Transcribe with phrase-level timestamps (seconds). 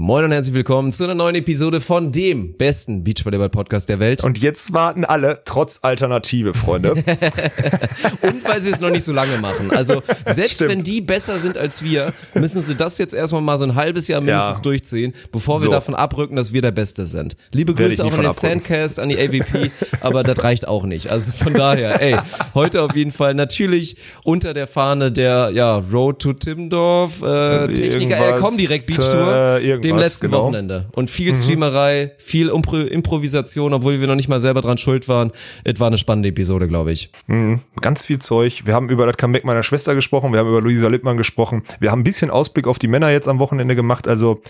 [0.00, 4.22] Moin und herzlich willkommen zu einer neuen Episode von dem besten Beachvolleyball-Podcast der Welt.
[4.22, 6.92] Und jetzt warten alle trotz Alternative, Freunde.
[8.22, 9.72] und weil sie es noch nicht so lange machen.
[9.72, 10.70] Also selbst Stimmt.
[10.70, 14.06] wenn die besser sind als wir, müssen sie das jetzt erstmal mal so ein halbes
[14.06, 14.62] Jahr mindestens Ja.
[14.62, 15.70] durchziehen, bevor wir So.
[15.70, 17.36] davon abrücken, dass wir der Beste sind.
[17.50, 18.46] Liebe Werde Grüße auch an den abrücken.
[18.46, 21.10] Sandcast, an die AVP, aber das reicht auch nicht.
[21.10, 22.16] Also von daher, ey,
[22.54, 28.36] heute auf jeden Fall natürlich unter der Fahne der ja, Road to Timmendorf, äh, Techniker,
[28.36, 30.44] äh, komm direkt Beachtour, äh, dem letzten genau.
[30.44, 30.86] Wochenende.
[30.92, 35.32] Und viel Streamerei, viel Impro Improvisation, obwohl wir noch nicht mal selber dran schuld waren.
[35.64, 37.10] Es war eine spannende Episode, glaube ich.
[37.80, 38.62] Ganz viel Zeug.
[38.64, 41.62] Wir haben über das Comeback meiner Schwester gesprochen, wir haben über Luisa Lippmann gesprochen.
[41.80, 44.08] Wir haben ein bisschen Ausblick auf die Männer jetzt am Wochenende gemacht.
[44.08, 44.40] Also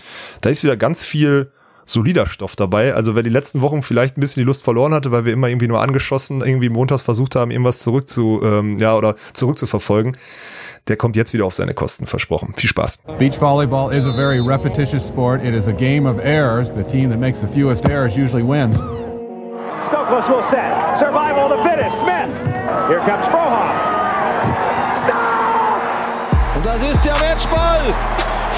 [0.41, 1.51] da ist wieder ganz viel
[1.89, 2.93] solider Stoff dabei.
[2.93, 5.47] Also wer die letzten Wochen vielleicht ein bisschen die Lust verloren hatte, weil wir immer
[5.47, 10.15] irgendwie nur angeschossen, irgendwie montags versucht haben, irgendwas zurück zu, ähm, ja, oder zurückzuverfolgen,
[10.89, 12.53] der kommt jetzt wieder auf seine Kosten, versprochen.
[12.55, 13.03] Viel Spaß.
[13.17, 15.43] Beach volleyball is a very repetitious sport.
[15.43, 16.69] It is a game of errors.
[16.69, 18.77] The team that makes the fewest errors usually wins.
[19.87, 20.97] Stokos will set.
[20.99, 21.97] Survival of the fittest.
[21.99, 22.29] Smith.
[22.89, 23.75] Here comes Frohoff.
[25.03, 26.55] Stop!
[26.55, 27.93] Und das ist der Matchball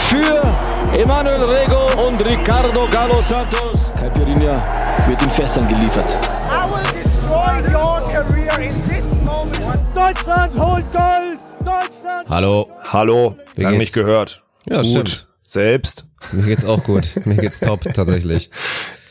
[0.08, 3.78] für Emanuel Rego und Ricardo Galo Santos.
[4.00, 4.56] Caipirinha
[5.08, 6.18] wird in Fässern geliefert.
[6.44, 9.11] I will destroy your career in this.
[9.96, 11.40] Deutschland holt Gold!
[11.60, 12.30] Deutschland!
[12.30, 12.70] Hallo.
[12.92, 14.44] Hallo, Wie lange nicht gehört.
[14.70, 14.90] Ja, Gut.
[14.90, 15.28] stimmt.
[15.46, 16.06] Selbst.
[16.34, 17.14] Mir geht's auch gut.
[17.26, 18.50] Mir geht's top, tatsächlich.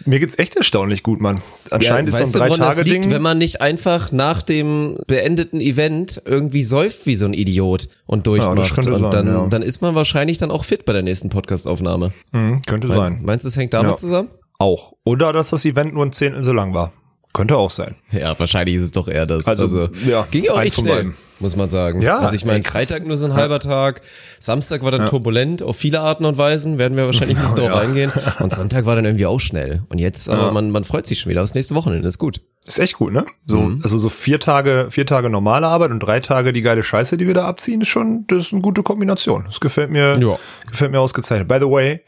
[0.07, 1.41] Mir geht's echt erstaunlich gut, Mann.
[1.71, 3.11] Anscheinend ist weißt so ein Drei-Tage-Ding.
[3.11, 8.27] wenn man nicht einfach nach dem beendeten Event irgendwie säuft wie so ein Idiot und
[8.27, 8.75] durchmacht.
[8.75, 9.47] könnte und sein, dann, ja.
[9.49, 12.13] dann ist man wahrscheinlich dann auch fit bei der nächsten Podcastaufnahme.
[12.33, 13.21] Hm, könnte sein.
[13.23, 13.97] Meinst du, es hängt damit Ja.
[13.97, 14.29] zusammen?
[14.59, 14.93] Auch.
[15.05, 16.93] Oder dass das Event nur ein Zehntel so lang war.
[17.33, 17.95] Könnte auch sein.
[18.11, 19.47] Ja, wahrscheinlich ist es doch eher das.
[19.47, 21.15] Also, ja, ging ja auch echt schnell, beiden.
[21.39, 22.03] muss man sagen.
[22.03, 22.65] Ja, also ich meine.
[22.65, 24.01] Freitag nur so ein halber Tag,
[24.41, 27.79] Samstag war dann turbulent auf viele Arten und Weisen, werden wir wahrscheinlich nicht drauf Ja.
[27.79, 28.11] eingehen.
[28.41, 29.83] Und Sonntag war dann irgendwie auch schnell.
[29.91, 32.41] Und jetzt, aber man, man freut sich schon wieder aufs nächste Wochenende, ist gut.
[32.67, 33.25] Ist echt gut, ne?
[33.47, 33.81] So, Mhm.
[33.85, 37.27] also so vier Tage, vier Tage normale Arbeit und drei Tage die geile Scheiße, die
[37.29, 39.45] wir da abziehen, ist schon, das ist eine gute Kombination.
[39.47, 40.37] Das gefällt mir, Ja.
[40.69, 41.47] gefällt mir ausgezeichnet.
[41.49, 42.01] By the way,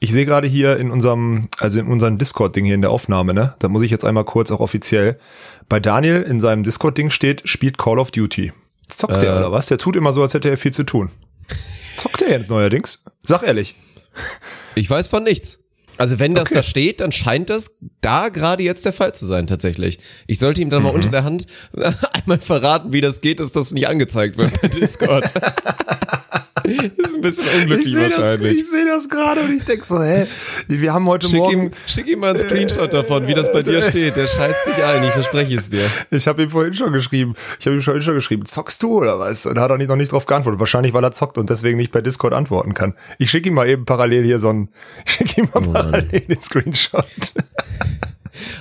[0.00, 3.54] ich sehe gerade hier in unserem, also in unserem Discord-Ding hier in der Aufnahme, ne?
[3.58, 5.18] Da muss ich jetzt einmal kurz auch offiziell.
[5.68, 8.52] Bei Daniel in seinem Discord-Ding steht, spielt Call of Duty.
[8.88, 9.20] Zockt Äh.
[9.20, 9.66] der oder was?
[9.66, 11.10] Der tut immer so, als hätte er viel zu tun.
[11.96, 13.04] Zockt der jetzt neuerdings?
[13.20, 13.74] Sag ehrlich.
[14.74, 15.64] Ich weiß von nichts.
[15.96, 16.54] Also wenn das Okay.
[16.54, 19.98] da steht, dann scheint das da gerade jetzt der Fall zu sein, tatsächlich.
[20.28, 20.84] Ich sollte ihm dann Mhm.
[20.88, 21.46] mal unter der Hand
[22.12, 25.32] einmal verraten, wie das geht, dass das nicht angezeigt wird bei Discord.
[26.76, 28.58] das ist ein bisschen unglücklich das, wahrscheinlich.
[28.58, 30.26] ich sehe das gerade und ich denk so, hä?
[30.68, 31.62] Wir haben heute Schick Morgen.
[31.64, 34.16] ihm, schick ihm mal einen Screenshot davon, wie das bei dir steht.
[34.16, 35.88] Der scheißt sich ein, ich verspreche es dir.
[36.10, 37.34] Ich habe ihm vorhin schon geschrieben.
[37.58, 39.46] Ich habe ihm vorhin schon geschrieben, zockst du oder was?
[39.46, 40.60] Und hat er nicht, noch nicht drauf geantwortet.
[40.60, 42.94] Wahrscheinlich, weil er zockt und deswegen nicht bei Discord antworten kann.
[43.18, 44.68] Ich schicke ihm mal eben parallel hier so ein,
[45.06, 47.04] ich schicke ihm mal parallel den Screenshot.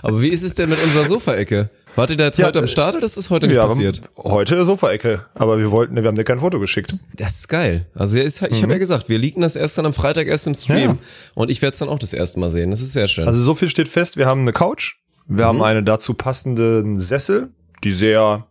[0.01, 1.69] Aber wie ist es denn mit unserer Sofaecke?
[1.97, 4.02] Wart ihr da jetzt Ja, heute am Start oder ist das heute nicht passiert?
[4.18, 6.96] heute Sofaecke, aber wir wollten, wir haben dir kein Foto geschickt.
[7.16, 7.88] Das ist geil.
[7.96, 10.53] Also ist, ich habe ja gesagt, wir liegen das erst dann am Freitag erst im
[10.53, 10.97] Stream Mhm.
[10.97, 11.31] Ja.
[11.34, 12.69] und ich werde es dann auch das erste Mal sehen.
[12.69, 13.28] Das ist sehr schön.
[13.28, 14.97] Also so viel steht fest, wir haben eine Couch,
[15.28, 17.50] wir haben einen dazu passenden Sessel,
[17.84, 18.46] die sehr,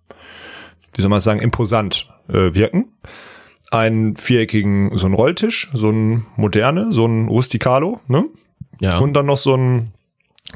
[0.95, 2.87] wie soll man sagen, imposant äh, wirken.
[3.71, 8.25] Einen viereckigen, so einen Rolltisch, so ein moderne, so ein Rusticalo, ne?
[8.81, 8.99] ja.
[8.99, 9.93] Und dann noch so ein,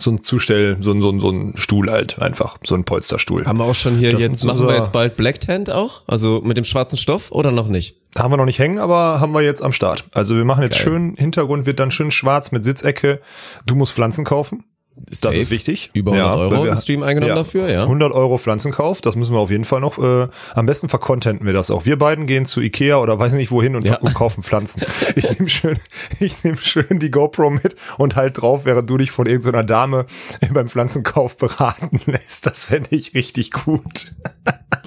[0.02, 3.44] so ein Zustell, so ein, so ein, so ein Stuhl halt einfach, so ein Polsterstuhl.
[3.46, 6.02] Haben wir auch schon hier Das jetzt, machen wir jetzt bald Black Tent auch?
[6.06, 7.96] Also mit dem schwarzen Stoff oder noch nicht?
[8.16, 10.04] Haben wir noch nicht hängen, aber haben wir jetzt am Start.
[10.12, 10.82] Also wir machen jetzt Geil.
[10.82, 13.20] schön, Hintergrund wird dann schön schwarz mit Sitzecke.
[13.66, 14.64] Du musst Pflanzen kaufen.
[15.08, 15.36] Das Safe.
[15.36, 15.90] ist wichtig.
[15.94, 17.84] Über 100 Euro weil wir- im Stream eingenommen dafür, ja.
[17.86, 21.52] 100 Euro Pflanzenkauf, das müssen wir auf jeden Fall noch, äh, am besten vercontenten wir
[21.52, 21.86] das auch.
[21.86, 23.96] Wir beiden gehen zu Ikea oder weiß nicht wohin und, Ja.
[24.14, 24.82] kaufen Pflanzen.
[25.16, 25.78] Ich nehme schön,
[26.20, 30.06] ich nehme schön die GoPro mit und halt drauf, während du dich von irgendeiner Dame
[30.52, 32.46] beim Pflanzenkauf beraten lässt.
[32.46, 34.12] Das fände ich richtig gut.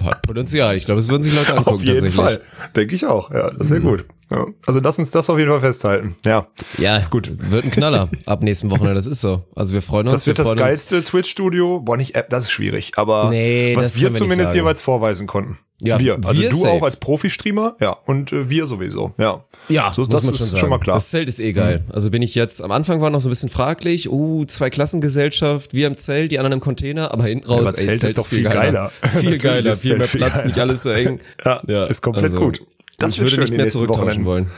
[0.04, 0.76] Hat Potenzial.
[0.76, 2.14] Ich glaube, es würden sich Leute angucken Auf jeden tatsächlich.
[2.14, 2.40] Fall.
[2.76, 3.50] Denke ich auch, ja.
[3.50, 4.04] Das wäre gut.
[4.32, 4.46] Ja.
[4.66, 6.16] Also lass uns das auf jeden Fall festhalten.
[6.24, 6.46] Ja.
[6.78, 7.32] Ja, Ist gut.
[7.50, 8.94] Wird ein Knaller ab nächsten Wochenende.
[8.94, 9.42] Das ist so.
[9.54, 10.14] Also wir freuen uns.
[10.14, 11.80] Das wird wir das geilste Twitch-Studio.
[11.80, 12.92] Boah, nicht App, das ist schwierig.
[12.96, 15.58] Aber Nee, was wir zumindest jeweils vorweisen konnten.
[15.80, 16.18] Ja, wir.
[16.24, 16.70] Also wir du safe.
[16.70, 17.96] auch als Profi-Streamer, ja.
[18.06, 19.44] Und äh, wir sowieso, ja.
[19.68, 20.94] Ja, so, muss das ist schon schon, mal klar.
[20.94, 20.98] Mhm.
[20.98, 21.84] Das Zelt ist eh geil.
[21.92, 25.74] Also bin ich jetzt, am Anfang war noch so ein bisschen fraglich, uh, zwei Klassengesellschaft,
[25.74, 28.26] wir im Zelt, die anderen im Container, aber hinten raus, aber ey, Zelt ist doch
[28.26, 28.90] viel geiler.
[29.02, 30.46] Viel Natürlich geiler, viel Zelt mehr viel Platz, geiler.
[30.46, 31.20] nicht alles so eng.
[31.44, 32.62] Ja, ist komplett also, gut.
[32.98, 34.50] Das ich würde nicht mehr zurücktauschen wollen.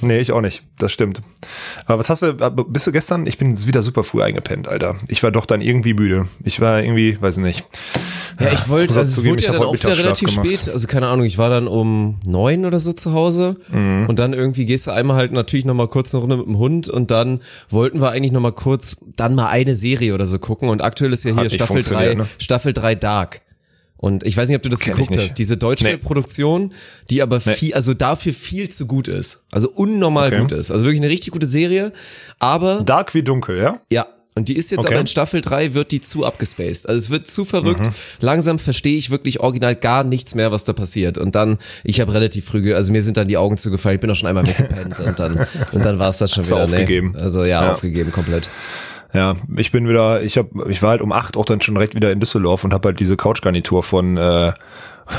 [0.00, 0.62] Nee, ich auch nicht.
[0.78, 1.22] Das stimmt.
[1.86, 4.96] Aber was hast du, bist du gestern, ich bin wieder super früh eingepennt, Alter.
[5.08, 6.26] Ich war doch dann irgendwie müde.
[6.44, 7.64] Ich war irgendwie, weiß nicht.
[8.40, 10.46] Ja, ich wollte, also es wurde ich ja dann auch wieder relativ gemacht.
[10.46, 10.68] spät.
[10.72, 14.06] Also keine Ahnung, ich war dann um neun oder so zu Hause Mhm.
[14.08, 16.88] und dann irgendwie gehst du einmal halt natürlich nochmal kurz eine Runde mit dem Hund
[16.88, 17.40] und dann
[17.70, 21.24] wollten wir eigentlich nochmal kurz dann mal eine Serie oder so gucken und aktuell ist
[21.24, 22.26] ja hier Staffel 3, funktioniert, ne?
[22.38, 23.40] Staffel 3 Dark.
[24.04, 25.38] Und ich weiß nicht, ob du das Kenn geguckt hast.
[25.38, 25.96] Diese deutsche Nee.
[25.96, 26.74] Produktion,
[27.08, 29.46] die aber viel, also dafür viel zu gut ist.
[29.50, 30.40] Also unnormal Okay.
[30.40, 30.70] gut ist.
[30.70, 31.90] Also wirklich eine richtig gute Serie.
[32.38, 33.80] Aber Dark wie dunkel, ja?
[33.90, 34.88] ja, und die ist jetzt Okay.
[34.92, 36.86] aber in Staffel 3 wird die zu abgespaced.
[36.86, 37.86] Also es wird zu verrückt.
[37.86, 37.92] Mhm.
[38.20, 41.16] Langsam verstehe ich wirklich original gar nichts mehr, was da passiert.
[41.16, 44.10] Und dann, ich habe relativ früh, also mir sind dann die Augen zugefallen, ich bin
[44.10, 46.64] auch schon einmal weggepennt und dann, und dann war es das schon Hast du wieder.
[46.64, 47.12] aufgegeben?
[47.14, 47.22] Nee.
[47.22, 47.72] Also ja, Ja.
[47.72, 48.50] aufgegeben komplett.
[49.14, 51.94] Ja, ich bin wieder, ich hab, ich war halt um acht auch dann schon direkt
[51.94, 54.52] wieder in Düsseldorf und habe halt diese Couchgarnitur von äh,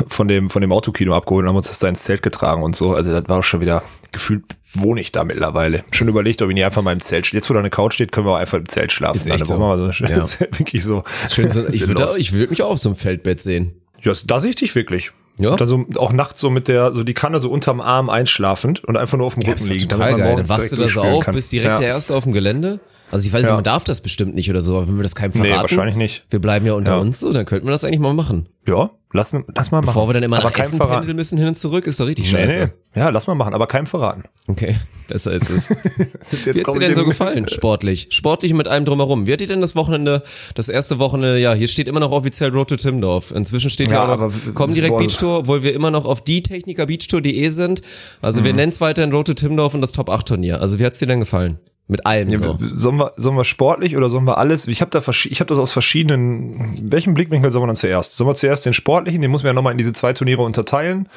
[0.07, 2.75] von dem von dem Autokino abgeholt und haben uns das da ins Zelt getragen und
[2.75, 2.93] so.
[2.93, 4.43] Also das war auch schon wieder gefühlt
[4.73, 5.83] wohne ich da mittlerweile.
[5.91, 7.39] Schon überlegt, ob ich nicht einfach mal im Zelt stehe.
[7.39, 9.15] Jetzt, wo da eine Couch steht, können wir auch einfach im Zelt schlafen.
[9.15, 9.57] Ist echt so.
[9.57, 10.09] wir so Ja.
[10.17, 11.03] das wirklich so.
[11.31, 13.73] Schön so, ich würde würd mich auch auf so einem Feldbett sehen.
[14.01, 15.11] Ja, da sehe ich dich wirklich.
[15.37, 15.51] Ja.
[15.51, 18.83] Und dann so auch nachts so mit der, so die Kanne so unterm Arm einschlafend
[18.85, 19.89] und einfach nur auf dem Ja, Rücken doch liegen.
[19.89, 20.35] total geil.
[20.37, 21.75] Dann wachst du da direkt so durchspülen auf, bist direkt ja.
[21.75, 22.79] der Erste auf dem Gelände.
[23.11, 23.55] Also ich weiß nicht, Ja.
[23.55, 25.51] man darf das bestimmt nicht oder so, aber wenn wir das keinem verraten.
[25.51, 26.25] Nee, wahrscheinlich nicht.
[26.29, 26.99] Wir bleiben ja unter Ja.
[26.99, 28.49] uns so, dann könnten wir das eigentlich mal machen.
[28.67, 29.85] Ja, lass, lass mal machen.
[29.85, 31.01] Bevor wir dann immer Aber nach Essen verraten.
[31.01, 32.71] pendeln müssen hin und zurück, ist doch richtig Nee, scheiße.
[32.95, 32.99] nee.
[32.99, 34.23] Ja, lass mal machen, aber keinem verraten.
[34.47, 34.75] Okay,
[35.07, 35.69] besser ist es.
[35.69, 38.07] Ist Wie hat's dir denn so gefallen, sportlich?
[38.09, 39.27] Sportlich mit allem drumherum.
[39.27, 40.23] Wie hat dir denn das Wochenende,
[40.55, 43.29] das erste Wochenende, ja, hier steht immer noch offiziell Road to Timdorf.
[43.31, 46.23] Inzwischen steht ja, Ja, auch noch, komm direkt Beach Tour, obwohl wir immer noch auf
[46.23, 47.81] die Technikerbeachtour.de sind.
[48.23, 48.45] Also Mhm.
[48.45, 50.59] wir nennen es weiterhin Road to Timdorf und das Top 8 Turnier.
[50.61, 51.59] Also wie hat's dir denn gefallen?
[51.87, 52.57] Mit allem Ja, so.
[52.59, 54.67] Sollen wir, sollen wir sportlich oder sollen wir alles?
[54.67, 56.79] Ich habe da ich habe das aus verschiedenen.
[56.91, 58.13] Welchen Blickwinkel sollen wir dann zuerst?
[58.17, 59.21] Sollen wir zuerst den sportlichen?
[59.21, 61.07] Den muss man ja nochmal in diese zwei Turniere unterteilen.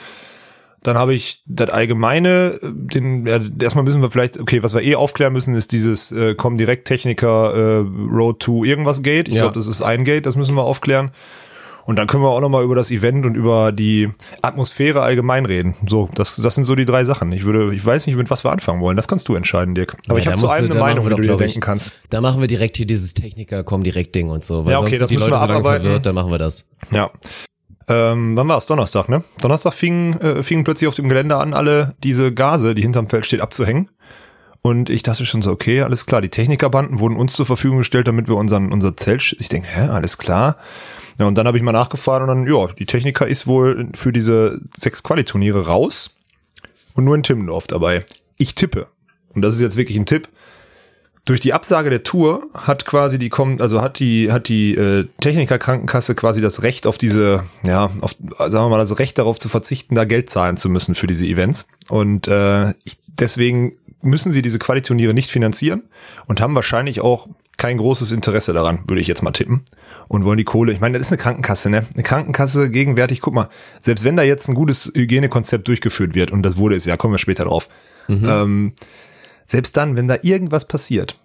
[0.82, 4.94] Dann habe ich das allgemeine, den ja, erstmal müssen wir vielleicht, okay, was wir eh
[4.94, 7.76] aufklären müssen, ist dieses äh, Comdirect Techniker äh,
[8.14, 9.28] Road to irgendwas Gate.
[9.28, 9.42] Ich Ja.
[9.42, 11.10] glaube, das ist ein Gate, das müssen wir aufklären.
[11.88, 14.10] Und dann können wir auch nochmal über das Event und über die
[14.42, 15.74] Atmosphäre allgemein reden.
[15.86, 17.32] So, das, das sind so die drei Sachen.
[17.32, 18.94] Ich würde, ich weiß nicht, mit was wir anfangen wollen.
[18.94, 19.96] Das kannst du entscheiden, Dirk.
[20.06, 21.94] Aber Ja, ich habe zu allem eine Meinung, wie du dir ich, denken kannst.
[22.10, 24.66] Da machen wir direkt hier dieses Techniker, komm direkt Ding und so.
[24.66, 26.30] Weil Ja, okay, sonst das sind die müssen Leute wir so lange verwirrt, dann machen
[26.30, 26.72] wir das.
[26.90, 27.10] Ja.
[27.88, 28.66] Ähm, wann war es?
[28.66, 29.24] Donnerstag, ne?
[29.40, 33.24] Donnerstag fingen, äh, fingen plötzlich auf dem Gelände an, alle diese Gase, die hinterm Feld
[33.24, 33.88] steht, abzuhängen.
[34.62, 36.20] Und ich dachte schon so, okay, alles klar.
[36.20, 39.88] Die Technikerbanden wurden uns zur Verfügung gestellt, damit wir unseren, unser Zelt, ich denke, hä,
[39.88, 40.56] alles klar.
[41.18, 44.12] Ja, und dann habe ich mal nachgefahren und dann, ja, die Techniker ist wohl für
[44.12, 46.16] diese sechs Qualiturniere raus
[46.94, 48.04] und nur in Timmendorf dabei.
[48.36, 48.88] Ich tippe.
[49.34, 50.28] Und das ist jetzt wirklich ein Tipp.
[51.24, 55.06] Durch die Absage der Tour hat quasi die kommen, also hat die hat die äh,
[55.20, 59.38] Techniker Krankenkasse quasi das Recht auf diese, ja, auf sagen wir mal das Recht darauf
[59.38, 64.32] zu verzichten, da Geld zahlen zu müssen für diese Events und äh, ich, deswegen müssen
[64.32, 65.82] sie diese Qualiturniere nicht finanzieren
[66.26, 69.64] und haben wahrscheinlich auch kein großes Interesse daran, würde ich jetzt mal tippen.
[70.06, 71.84] Und wollen die Kohle, ich meine, das ist eine Krankenkasse, ne?
[71.92, 73.48] Eine Krankenkasse gegenwärtig, guck mal,
[73.80, 77.14] selbst wenn da jetzt ein gutes Hygienekonzept durchgeführt wird, und das wurde es ja, kommen
[77.14, 77.68] wir später drauf,
[78.08, 78.72] ähm,
[79.46, 81.18] selbst dann, wenn da irgendwas passiert,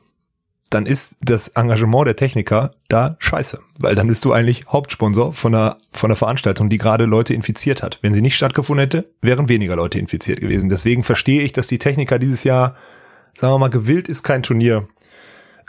[0.74, 3.60] dann ist das Engagement der Techniker da scheiße.
[3.80, 7.84] Weil dann bist du eigentlich Hauptsponsor von einer, von einer Veranstaltung, die gerade Leute infiziert
[7.84, 8.00] hat.
[8.02, 10.70] Wenn sie nicht stattgefunden hätte, wären weniger Leute infiziert gewesen.
[10.70, 12.75] Deswegen verstehe ich, dass die Techniker dieses Jahr,
[13.36, 14.88] sagen wir mal, gewillt ist, kein Turnier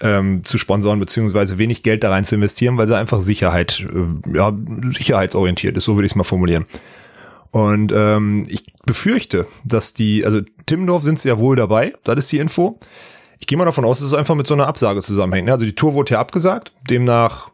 [0.01, 4.37] ähm, zu sponsoren, beziehungsweise wenig Geld da rein zu investieren, weil sie einfach Sicherheit, äh,
[4.37, 4.53] ja,
[4.91, 6.67] sicherheitsorientiert ist, so würde ich es mal formulieren.
[7.51, 12.33] Und ähm, ich befürchte, dass die, also Timmendorf sind sie ja wohl dabei, das ist
[12.33, 12.81] die Info.
[13.39, 15.47] Ich gehe mal davon aus, dass es einfach mit so einer Absage zusammenhängt.
[15.47, 15.53] ne?
[15.53, 17.51] Also die Tour wurde ja abgesagt, demnach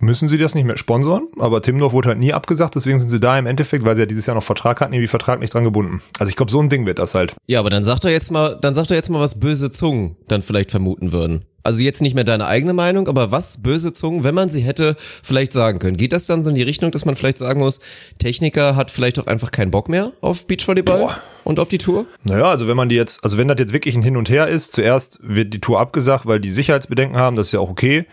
[0.00, 3.20] müssen sie das nicht mehr sponsoren, aber Timmendorf wurde halt nie abgesagt, deswegen sind sie
[3.20, 5.64] da im Endeffekt, weil sie ja dieses Jahr noch Vertrag hatten, irgendwie Vertrag nicht dran
[5.64, 6.00] gebunden.
[6.18, 7.34] Also ich glaube, so ein Ding wird das halt.
[7.46, 10.16] Ja, aber dann sag doch jetzt mal, dann sag doch jetzt mal, was böse Zungen
[10.28, 11.44] dann vielleicht vermuten würden.
[11.62, 14.96] Also jetzt nicht mehr deine eigene Meinung, aber was böse Zungen, wenn man sie hätte,
[14.98, 15.96] vielleicht sagen können.
[15.96, 17.80] Geht das dann so in die Richtung, dass man vielleicht sagen muss,
[18.18, 21.16] Techniker hat vielleicht auch einfach keinen Bock mehr auf Beachvolleyball Boah.
[21.44, 22.06] und auf die Tour?
[22.24, 24.48] Naja, also wenn man die jetzt, also wenn das jetzt wirklich ein Hin und Her
[24.48, 28.06] ist, zuerst wird die Tour abgesagt, weil die Sicherheitsbedenken haben, das ist ja auch okay.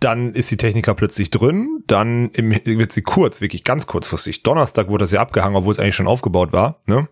[0.00, 4.88] Dann ist die Techniker plötzlich drin, dann im, wird sie kurz, wirklich ganz kurzfristig, Donnerstag
[4.88, 7.08] wurde das ja abgehangen, obwohl es eigentlich schon aufgebaut war, ne?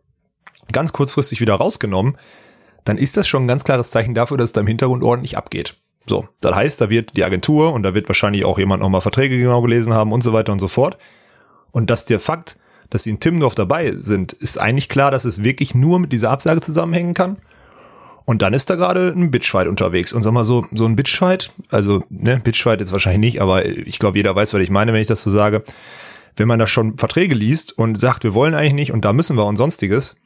[0.73, 2.17] ganz kurzfristig wieder rausgenommen,
[2.87, 5.37] dann ist das schon ein ganz klares Zeichen dafür, dass es da im Hintergrund ordentlich
[5.37, 5.75] abgeht.
[6.07, 9.37] So, das heißt, da wird die Agentur und da wird wahrscheinlich auch jemand nochmal Verträge
[9.37, 10.97] genau gelesen haben und so weiter und so fort.
[11.73, 15.43] Und dass der Fakt, dass sie in Timmendorf dabei sind, ist eigentlich klar, dass es
[15.43, 17.39] wirklich nur mit dieser Absage zusammenhängen kann.
[18.25, 20.13] Und dann ist da gerade ein Bitchfight unterwegs.
[20.13, 23.99] Und sag mal so, so ein Bitchfight, also, ne, Bitchfight jetzt wahrscheinlich nicht, aber ich
[23.99, 25.65] glaube, jeder weiß, was ich meine, wenn ich das so sage.
[26.37, 29.37] Wenn man da schon Verträge liest und sagt, wir wollen eigentlich nicht und da müssen
[29.37, 30.21] wir und sonstiges,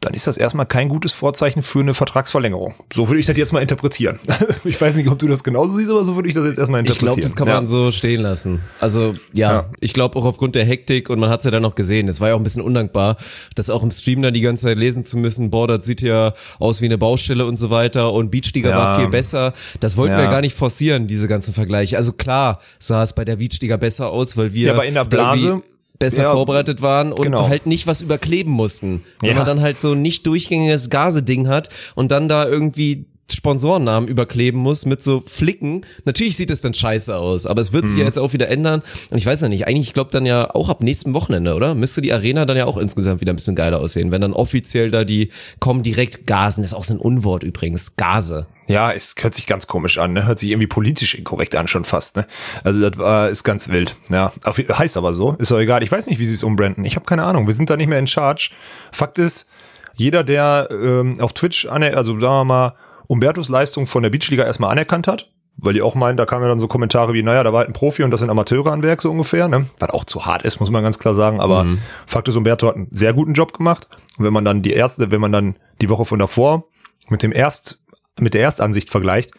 [0.00, 2.74] dann ist das erstmal kein gutes Vorzeichen für eine Vertragsverlängerung.
[2.94, 4.18] So würde ich das jetzt mal interpretieren.
[4.64, 6.82] ich weiß nicht, ob du das genauso siehst, aber so würde ich das jetzt erstmal
[6.82, 7.14] Ich interpretieren.
[7.14, 7.54] glaube, das kann ja.
[7.54, 8.60] man so stehen lassen.
[8.80, 9.64] Also ja, Ja.
[9.80, 12.08] ich glaube auch aufgrund der Hektik und man hat es ja dann noch gesehen.
[12.08, 13.16] Es war ja auch ein bisschen undankbar,
[13.54, 15.50] das auch im Stream dann die ganze Zeit lesen zu müssen.
[15.50, 18.76] Boah, das sieht ja aus wie eine Baustelle und so weiter und Beachliga Ja.
[18.76, 19.54] war viel besser.
[19.80, 20.20] Das wollten Ja.
[20.20, 21.96] wir gar nicht forcieren, diese ganzen Vergleiche.
[21.96, 25.04] Also klar sah es bei der Beachliga besser aus, weil wir Ja, aber in der
[25.04, 25.62] Blase-
[25.98, 27.48] besser Ja, vorbereitet waren und genau.
[27.48, 29.04] halt nicht was überkleben mussten.
[29.20, 29.36] Wenn Ja.
[29.36, 34.58] man dann halt so ein nicht durchgängiges Gase-Ding hat und dann da irgendwie Sponsorennamen überkleben
[34.60, 35.84] muss mit so Flicken.
[36.04, 37.88] Natürlich sieht es dann scheiße aus, aber es wird Mhm.
[37.88, 38.82] sich ja jetzt auch wieder ändern.
[39.10, 41.74] Und ich weiß ja nicht, eigentlich, ich glaube dann ja auch ab nächsten Wochenende, oder?
[41.74, 44.90] Müsste die Arena dann ja auch insgesamt wieder ein bisschen geiler aussehen, wenn dann offiziell
[44.90, 45.30] da die
[45.60, 46.62] kommen direkt Gasen.
[46.62, 47.96] Das ist auch so ein Unwort übrigens.
[47.96, 48.46] Gase.
[48.68, 50.26] Ja, es hört sich ganz komisch an, ne?
[50.26, 52.26] Hört sich irgendwie politisch inkorrekt an schon fast, ne?
[52.64, 53.94] Also das war, ist ganz wild.
[54.10, 55.84] Ja, heißt aber so, ist doch egal.
[55.84, 56.84] Ich weiß nicht, wie sie es umbranden.
[56.84, 57.46] Ich habe keine Ahnung.
[57.46, 58.50] Wir sind da nicht mehr in Charge.
[58.90, 59.48] Fakt ist,
[59.94, 62.74] jeder, der ähm, auf Twitch, also sagen wir mal,
[63.06, 66.48] Umbertos Leistung von der Beachliga erstmal anerkannt hat, weil die auch meinen, da kamen ja
[66.48, 68.82] dann so Kommentare wie, naja, da war halt ein Profi und das sind Amateure an
[68.82, 69.66] Werk so ungefähr, ne?
[69.78, 71.40] Was auch zu hart ist, muss man ganz klar sagen.
[71.40, 71.66] Aber
[72.06, 73.88] Fakt ist, Umberto hat einen sehr guten Job gemacht.
[74.18, 76.64] Und wenn man dann die erste, wenn man dann die Woche von davor
[77.08, 77.80] mit dem Erst,
[78.18, 79.32] mit der Erstansicht vergleicht,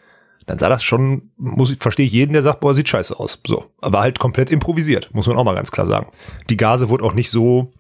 [0.48, 3.42] dann sah das schon, muss ich, verstehe ich jeden, der sagt, boah, sieht scheiße aus.
[3.46, 3.66] So.
[3.82, 6.08] Aber halt komplett improvisiert, muss man auch mal ganz klar sagen.
[6.50, 7.74] Die Gase wurde auch nicht so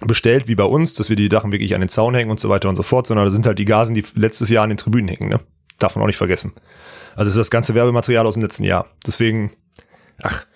[0.00, 2.48] bestellt wie bei uns, dass wir die Sachen wirklich an den Zaun hängen und so
[2.48, 4.76] weiter und so fort, sondern da sind halt die Gasen, die letztes Jahr an den
[4.76, 5.40] Tribünen hängen, ne?
[5.78, 6.52] Darf man auch nicht vergessen.
[7.16, 8.86] Also ist das ganze Werbematerial aus dem letzten Jahr.
[9.06, 9.52] Deswegen,
[10.22, 10.46] ach,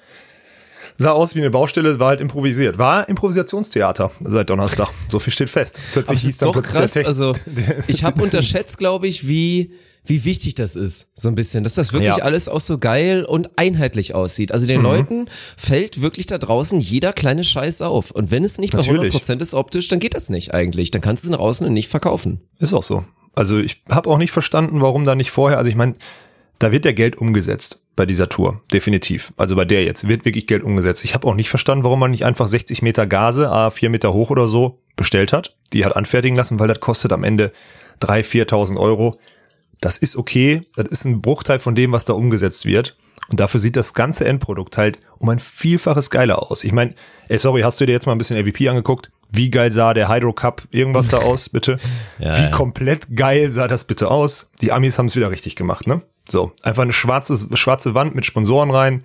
[0.99, 2.77] sah aus wie eine Baustelle, war halt improvisiert.
[2.79, 4.89] War Improvisationstheater seit Donnerstag.
[5.09, 5.79] So viel steht fest.
[5.93, 6.97] Plötzlich hieß ist dann doch krass.
[6.99, 7.33] Also
[7.87, 9.73] ich habe unterschätzt, glaube ich, wie
[10.05, 12.25] wie wichtig das ist, so ein bisschen, dass das wirklich Ja.
[12.25, 14.53] alles auch so geil und einheitlich aussieht.
[14.53, 14.69] Also Mhm.
[14.69, 15.27] den Leuten
[15.59, 18.11] fällt wirklich da draußen jeder kleine Scheiß auf.
[18.13, 19.15] Und wenn es nicht bei Natürlich.
[19.15, 20.91] 100% ist optisch, dann geht das nicht eigentlich.
[20.93, 22.41] Dann kannst du es nach außen nicht verkaufen.
[22.59, 23.05] Ist auch so.
[23.35, 25.93] Also ich habe auch nicht verstanden, warum da nicht vorher, also ich meine,
[26.59, 29.33] da wird ja Geld umgesetzt bei dieser Tour, definitiv.
[29.37, 31.05] Also bei der jetzt wird wirklich Geld umgesetzt.
[31.05, 34.13] Ich habe auch nicht verstanden, warum man nicht einfach 60 Meter Gase, a 4 Meter
[34.13, 35.57] hoch oder so, bestellt hat.
[35.73, 37.53] Die hat anfertigen lassen, weil das kostet am Ende
[38.03, 39.15] 3.000, 4.000 Euro.
[39.81, 42.97] Das ist okay, das ist ein Bruchteil von dem, was da umgesetzt wird.
[43.29, 46.65] Und dafür sieht das ganze Endprodukt halt um ein Vielfaches geiler aus.
[46.65, 46.95] Ich meine,
[47.29, 49.11] ey, sorry, hast du dir jetzt mal ein bisschen AVP angeguckt?
[49.31, 51.79] Wie geil sah der Hydro Cup irgendwas da aus, bitte?
[52.19, 52.51] Ja, Wie ja.
[52.51, 54.51] komplett geil sah das bitte aus?
[54.61, 56.03] Die Amis haben es wieder richtig gemacht, ne?
[56.29, 59.05] So, einfach eine schwarze, schwarze Wand mit Sponsoren rein.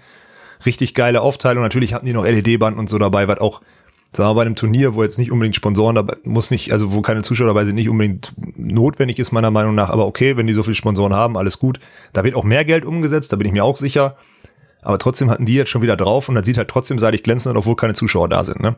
[0.65, 1.61] Richtig geile Aufteilung.
[1.63, 3.61] Natürlich hatten die noch LED-Band und so dabei, was auch,
[4.13, 7.01] sagen wir, bei einem Turnier, wo jetzt nicht unbedingt Sponsoren dabei, muss nicht, also wo
[7.01, 9.89] keine Zuschauer dabei sind, nicht unbedingt notwendig ist, meiner Meinung nach.
[9.89, 11.79] Aber okay, wenn die so viele Sponsoren haben, alles gut.
[12.13, 14.17] Da wird auch mehr Geld umgesetzt, da bin ich mir auch sicher.
[14.81, 17.55] Aber trotzdem hatten die jetzt schon wieder drauf und das sieht halt trotzdem seitig glänzend,
[17.55, 18.75] obwohl keine Zuschauer da sind, ne?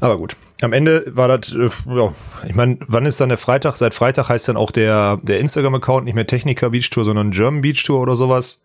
[0.00, 0.36] Aber gut.
[0.62, 2.12] Am Ende war das, äh, ja,
[2.46, 3.76] ich meine, wann ist dann der Freitag?
[3.76, 7.60] Seit Freitag heißt dann auch der, der Instagram-Account nicht mehr Techniker Beach Tour, sondern German
[7.60, 8.62] Beach Tour oder sowas.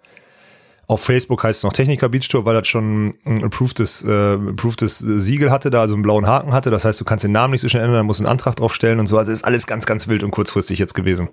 [0.88, 5.00] Auf Facebook heißt es noch Techniker Beach Tour, weil das schon ein approvedes, äh, approvedes
[5.00, 6.69] Siegel hatte, da also einen blauen Haken hatte.
[6.69, 8.55] Das heißt, du kannst den Namen nicht so schnell ändern, dann musst du einen Antrag
[8.55, 9.17] drauf stellen und so.
[9.17, 11.29] Also ist alles ganz, ganz wild und kurzfristig jetzt gewesen.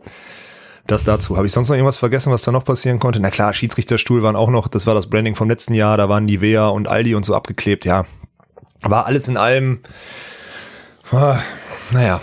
[0.87, 1.37] Das dazu.
[1.37, 3.21] Habe ich sonst noch irgendwas vergessen, was da noch passieren konnte?
[3.21, 6.25] Na klar, Schiedsrichterstuhl waren auch noch, das war das Branding vom letzten Jahr, da waren
[6.25, 8.07] Nivea und Aldi und so abgeklebt, ja.
[8.83, 9.81] War alles in allem,
[11.11, 11.39] ah,
[11.91, 12.21] naja,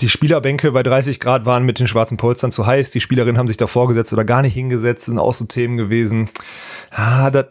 [0.00, 2.90] die Spielerbänke bei 30 Grad waren mit den schwarzen Polstern zu heiß.
[2.90, 6.30] Die Spielerinnen haben sich davor gesetzt oder gar nicht hingesetzt, sind auch so Themen gewesen.
[6.90, 7.46] Ah, das,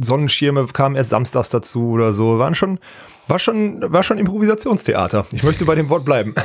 [0.00, 2.38] Sonnenschirme kamen erst samstags dazu oder so.
[2.38, 2.78] Waren schon,
[3.26, 5.26] war schon, war schon Improvisationstheater.
[5.32, 6.32] Ich möchte bei dem Wort bleiben.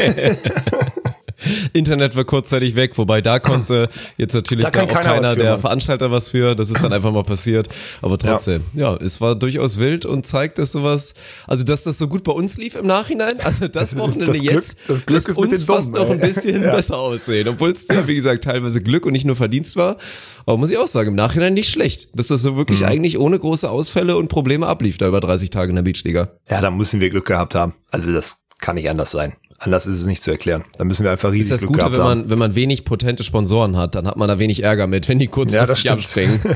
[1.74, 5.60] Internet war kurzzeitig weg, wobei da konnte jetzt natürlich Da da auch keiner keiner, der.
[5.60, 6.56] Veranstalter was für.
[6.56, 7.68] Das ist dann einfach mal passiert.
[8.02, 8.96] Aber trotzdem, ja.
[8.98, 11.14] es war durchaus wild und zeigt, dass sowas,
[11.48, 13.34] also dass das so gut bei uns lief im Nachhinein.
[13.44, 16.20] Also das Wochenende Das Glück- jetzt das Glück lässt uns den Dummen, fast noch ein
[16.20, 16.72] bisschen Ja.
[16.76, 19.98] besser aussehen, obwohl es ja, wie gesagt teilweise Glück und nicht nur Verdienst war.
[20.46, 22.58] Aber muss ich auch sagen, im Nachhinein nicht schlecht, dass das so Mhm.
[22.58, 26.30] wirklich eigentlich ohne große Ausfälle und Probleme ablief da über 30 Tage in der Beachliga.
[26.50, 27.74] Ja, da müssen wir Glück gehabt haben.
[27.92, 29.34] Also das kann nicht anders sein.
[29.60, 30.64] Anders ist es nicht zu erklären.
[30.78, 32.20] Da müssen wir einfach riesig ist das Glück Gute, wenn haben.
[32.22, 35.20] man, wenn man wenig potente Sponsoren hat, dann hat man da wenig Ärger mit, wenn
[35.20, 36.00] die kurzfristig stimmt.
[36.00, 36.40] abspringen.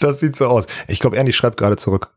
[0.00, 0.66] Das sieht so aus.
[0.88, 2.08] Ich glaube, Ernie schreibt gerade zurück.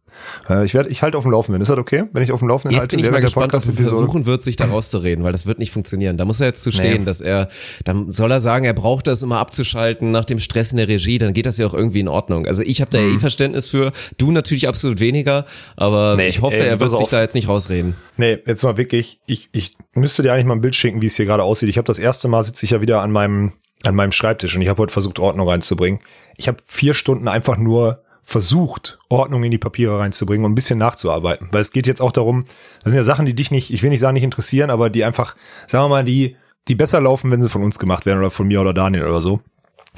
[0.49, 1.61] Äh, Ich werde, ich halte auf dem Laufenden.
[1.61, 2.95] Ist das okay, wenn ich auf dem Laufenden Jetzt halte?
[2.97, 5.71] bin ich mal gespannt, ob er versuchen wird, sich da rauszureden, weil das wird nicht
[5.71, 6.17] funktionieren.
[6.17, 7.05] Da muss er jetzt zu stehen, Nee.
[7.05, 7.47] dass er,
[7.85, 11.17] dann soll er sagen, er braucht das immer abzuschalten nach dem Stress in der Regie,
[11.17, 12.45] dann geht das ja auch irgendwie in Ordnung.
[12.45, 16.17] Also ich habe da ja eh Verständnis für, du natürlich absolut weniger, aber Mhm.
[16.17, 17.09] Nee, ich hoffe, ey, er wird sich auf.
[17.09, 17.95] da jetzt nicht rausreden.
[18.17, 21.15] Nee, jetzt mal wirklich, ich, ich müsste dir eigentlich mal ein Bild schicken, wie es
[21.15, 21.69] hier gerade aussieht.
[21.69, 23.53] Ich habe das erste Mal sitze ich ja wieder an meinem,
[23.83, 25.99] an meinem Schreibtisch und ich habe heute versucht, Ordnung reinzubringen.
[26.37, 30.79] Ich habe vier Stunden einfach nur versucht, Ordnung in die Papiere reinzubringen und ein bisschen
[30.79, 31.49] nachzuarbeiten.
[31.51, 32.45] Weil es geht jetzt auch darum,
[32.83, 35.03] das sind ja Sachen, die dich nicht, ich will nicht sagen, nicht interessieren, aber die
[35.03, 35.35] einfach,
[35.67, 36.37] sagen wir mal, die,
[36.67, 39.21] die besser laufen, wenn sie von uns gemacht werden oder von mir oder Daniel oder
[39.21, 39.41] so.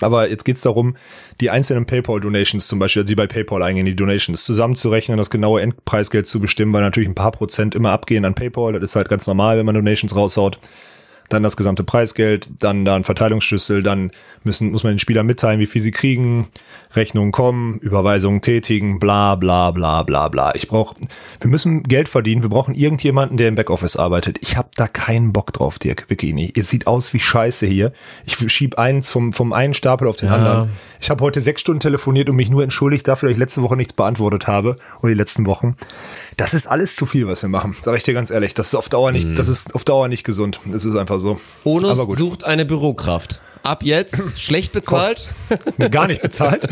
[0.02, 0.96] Aber jetzt geht's darum,
[1.40, 6.28] die einzelnen PayPal-Donations zum Beispiel, die bei PayPal eingehen, die Donations zusammenzurechnen, das genaue Endpreisgeld
[6.28, 8.74] zu bestimmen, weil natürlich ein paar Prozent immer abgehen an PayPal.
[8.74, 10.60] Das ist halt ganz normal, wenn man Donations raushaut
[11.30, 14.12] dann das gesamte Preisgeld, dann da ein Verteilungsschlüssel, dann
[14.44, 16.48] müssen, muss man den Spieler mitteilen, wie viel sie kriegen,
[16.96, 20.54] Rechnungen kommen, Überweisungen tätigen, bla bla bla bla bla.
[20.56, 20.96] Ich brauche,
[21.40, 24.38] wir müssen Geld verdienen, wir brauchen irgendjemanden, der im Backoffice arbeitet.
[24.42, 26.58] Ich habe da keinen Bock drauf, Dirk, wirklich nicht.
[26.58, 27.92] Es sieht aus wie Scheiße hier.
[28.26, 30.36] Ich schieb eins vom, vom einen Stapel auf den ja.
[30.36, 30.70] anderen.
[31.06, 33.76] Ich habe heute sechs Stunden telefoniert und mich nur entschuldigt dafür, dass ich letzte Woche
[33.76, 35.78] nichts beantwortet habe oder die letzten Wochen.
[36.36, 37.76] Das ist alles zu viel, was wir machen.
[37.80, 38.56] Sag ich dir ganz ehrlich.
[38.56, 39.36] Das ist auf Dauer nicht, mm.
[39.36, 40.60] das ist auf Dauer nicht gesund.
[40.66, 41.40] Das ist einfach so.
[41.64, 43.40] Bonus sucht eine Bürokraft.
[43.62, 45.30] Ab jetzt schlecht bezahlt.
[45.92, 46.68] Gar nicht bezahlt.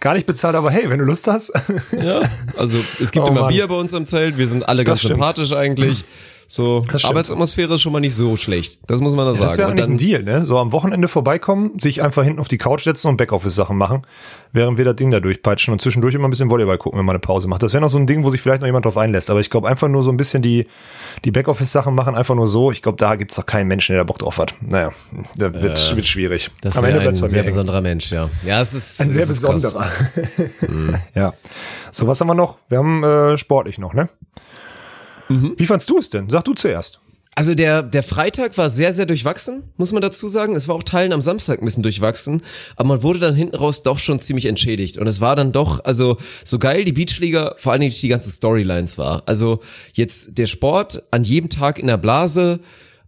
[0.00, 1.52] Gar nicht bezahlt, aber hey, wenn du Lust hast.
[1.92, 2.22] Ja,
[2.56, 3.52] also es gibt oh, immer Mann.
[3.52, 4.38] Bier bei uns im Zelt.
[4.38, 6.06] Wir sind alle ganz sympathisch eigentlich.
[6.50, 8.78] So, Arbeitsatmosphäre ist schon mal nicht so schlecht.
[8.86, 9.48] Das muss man da ja, sagen.
[9.48, 10.46] Das wäre eigentlich ein Deal, ne?
[10.46, 14.00] So am Wochenende vorbeikommen, sich einfach hinten auf die Couch setzen und Backoffice-Sachen machen,
[14.54, 17.16] während wir das Ding da durchpeitschen und zwischendurch immer ein bisschen Volleyball gucken, wenn man
[17.16, 17.62] eine Pause macht.
[17.62, 19.28] Das wäre noch so ein Ding, wo sich vielleicht noch jemand drauf einlässt.
[19.28, 20.66] Aber ich glaube, einfach nur so ein bisschen die,
[21.22, 22.72] die Backoffice-Sachen machen, einfach nur so.
[22.72, 24.54] Ich glaube, da gibt's doch keinen Menschen, der da Bock drauf hat.
[24.62, 24.90] Naja,
[25.36, 26.50] da wird, äh, wird schwierig.
[26.62, 28.30] Das wäre ein sehr besonderer Mensch, ja.
[28.46, 29.84] Ja, es ist ein sehr besonderer.
[30.66, 30.96] mhm.
[31.14, 31.34] Ja.
[31.92, 32.56] So, was haben wir noch?
[32.70, 34.08] Wir haben äh, sportlich noch, ne?
[35.28, 35.54] Mhm.
[35.56, 36.28] Wie fandst du es denn?
[36.30, 37.00] Sag du zuerst.
[37.38, 40.56] Also der, der Freitag war sehr, sehr durchwachsen, muss man dazu sagen.
[40.56, 42.42] Es war auch Teilen am Samstag ein bisschen durchwachsen,
[42.74, 44.98] aber man wurde dann hinten raus doch schon ziemlich entschädigt.
[44.98, 48.08] Und es war dann doch, also so geil die Beachliga, vor allen Dingen durch die
[48.08, 49.22] ganzen Storylines war.
[49.26, 49.60] Also
[49.92, 52.58] jetzt der Sport an jedem Tag in der Blase,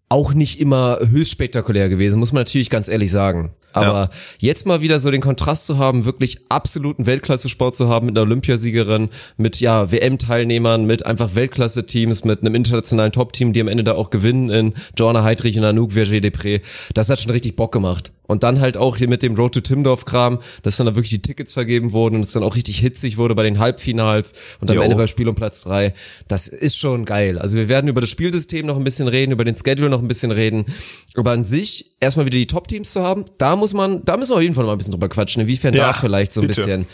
[0.08, 3.50] auch nicht immer höchst spektakulär gewesen, muss man natürlich ganz ehrlich sagen.
[3.72, 4.10] Aber ja.
[4.38, 8.26] jetzt mal wieder so den Kontrast zu haben, wirklich absoluten Weltklasse-Sport zu haben mit einer
[8.26, 13.94] Olympiasiegerin, mit ja WM-Teilnehmern, mit einfach Weltklasse-Teams, mit einem internationalen Top-Team, die am Ende da
[13.94, 16.62] auch gewinnen in Joanna Heidrich und Anouk Verger-Depré.
[16.94, 18.12] Das hat schon richtig Bock gemacht.
[18.30, 21.20] Und dann halt auch hier mit dem Road to Timdorf-Kram, dass dann da wirklich die
[21.20, 24.76] Tickets vergeben wurden und es dann auch richtig hitzig wurde bei den Halbfinals und am
[24.76, 24.82] jo.
[24.82, 25.94] Ende bei Spiel um Platz drei.
[26.28, 27.38] Das ist schon geil.
[27.40, 30.06] Also wir werden über das Spielsystem noch ein bisschen reden, über den Schedule noch ein
[30.06, 30.64] bisschen reden.
[31.16, 34.36] Aber an sich erstmal wieder die Top-Teams zu haben, da muss man, da müssen wir
[34.36, 35.42] auf jeden Fall mal ein bisschen drüber quatschen.
[35.42, 36.60] Inwiefern ja, da vielleicht so ein bitte.
[36.60, 36.86] bisschen,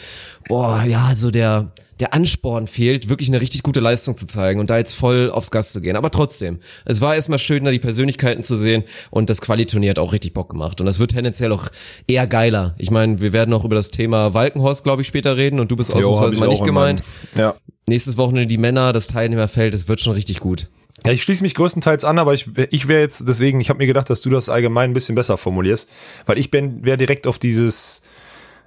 [0.48, 4.68] boah, ja, so der, der Ansporn fehlt, wirklich eine richtig gute Leistung zu zeigen und
[4.68, 5.96] da jetzt voll aufs Gas zu gehen.
[5.96, 9.98] Aber trotzdem, es war erstmal schön, da die Persönlichkeiten zu sehen und das Qualiturnier hat
[9.98, 10.80] auch richtig Bock gemacht.
[10.80, 11.68] Und das wird tendenziell auch
[12.06, 12.74] eher geiler.
[12.78, 15.76] Ich meine, wir werden auch über das Thema Walkenhorst, glaube ich, später reden und du
[15.76, 17.02] bist ausnahmsweise mal nicht gemeint.
[17.34, 17.54] Ja.
[17.88, 20.68] Nächstes Wochenende die Männer, das Teilnehmerfeld, es wird schon richtig gut.
[21.04, 23.86] Ja, ich schließe mich größtenteils an, aber ich, ich wäre jetzt, deswegen, ich habe mir
[23.86, 25.88] gedacht, dass du das allgemein ein bisschen besser formulierst,
[26.24, 28.02] weil ich bin, wäre direkt auf dieses,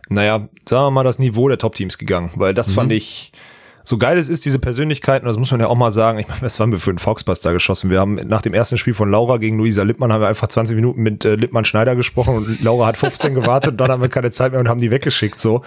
[0.07, 2.73] naja, sagen wir mal, das Niveau der Top-Teams gegangen, weil das mhm.
[2.73, 3.31] fand ich,
[3.83, 6.41] so geil es ist, diese Persönlichkeiten, das muss man ja auch mal sagen, ich meine,
[6.41, 6.99] was haben wir für einen
[7.41, 7.89] da geschossen?
[7.89, 10.75] Wir haben nach dem ersten Spiel von Laura gegen Luisa Lippmann haben wir einfach 20
[10.75, 14.31] Minuten mit äh, Lippmann Schneider gesprochen und Laura hat 15 gewartet dann haben wir keine
[14.31, 15.61] Zeit mehr und haben die weggeschickt, so.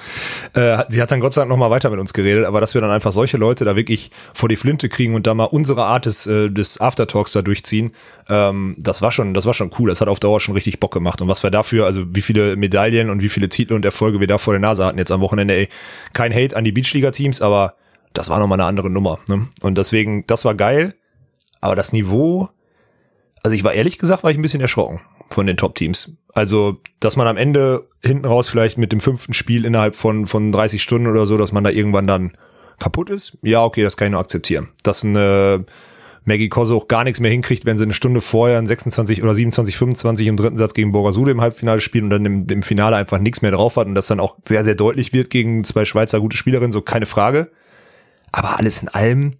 [0.54, 2.80] Äh, sie hat dann Gott sei Dank nochmal weiter mit uns geredet, aber dass wir
[2.80, 6.06] dann einfach solche Leute da wirklich vor die Flinte kriegen und da mal unsere Art
[6.06, 7.92] des, äh, des Aftertalks da durchziehen,
[8.28, 9.88] ähm, das war schon, das war schon cool.
[9.88, 11.20] Das hat auf Dauer schon richtig Bock gemacht.
[11.20, 14.26] Und was wir dafür, also wie viele Medaillen und wie viele Titel und Erfolge wir
[14.26, 15.68] da vor der Nase hatten jetzt am Wochenende, ey,
[16.12, 17.74] kein Hate an die Beachliga-Teams, aber
[18.12, 19.18] das war nochmal eine andere Nummer.
[19.28, 19.48] Ne?
[19.62, 20.94] Und deswegen, das war geil,
[21.60, 22.48] aber das Niveau,
[23.42, 26.18] also ich war ehrlich gesagt, war ich ein bisschen erschrocken von den Top-Teams.
[26.34, 30.52] Also, dass man am Ende hinten raus vielleicht mit dem fünften Spiel innerhalb von, von
[30.52, 32.32] 30 Stunden oder so, dass man da irgendwann dann
[32.78, 34.68] kaputt ist, ja, okay, das kann ich nur akzeptieren.
[34.82, 35.64] Dass eine
[36.24, 39.34] Maggie Kosse auch gar nichts mehr hinkriegt, wenn sie eine Stunde vorher ein 26 oder
[39.34, 42.96] 27, 25 im dritten Satz gegen Borasude im Halbfinale spielt und dann im, im Finale
[42.96, 45.84] einfach nichts mehr drauf hat und das dann auch sehr, sehr deutlich wird gegen zwei
[45.84, 47.50] Schweizer gute Spielerinnen, so keine Frage.
[48.32, 49.36] Aber alles in allem,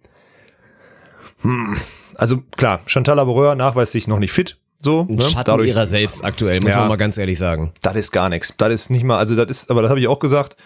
[1.40, 1.76] hm,
[2.16, 4.59] also klar, Chantal Laboureur nachweislich noch nicht fit.
[4.78, 5.22] So, Ein ne?
[5.22, 7.72] Schatten Dadurch, ihrer selbst aktuell, muss ja, man mal ganz ehrlich sagen.
[7.83, 8.55] Das ist gar nichts.
[8.57, 10.57] Das ist nicht mal, also das ist, aber das habe ich auch gesagt,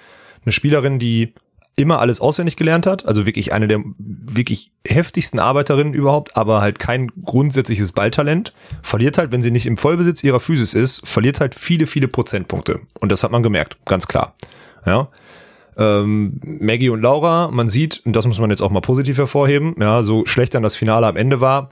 [0.45, 1.35] eine Spielerin, die
[1.79, 6.79] immer alles auswendig gelernt hat, also wirklich eine der wirklich heftigsten Arbeiterinnen überhaupt, aber halt
[6.79, 11.55] kein grundsätzliches Balltalent, verliert halt, wenn sie nicht im Vollbesitz ihrer Physis ist, verliert halt
[11.55, 12.81] viele, viele Prozentpunkte.
[12.99, 14.35] Und das hat man gemerkt, ganz klar.
[14.87, 15.11] Ja
[15.77, 19.75] ähm, Maggie und Laura, man sieht, und das muss man jetzt auch mal positiv hervorheben,
[19.79, 21.69] ja, so schlecht dann das Finale am Ende war,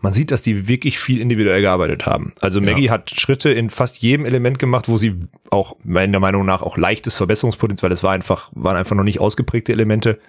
[0.00, 2.32] man sieht, dass die wirklich viel individuell gearbeitet haben.
[2.40, 2.92] Also Maggie ja.
[2.92, 5.16] hat Schritte in fast jedem Element gemacht, wo sie
[5.50, 9.20] auch meiner Meinung nach auch leichtes Verbesserungspotenzial, weil es war einfach, waren einfach noch nicht
[9.20, 10.20] ausgeprägte Elemente.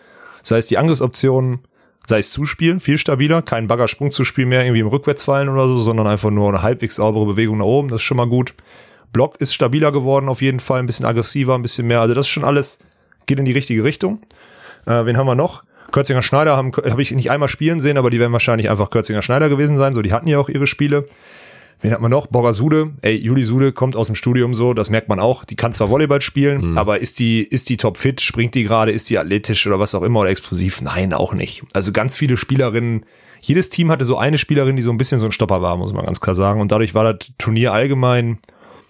[0.41, 1.59] Sei es die Angriffsoptionen,
[2.07, 5.77] sei es Zuspielen, viel stabiler, kein Baggersprung zu spielen mehr irgendwie im Rückwärtsfallen oder so,
[5.77, 8.55] sondern einfach nur eine halbwegs saubere Bewegung nach oben, das ist schon mal gut.
[9.11, 12.25] Block ist stabiler geworden auf jeden Fall, ein bisschen aggressiver, ein bisschen mehr, also das
[12.25, 12.79] ist schon alles
[13.29, 14.19] geht in die richtige Richtung.
[14.85, 15.63] Äh, wen haben wir noch?
[15.91, 19.21] Kürzinger Schneider habe hab ich nicht einmal spielen sehen, aber die werden wahrscheinlich einfach Kürzinger
[19.21, 19.93] Schneider gewesen sein.
[19.93, 21.05] So, die hatten ja auch ihre Spiele.
[21.81, 22.27] Wen hat man noch?
[22.27, 22.91] Borger Sude.
[23.01, 25.45] Ey, Juli Sude kommt aus dem Studium so, das merkt man auch.
[25.45, 26.77] Die kann zwar Volleyball spielen, mhm.
[26.77, 28.19] aber ist die, ist die top fit?
[28.19, 28.91] Springt die gerade?
[28.91, 30.81] Ist die athletisch oder was auch immer oder explosiv?
[30.81, 31.63] Nein, auch nicht.
[31.73, 33.05] Also ganz viele Spielerinnen,
[33.39, 35.93] jedes Team hatte so eine Spielerin, die so ein bisschen so ein Stopper war, muss
[35.93, 36.59] man ganz klar sagen.
[36.59, 38.39] Und dadurch war das Turnier allgemein,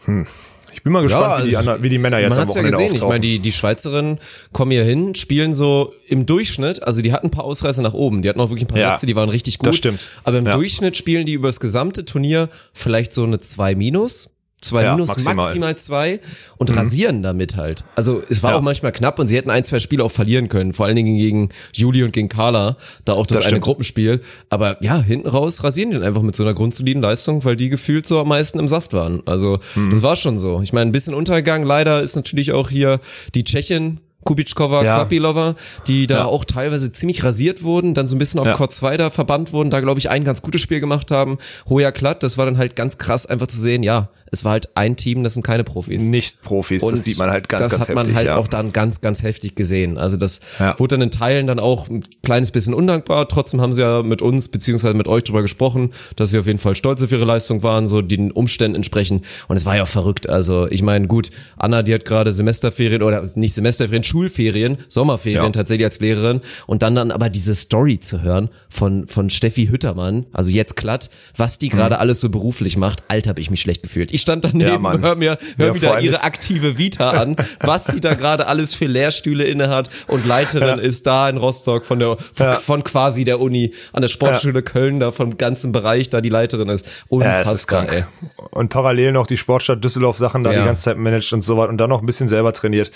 [0.06, 0.26] hm,
[0.74, 2.78] ich bin mal gespannt, ja, wie, die anderen, wie die Männer jetzt am Wochenende ja
[2.78, 2.96] gesehen.
[2.96, 4.20] Ich meine, die, die Schweizerinnen
[4.52, 8.22] kommen hier hin, spielen so im Durchschnitt, also die hatten ein paar Ausreißer nach oben,
[8.22, 9.68] die hatten auch wirklich ein paar ja, Sätze, die waren richtig gut.
[9.68, 10.08] Das stimmt.
[10.24, 10.54] Aber im ja.
[10.54, 15.10] Durchschnitt spielen die über das gesamte Turnier vielleicht so eine 2 minus zwei ja, minus,
[15.10, 15.36] maximal.
[15.36, 16.20] maximal zwei
[16.58, 16.78] und mhm.
[16.78, 17.86] rasieren damit halt.
[17.96, 18.58] Also es war ja.
[18.58, 21.18] auch manchmal knapp und sie hätten ein, zwei Spiele auch verlieren können, vor allen Dingen
[21.18, 23.64] gegen Juli und gegen Carla, da auch das, das eine stimmt.
[23.64, 24.22] Gruppenspiel.
[24.50, 27.70] Aber ja, hinten raus rasieren die dann einfach mit so einer grundsoliden Leistung, weil die
[27.70, 29.22] gefühlt so am meisten im Saft waren.
[29.26, 29.90] Also mhm.
[29.90, 30.62] das war schon so.
[30.62, 33.00] Ich meine, ein bisschen Untergang leider ist natürlich auch hier
[33.36, 34.96] die Tschechin, Kubitschkova, ja.
[34.96, 35.56] Krapilova,
[35.88, 36.26] die da ja.
[36.26, 38.54] auch teilweise ziemlich rasiert wurden, dann so ein bisschen auf ja.
[38.54, 41.38] Court 2 da verbannt wurden, da glaube ich ein ganz gutes Spiel gemacht haben.
[41.70, 44.70] Hoja Klatt, das war dann halt ganz krass einfach zu sehen, ja, es war halt
[44.76, 46.08] ein Team, das sind keine Profis.
[46.08, 47.88] Nicht Profis, und das sieht man halt ganz, ganz heftig.
[47.96, 48.38] Das hat man halt ja.
[48.38, 49.98] auch dann ganz, ganz heftig gesehen.
[49.98, 50.78] Also das ja.
[50.80, 53.28] wurde dann in Teilen dann auch ein kleines bisschen undankbar.
[53.28, 56.60] Trotzdem haben sie ja mit uns beziehungsweise mit euch drüber gesprochen, dass sie auf jeden
[56.60, 59.22] Fall stolz auf ihre Leistung waren, so den Umständen entsprechen.
[59.48, 60.30] Und es war ja auch verrückt.
[60.30, 65.52] Also ich meine, gut, Anna, die hat gerade Semesterferien oder nicht Semesterferien, Schulferien, Sommerferien ja.
[65.52, 66.42] tatsächlich als Lehrerin.
[66.68, 71.10] Und dann dann aber diese Story zu hören von, von Steffi Hüttermann, also jetzt glatt,
[71.36, 72.02] was die gerade mhm.
[72.02, 74.12] alles so beruflich macht, Alter, habe ich mich schlecht gefühlt.
[74.12, 78.00] Ich stand daneben, ja, hör mir, hör ja, wieder ihre aktive Vita an, was sie
[78.00, 80.84] da gerade alles für Lehrstühle inne hat und Leiterin ja.
[80.84, 85.00] ist da in Rostock von der, von, von, quasi der Uni, an der Sportschule Köln,
[85.00, 87.06] da vom ganzen Bereich, da die Leiterin ist.
[87.08, 88.04] Unfassbar, ist ey.
[88.52, 91.70] Und parallel noch die Sportstadt Düsseldorf Sachen da die ganze Zeit managt und so weiter
[91.70, 92.92] und dann noch ein bisschen selber trainiert.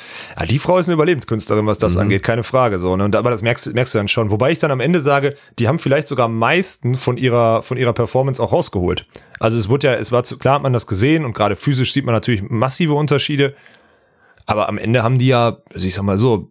[0.50, 2.02] Die Frau ist eine Überlebenskünstlerin, was das mhm.
[2.02, 3.04] angeht, keine Frage, so, ne?
[3.04, 4.32] Und aber das merkst, merkst du dann schon.
[4.32, 7.78] Wobei ich dann am Ende sage, die haben vielleicht sogar am meisten von ihrer, von
[7.78, 9.06] ihrer Performance auch rausgeholt.
[9.40, 11.94] Also es wurde ja, es war zu, klar hat man das gesehen und gerade physisch
[11.94, 13.54] sieht man natürlich massive Unterschiede.
[14.46, 16.50] Aber am Ende haben die ja, also ich sag mal so,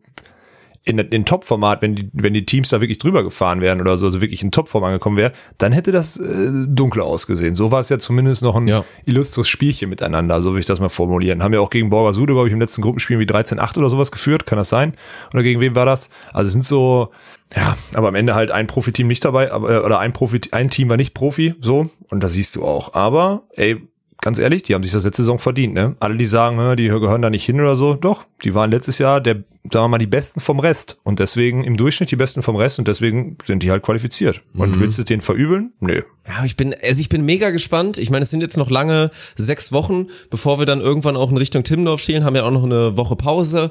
[0.84, 4.06] in, in Top-Format, wenn die, wenn die Teams da wirklich drüber gefahren wären oder so,
[4.06, 7.54] also wirklich in Topform angekommen wäre, dann hätte das äh, dunkler ausgesehen.
[7.54, 8.84] So war es ja zumindest noch ein ja.
[9.04, 11.42] illustres Spielchen miteinander, so will ich das mal formulieren.
[11.42, 14.10] Haben ja auch gegen Borger Sude, glaube ich, im letzten Gruppenspiel wie 13-8 oder sowas
[14.10, 14.92] geführt, kann das sein?
[15.32, 16.10] Oder gegen wen war das?
[16.32, 17.10] Also es sind so,
[17.54, 20.68] ja, aber am Ende halt ein Profiteam nicht dabei, aber, äh, oder ein Profi, ein
[20.68, 22.94] Team war nicht Profi, so, und das siehst du auch.
[22.94, 23.76] Aber, ey,
[24.22, 25.96] ganz ehrlich, die haben sich das letzte Saison verdient, ne?
[26.00, 29.20] Alle, die sagen, die gehören da nicht hin oder so, doch, die waren letztes Jahr
[29.20, 29.34] der,
[29.70, 32.78] sagen wir mal, die Besten vom Rest und deswegen im Durchschnitt die Besten vom Rest
[32.78, 34.40] und deswegen sind die halt qualifiziert.
[34.54, 34.80] Und mhm.
[34.80, 35.72] willst du den verübeln?
[35.80, 36.02] Nö.
[36.26, 37.98] Ja, ich bin, also ich bin mega gespannt.
[37.98, 41.36] Ich meine, es sind jetzt noch lange sechs Wochen, bevor wir dann irgendwann auch in
[41.36, 43.70] Richtung Timmendorf stehen, haben ja auch noch eine Woche Pause.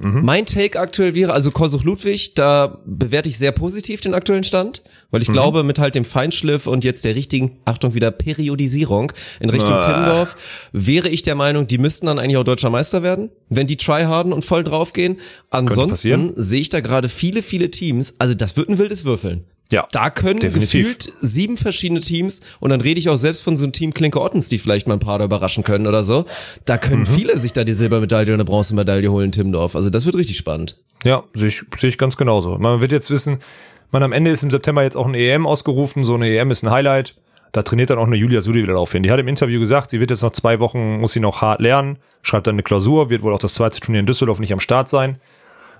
[0.00, 0.20] Mhm.
[0.24, 4.84] Mein Take aktuell wäre, also Korsuch Ludwig, da bewerte ich sehr positiv den aktuellen Stand,
[5.10, 5.32] weil ich mhm.
[5.32, 9.80] glaube, mit halt dem Feinschliff und jetzt der richtigen, Achtung wieder, Periodisierung in Richtung ah.
[9.94, 13.76] Timmendorf, wäre ich der Meinung, die müssten dann eigentlich auch deutscher Meister werden, wenn die
[13.76, 15.16] tryharden und voll draufgehen.
[15.50, 19.44] Ansonsten sehe ich da gerade viele, viele Teams, also das wird ein wildes Würfeln.
[19.70, 20.98] Ja, da können definitiv.
[20.98, 24.18] gefühlt sieben verschiedene Teams und dann rede ich auch selbst von so einem Team Klinke
[24.18, 26.24] Ottens, die vielleicht mal ein paar da überraschen können oder so.
[26.64, 27.06] Da können mhm.
[27.06, 29.76] viele sich da die Silbermedaille und eine Bronzemedaille holen, Timdorf.
[29.76, 30.78] Also das wird richtig spannend.
[31.04, 32.56] Ja, sehe ich, sehe ich ganz genauso.
[32.58, 33.40] Man wird jetzt wissen,
[33.90, 36.02] man am Ende ist im September jetzt auch ein EM ausgerufen.
[36.02, 37.14] So eine EM ist ein Highlight.
[37.52, 39.02] Da trainiert dann auch eine Julia Sudi wieder drauf hin.
[39.02, 41.60] Die hat im Interview gesagt, sie wird jetzt noch zwei Wochen, muss sie noch hart
[41.60, 44.60] lernen, schreibt dann eine Klausur, wird wohl auch das zweite Turnier in Düsseldorf nicht am
[44.60, 45.18] Start sein.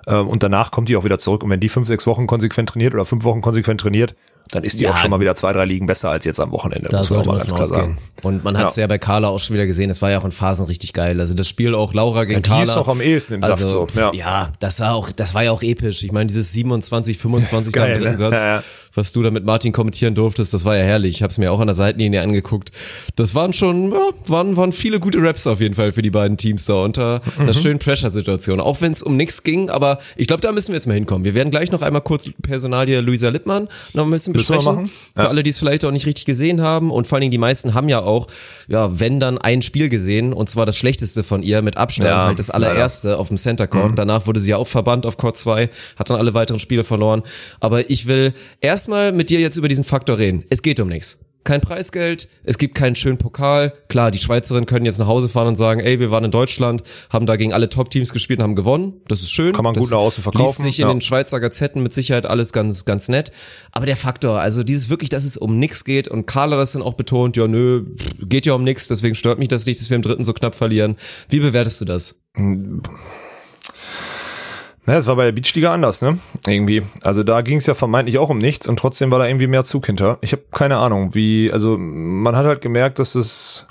[0.07, 1.45] Ähm, und danach kommt die auch wieder zurück.
[1.45, 4.15] Und wenn die fünf, sechs Wochen konsequent trainiert oder fünf Wochen konsequent trainiert,
[4.51, 6.51] dann ist die ja, auch schon mal wieder zwei, drei Ligen besser als jetzt am
[6.53, 6.89] Wochenende.
[6.89, 7.99] Da muss man mal ganz klar sagen.
[8.23, 8.83] Und man hat es ja.
[8.83, 8.87] ja.
[8.87, 11.21] bei Carla auch schon wieder gesehen, es war ja auch in Phasen richtig geil.
[11.21, 12.65] Also das Spiel auch Laura gegen ja, die Carla.
[12.65, 14.01] Die ist auch am ehesten im also, Saft so.
[14.01, 14.13] Ja.
[14.13, 16.03] ja, das war auch, das war ja auch episch.
[16.03, 18.63] Ich meine, dieses 27, 25 geil, am dritten ne?
[18.95, 21.17] Was du da mit Martin kommentieren durftest, das war ja herrlich.
[21.17, 22.73] Ich habe es mir auch an der Seitenlinie angeguckt.
[23.15, 26.37] Das waren schon, ja, waren, waren viele gute Raps auf jeden Fall für die beiden
[26.37, 27.43] Teams da unter mhm.
[27.43, 28.61] einer schönen Pressure-Situation.
[28.61, 31.25] Auch wenn es um nichts ging, aber ich glaube, da müssen wir jetzt mal hinkommen.
[31.25, 34.87] Wir werden gleich noch einmal kurz Personalie Luisa Lippmann noch ein bisschen besprechen.
[34.87, 35.29] Für ja.
[35.29, 36.91] alle, die es vielleicht auch nicht richtig gesehen haben.
[36.91, 38.27] Und vor allen Dingen die meisten haben ja auch,
[38.69, 40.33] ja, wenn dann ein Spiel gesehen.
[40.33, 43.21] Und zwar das schlechteste von ihr mit Abstand, ja, halt das allererste leider.
[43.21, 43.93] auf dem Center Court.
[43.93, 43.97] Mhm.
[43.97, 47.23] Danach wurde sie ja auch verbannt auf Court 2, hat dann alle weiteren Spiele verloren.
[47.61, 50.45] Aber ich will erstmal mit dir jetzt über diesen Faktor reden.
[50.49, 53.73] Es geht um nichts kein Preisgeld, es gibt keinen schönen Pokal.
[53.89, 56.83] Klar, die Schweizerinnen können jetzt nach Hause fahren und sagen, ey, wir waren in Deutschland,
[57.11, 59.01] haben da gegen alle Top-Teams gespielt und haben gewonnen.
[59.09, 59.53] Das ist schön.
[59.53, 60.47] Kann man das gut nach außen verkaufen.
[60.47, 63.33] Liest sich in den Schweizer Gazetten mit Sicherheit alles ganz, ganz nett.
[63.73, 66.83] Aber der Faktor, also dieses wirklich, dass es um nichts geht und Carla das dann
[66.83, 67.85] auch betont, ja, nö,
[68.21, 70.55] geht ja um nichts, deswegen stört mich das nicht, dass wir im dritten so knapp
[70.55, 70.97] verlieren.
[71.29, 72.25] Wie bewertest du das?
[74.89, 76.19] Naja, es war bei der Beachliga anders, ne?
[76.47, 76.81] Irgendwie.
[77.03, 79.63] Also da ging es ja vermeintlich auch um nichts und trotzdem war da irgendwie mehr
[79.65, 80.17] Zug hinter.
[80.23, 83.67] Ich habe keine Ahnung, wie, also man hat halt gemerkt, dass es,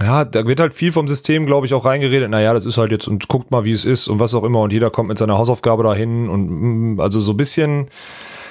[0.00, 2.30] ja, da wird halt viel vom System, glaube ich, auch reingeredet.
[2.30, 4.60] Naja, das ist halt jetzt und guckt mal, wie es ist und was auch immer
[4.60, 7.88] und jeder kommt mit seiner Hausaufgabe dahin und mm, also so ein bisschen,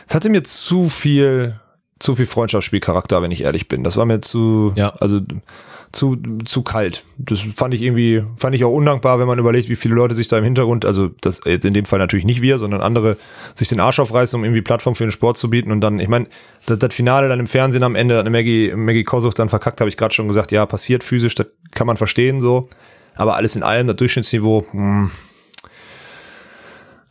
[0.05, 1.57] es hatte mir zu viel,
[1.99, 3.85] zu viel Freundschaftsspielcharakter, wenn ich ehrlich bin.
[3.85, 4.89] Das war mir zu, Ja.
[4.99, 5.21] also
[5.93, 7.05] zu, zu kalt.
[7.17, 10.27] Das fand ich irgendwie, fand ich auch undankbar, wenn man überlegt, wie viele Leute sich
[10.27, 13.15] da im Hintergrund, also das jetzt in dem Fall natürlich nicht wir, sondern andere,
[13.53, 16.09] sich den Arsch aufreißen, um irgendwie Plattform für den Sport zu bieten und dann, ich
[16.09, 16.27] meine,
[16.65, 19.95] das, das Finale dann im Fernsehen am Ende, Maggie, Maggie Kosuch dann verkackt, habe ich
[19.95, 22.69] gerade schon gesagt, ja, passiert physisch, das kann man verstehen so,
[23.15, 25.11] aber alles in allem, das Durchschnittsniveau, hm,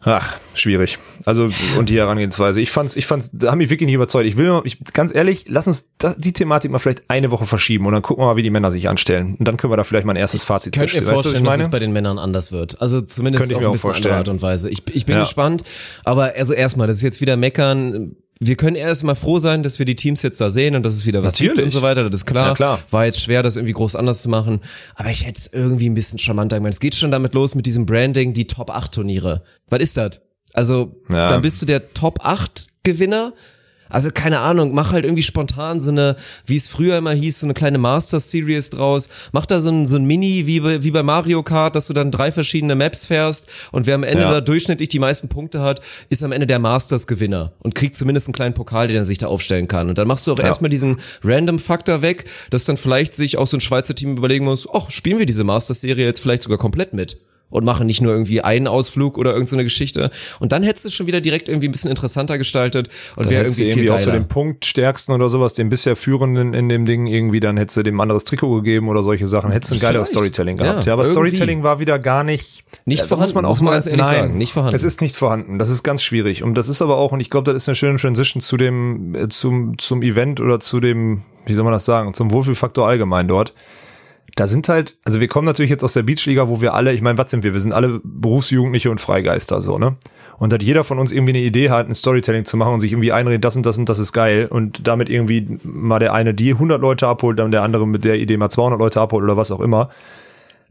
[0.05, 0.99] Ach, schwierig.
[1.25, 2.61] Also, und die Herangehensweise.
[2.61, 4.27] Ich fand's, ich fand's, da haben mich wirklich nicht überzeugt.
[4.27, 7.47] Ich will, mal- ich, ganz ehrlich, lass uns da, die Thematik mal vielleicht eine Woche
[7.47, 9.37] verschieben und dann gucken wir mal, wie die Männer sich anstellen.
[9.38, 11.05] Und dann können wir da vielleicht mal ein erstes Fazit Könnt ihr zerstellen.
[11.05, 11.62] Weißt du, was vorstellen, ich dass meine?
[11.62, 12.81] es bei den Männern anders wird?
[12.83, 14.15] Also zumindest Könnte ich auf mir ein bisschen andere.
[14.17, 14.71] Art und Weise.
[14.71, 15.23] Ich, ich bin Ja.
[15.23, 15.62] gespannt.
[16.05, 18.17] Aber also erstmal, das ist jetzt wieder meckern.
[18.44, 20.94] Wir können erst mal froh sein, dass wir die Teams jetzt da sehen und dass
[20.94, 21.66] es wieder was gibt Natürlich.
[21.66, 22.02] und so weiter.
[22.11, 22.48] Das ist klar.
[22.48, 22.81] Ja, klar.
[22.90, 24.61] War jetzt schwer, das irgendwie groß anders zu machen.
[24.96, 26.72] Aber ich hätte es irgendwie ein bisschen charmanter gemacht.
[26.72, 29.42] Es geht schon damit los mit diesem Branding, die Top 8 Turniere.
[29.68, 30.20] Was ist das?
[30.55, 31.28] Also, Ja.
[31.28, 33.33] dann bist du der Top 8 Gewinner.
[33.92, 37.46] Also keine Ahnung, mach halt irgendwie spontan so eine, wie es früher immer hieß, so
[37.46, 39.09] eine kleine Master Series draus.
[39.33, 41.92] Mach da so ein, so ein Mini wie bei, wie bei Mario Kart, dass du
[41.92, 44.31] dann drei verschiedene Maps fährst und wer am Ende Ja.
[44.31, 48.28] da durchschnittlich die meisten Punkte hat, ist am Ende der Masters Gewinner und kriegt zumindest
[48.28, 49.88] einen kleinen Pokal, den er sich da aufstellen kann.
[49.88, 53.46] Und dann machst du auch erstmal diesen Random Faktor weg, dass dann vielleicht sich auch
[53.46, 56.59] so ein Schweizer Team überlegen muss, ach, spielen wir diese Masters Serie jetzt vielleicht sogar
[56.59, 57.18] komplett mit
[57.53, 60.11] und machen nicht nur irgendwie einen Ausflug oder irgendeine so eine Geschichte.
[60.41, 63.45] Und dann hättest du es schon wieder direkt irgendwie ein bisschen interessanter gestaltet und wäre
[63.45, 67.07] irgendwie viel irgendwie auch so den Punktstärksten oder sowas, den bisher Führenden in dem Ding
[67.07, 69.53] irgendwie, dann hättest du dem anderes Trikot gegeben oder solche Sachen.
[69.53, 70.09] Hättest du ein geileres.
[70.09, 70.85] Storytelling gehabt.
[70.85, 71.12] Ja, Ja, aber irgendwie.
[71.12, 74.53] Storytelling war wieder gar nicht, Nicht Ja, da vorhanden, muss man ganz ehrlich sagen, nicht
[74.53, 74.77] vorhanden.
[74.77, 75.59] Es ist nicht vorhanden.
[75.59, 76.43] Das ist ganz schwierig.
[76.43, 79.15] Und das ist aber auch, und ich glaube, das ist eine schöne Transition zu dem,
[79.15, 83.29] äh, zum, zum Event oder zu dem, wie soll man das sagen, zum Wohlfühlfaktor allgemein
[83.29, 83.55] dort.
[84.35, 87.03] Da sind halt, also wir kommen natürlich jetzt aus der Beachliga, wo wir alle, ich
[87.03, 87.53] meine, was sind wir?
[87.53, 89.97] Wir sind alle Berufsjugendliche und Freigeister, so, ne?
[90.38, 92.92] Und hat jeder von uns irgendwie eine Idee hat, ein Storytelling zu machen und sich
[92.92, 96.33] irgendwie einredet, das und das und das ist geil und damit irgendwie mal der eine
[96.33, 99.37] die 100 Leute abholt, dann der andere mit der Idee mal 200 Leute abholt oder
[99.37, 99.90] was auch immer.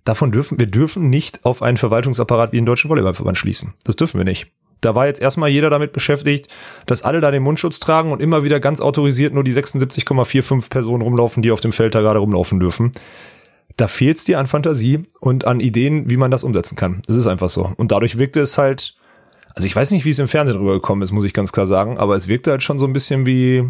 [0.04, 3.76] Davon dürfen, wir dürfen nicht auf einen Verwaltungsapparat wie den Deutschen Volleyballverband schließen.
[3.84, 4.47] Das dürfen wir nicht.
[4.82, 6.47] Da war jetzt erstmal jeder damit beschäftigt,
[6.88, 11.04] dass alle da den Mundschutz tragen und immer wieder ganz autorisiert nur die 76,45 Personen
[11.04, 12.91] rumlaufen, die auf dem Feld da gerade rumlaufen dürfen.
[13.82, 17.02] Da fehlt es dir an Fantasie und an Ideen, wie man das umsetzen kann.
[17.08, 17.74] Es ist einfach so.
[17.78, 18.94] Und dadurch wirkte es halt,
[19.56, 21.98] also ich weiß nicht, wie es im Fernsehen rübergekommen ist, muss ich ganz klar sagen,
[21.98, 23.67] aber es wirkte halt schon so ein bisschen wie,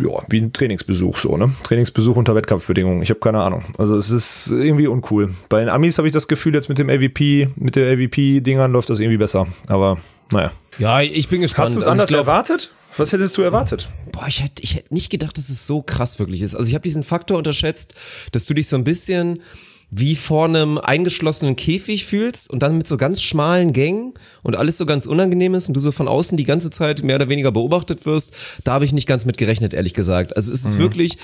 [0.00, 1.50] ja, wie ein Trainingsbesuch so, ne?
[1.62, 3.02] Trainingsbesuch unter Wettkampfbedingungen.
[3.02, 3.62] Ich habe keine Ahnung.
[3.78, 5.30] Also es ist irgendwie uncool.
[5.48, 8.90] Bei den Amis habe ich das Gefühl, jetzt mit dem AVP, mit der AVP-Dingern läuft
[8.90, 9.46] das irgendwie besser.
[9.68, 9.98] Aber
[10.32, 10.50] naja.
[10.78, 11.66] Ja, ich bin gespannt.
[11.68, 12.72] Hast du es Also anders glaub- erwartet?
[12.96, 13.88] Was hättest du erwartet?
[14.10, 16.54] Boah, ich hätte ich hätte nicht gedacht, dass es so krass wirklich ist.
[16.56, 17.94] Also ich habe diesen Faktor unterschätzt,
[18.32, 19.42] dass du dich so ein bisschen
[19.90, 24.78] wie vor einem eingeschlossenen Käfig fühlst und dann mit so ganz schmalen Gängen und alles
[24.78, 27.50] so ganz unangenehm ist und du so von außen die ganze Zeit mehr oder weniger
[27.50, 30.36] beobachtet wirst, da habe ich nicht ganz mit gerechnet, ehrlich gesagt.
[30.36, 31.18] Also es ist wirklich,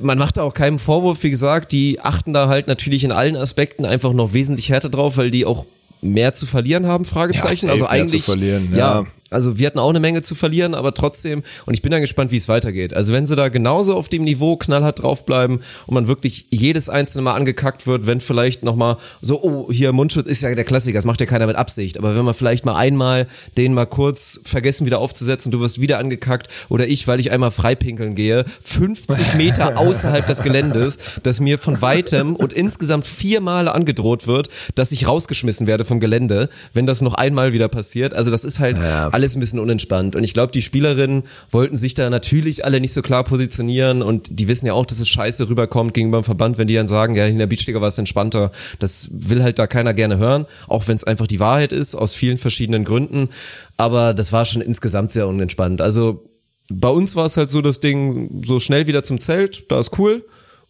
[0.00, 3.36] man macht da auch keinen Vorwurf, wie gesagt, die achten da halt natürlich in allen
[3.36, 5.64] Aspekten einfach noch wesentlich härter drauf, weil die auch
[6.02, 7.66] mehr zu verlieren haben, Fragezeichen.
[7.66, 9.06] Ja, also mehr zu eigentlich, verlieren, ja, ja.
[9.30, 12.32] Also wir hatten auch eine Menge zu verlieren, aber trotzdem, und ich bin dann gespannt,
[12.32, 12.94] wie es weitergeht.
[12.94, 17.22] Also wenn sie da genauso auf dem Niveau knallhart draufbleiben und man wirklich jedes einzelne
[17.22, 21.04] Mal angekackt wird, wenn vielleicht nochmal so, oh, hier Mundschutz ist ja der Klassiker, das
[21.04, 24.86] macht ja keiner mit Absicht, aber wenn man vielleicht mal einmal den mal kurz vergessen
[24.86, 29.76] wieder aufzusetzen, du wirst wieder angekackt oder ich, weil ich einmal freipinkeln gehe, 50 Meter
[29.78, 35.06] außerhalb des Geländes, dass mir von weitem und insgesamt vier Male angedroht wird, dass ich
[35.06, 38.14] rausgeschmissen werde vom Gelände, wenn das noch einmal wieder passiert.
[38.14, 38.76] Also das ist halt
[39.20, 40.16] alles ein bisschen unentspannt.
[40.16, 44.40] Und ich glaube, die Spielerinnen wollten sich da natürlich alle nicht so klar positionieren und
[44.40, 47.14] die wissen ja auch, dass es scheiße rüberkommt gegenüber dem Verband, wenn die dann sagen,
[47.14, 48.50] ja, in der Beachliga war es entspannter.
[48.78, 52.14] Das will halt da keiner gerne hören, auch wenn es einfach die Wahrheit ist, aus
[52.14, 53.28] vielen verschiedenen Gründen.
[53.76, 55.82] Aber das war schon insgesamt sehr unentspannt.
[55.82, 56.24] Also
[56.70, 59.98] bei uns war es halt so das Ding, so schnell wieder zum Zelt, da ist
[59.98, 60.24] cool.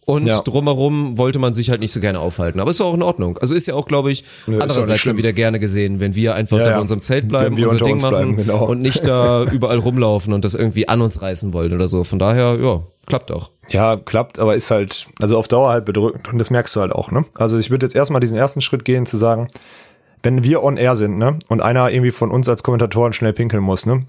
[0.05, 0.39] Und Ja.
[0.39, 2.59] drumherum wollte man sich halt nicht so gerne aufhalten.
[2.59, 3.37] Aber ist ja auch in Ordnung.
[3.37, 6.57] Also ist ja auch, glaube ich, nicht andererseits dann wieder gerne gesehen, wenn wir einfach
[6.57, 6.75] Ja, da ja.
[6.77, 8.65] in unserem Zelt bleiben, unser Ding machen bleiben, genau.
[8.65, 12.03] und nicht da überall rumlaufen und das irgendwie an uns reißen wollen oder so.
[12.03, 13.51] Von daher, ja, klappt auch.
[13.69, 16.91] Ja, klappt, aber ist halt, also auf Dauer halt bedrückend und das merkst du halt
[16.91, 17.23] auch, ne?
[17.35, 19.49] Also ich würde jetzt erstmal diesen ersten Schritt gehen, zu sagen,
[20.23, 23.63] wenn wir on air sind, ne, und einer irgendwie von uns als Kommentatoren schnell pinkeln
[23.63, 24.03] muss, ne,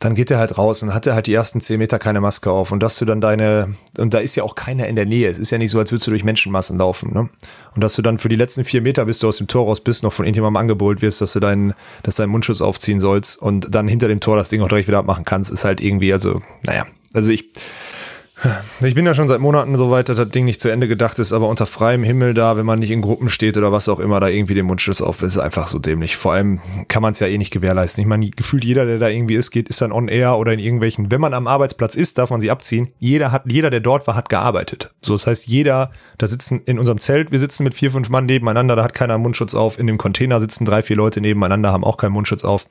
[0.00, 2.50] dann geht er halt raus und hat er halt die ersten zehn Meter keine Maske
[2.50, 5.28] auf und dass du dann deine, und da ist ja auch keiner in der Nähe.
[5.28, 7.28] Es ist ja nicht so, als würdest du durch Menschenmassen laufen, ne?
[7.74, 9.82] Und dass du dann für die letzten vier Meter, bis du aus dem Tor raus
[9.82, 13.74] bist, noch von irgendjemandem angebrüllt wirst, dass du deinen, dass deinen Mundschutz aufziehen sollst und
[13.74, 16.40] dann hinter dem Tor das Ding auch direkt wieder abmachen kannst, ist halt irgendwie, also,
[16.64, 17.50] naja, also ich,
[18.80, 21.18] ich bin ja schon seit Monaten so weit, dass das Ding nicht zu Ende gedacht
[21.18, 24.00] ist, aber unter freiem Himmel da, wenn man nicht in Gruppen steht oder was auch
[24.00, 26.16] immer, da irgendwie den Mundschutz auf, ist einfach so dämlich.
[26.16, 28.00] Vor allem kann man es ja eh nicht gewährleisten.
[28.02, 30.58] Ich meine, gefühlt jeder, der da irgendwie ist, geht, ist dann on air oder in
[30.58, 32.88] irgendwelchen, wenn man am Arbeitsplatz ist, darf man sie abziehen.
[32.98, 34.90] Jeder hat, jeder, der dort war, hat gearbeitet.
[35.00, 38.26] So, das heißt, jeder, da sitzen in unserem Zelt, wir sitzen mit vier, fünf Mann
[38.26, 39.78] nebeneinander, da hat keiner Mundschutz auf.
[39.78, 42.66] In dem Container sitzen drei, vier Leute nebeneinander, haben auch keinen Mundschutz auf.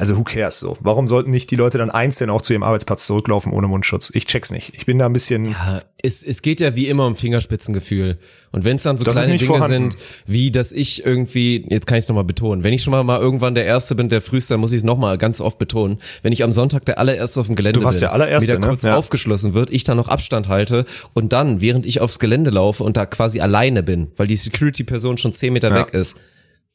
[0.00, 0.76] Also who cares so?
[0.80, 4.10] Warum sollten nicht die Leute dann einzeln auch zu ihrem Arbeitsplatz zurücklaufen ohne Mundschutz?
[4.14, 4.72] Ich check's nicht.
[4.74, 5.44] Ich bin da ein bisschen.
[5.52, 8.18] Ja, es, es geht ja wie immer um Fingerspitzengefühl.
[8.52, 9.90] Und wenn es dann so Das kleine Dinge vorhanden.
[9.90, 13.04] sind, wie dass ich irgendwie, jetzt kann ich es nochmal betonen, wenn ich schon mal,
[13.04, 15.98] mal irgendwann der Erste bin, der früheste, dann muss ich es nochmal ganz oft betonen.
[16.22, 18.58] Wenn ich am Sonntag der allererste auf dem Gelände Du warst bin, der allererste, wieder
[18.60, 18.66] ne?
[18.66, 18.96] kurz Ja.
[18.96, 22.96] aufgeschlossen wird, ich dann noch Abstand halte und dann, während ich aufs Gelände laufe und
[22.96, 25.76] da quasi alleine bin, weil die Security-Person schon zehn Meter Ja.
[25.76, 26.16] weg ist,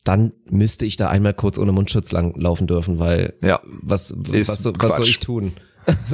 [0.05, 3.59] dann müsste ich da einmal kurz ohne Mundschutz lang laufen dürfen, weil Ja.
[3.81, 5.09] was, was, so- was soll Quatsch.
[5.09, 5.51] ich tun?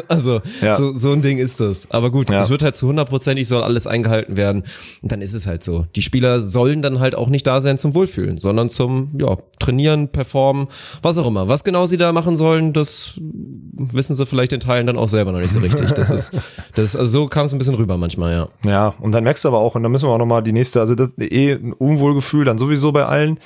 [0.10, 0.76] Also, Ja.
[0.76, 1.90] so, so ein Ding ist das.
[1.92, 2.40] Aber gut, Ja.
[2.40, 4.64] es wird halt zu hundertprozentig soll alles eingehalten werden.
[5.02, 5.86] Und dann ist es halt so.
[5.96, 10.10] Die Spieler sollen dann halt auch nicht da sein zum Wohlfühlen, sondern zum, ja, trainieren,
[10.10, 10.68] performen,
[11.02, 11.48] was auch immer.
[11.48, 15.32] Was genau sie da machen sollen, das wissen sie vielleicht in Teilen dann auch selber
[15.32, 15.90] noch nicht so richtig.
[15.94, 16.34] Das ist,
[16.76, 18.50] das also so kam es ein bisschen rüber manchmal, ja.
[18.70, 20.82] Ja, und dann merkst du aber auch, und dann müssen wir auch nochmal die nächste,
[20.82, 23.40] also das eh ein Unwohlgefühl dann sowieso bei allen,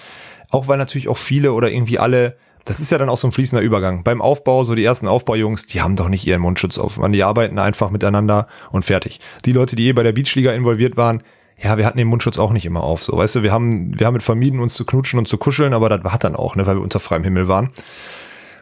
[0.51, 3.31] auch weil natürlich auch viele oder irgendwie alle, das ist ja dann auch so ein
[3.31, 4.03] fließender Übergang.
[4.03, 6.97] Beim Aufbau, so die ersten Aufbaujungs, die haben doch nicht ihren Mundschutz auf.
[6.97, 9.19] Man, die arbeiten einfach miteinander und fertig.
[9.45, 11.23] Die Leute, die eh bei der Beachliga involviert waren,
[11.57, 13.03] ja, wir hatten den Mundschutz auch nicht immer auf.
[13.03, 15.73] So, weißt du, wir haben, wir haben mit vermieden, uns zu knutschen und zu kuscheln,
[15.73, 17.69] aber das war dann auch, ne, weil wir unter freiem Himmel waren.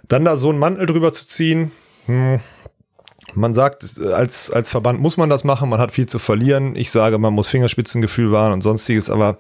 [0.08, 1.72] Dann da so einen Mantel drüber zu ziehen,
[2.06, 2.40] hm,
[3.36, 6.76] man sagt, als, als Verband muss man das machen, man hat viel zu verlieren.
[6.76, 9.38] Ich sage, man muss Fingerspitzengefühl wahren und sonstiges, aber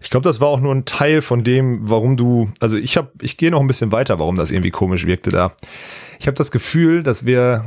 [0.00, 3.10] ich glaube, das war auch nur ein Teil von dem, warum du, also ich habe,
[3.20, 5.52] ich gehe noch ein bisschen weiter, warum das irgendwie komisch wirkte da.
[6.20, 7.66] Ich habe das Gefühl, dass wir,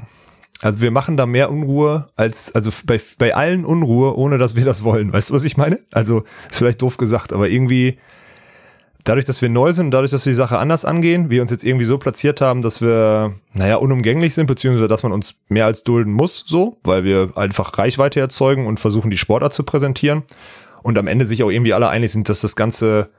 [0.61, 4.65] also wir machen da mehr Unruhe als, also bei, bei allen Unruhe, ohne dass wir
[4.65, 5.13] das wollen.
[5.13, 5.79] Weißt du, was ich meine?
[5.91, 7.97] Also ist vielleicht doof gesagt, aber irgendwie,
[9.03, 11.63] dadurch, dass wir neu sind, dadurch, dass wir die Sache anders angehen, wir uns jetzt
[11.63, 15.83] irgendwie so platziert haben, dass wir, naja, unumgänglich sind, beziehungsweise dass man uns mehr als
[15.83, 20.23] dulden muss, so, weil wir einfach Reichweite erzeugen und versuchen, die Sportart zu präsentieren.
[20.81, 23.09] Und am Ende sich auch irgendwie alle einig sind, dass das Ganze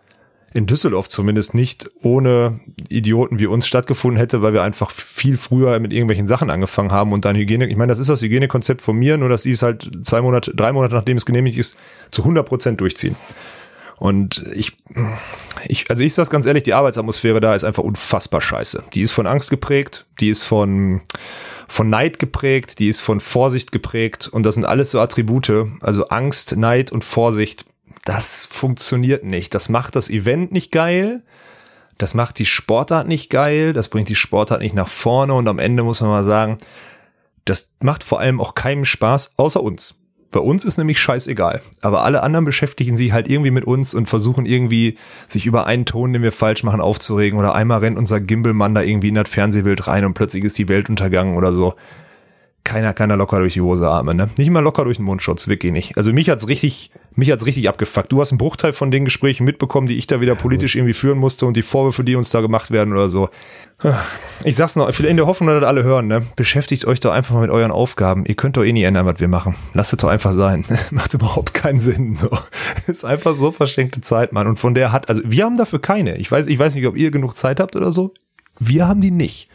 [0.52, 5.78] in Düsseldorf zumindest nicht ohne Idioten wie uns stattgefunden hätte, weil wir einfach viel früher
[5.78, 8.96] mit irgendwelchen Sachen angefangen haben und dann Hygiene, ich meine, das ist das Hygienekonzept von
[8.96, 11.76] mir, nur dass die es halt zwei Monate, drei Monate nachdem es genehmigt ist,
[12.10, 13.14] zu 100 Prozent durchziehen.
[14.00, 14.76] Und ich,
[15.68, 18.84] ich, also ich sag's ganz ehrlich, die Arbeitsatmosphäre da ist einfach unfassbar scheiße.
[18.94, 21.02] Die ist von Angst geprägt, die ist von,
[21.70, 26.08] von Neid geprägt, die ist von Vorsicht geprägt und das sind alles so Attribute, also
[26.08, 27.64] Angst, Neid und Vorsicht.
[28.04, 29.54] Das funktioniert nicht.
[29.54, 31.22] Das macht das Event nicht geil.
[31.96, 33.72] Das macht die Sportart nicht geil.
[33.72, 36.58] Das bringt die Sportart nicht nach vorne und am Ende muss man mal sagen,
[37.44, 39.99] das macht vor allem auch keinem Spaß, außer uns.
[40.30, 41.60] Bei uns ist nämlich scheißegal.
[41.82, 45.86] Aber alle anderen beschäftigen sich halt irgendwie mit uns und versuchen irgendwie, sich über einen
[45.86, 47.38] Ton, den wir falsch machen, aufzuregen.
[47.38, 50.68] Oder einmal rennt unser Gimbelmann da irgendwie in das Fernsehbild rein und plötzlich ist die
[50.68, 51.74] Welt untergangen oder so.
[52.62, 54.28] Keiner kann da locker durch die Hose atmen, ne?
[54.36, 55.96] Nicht mal locker durch den Mundschutz, wirklich nicht.
[55.96, 58.12] Also mich hat's richtig, mich hat's richtig abgefuckt.
[58.12, 61.18] Du hast einen Bruchteil von den Gesprächen mitbekommen, die ich da wieder politisch irgendwie führen
[61.18, 63.28] musste und die Vorwürfe, die uns da gemacht werden oder so.
[64.44, 66.22] Ich sag's noch, in der Hoffnung, dass das alle hören, ne?
[66.36, 68.26] Beschäftigt euch doch einfach mal mit euren Aufgaben.
[68.26, 69.54] Ihr könnt doch eh nie ändern, was wir machen.
[69.74, 70.64] Lasst es doch einfach sein.
[70.90, 72.30] Macht überhaupt keinen Sinn, so.
[72.86, 74.46] Ist einfach so verschenkte Zeit, Mann.
[74.46, 76.16] Und von der hat, also wir haben dafür keine.
[76.18, 78.12] Ich weiß, ich weiß nicht, ob ihr genug Zeit habt oder so.
[78.58, 79.48] Wir haben die nicht.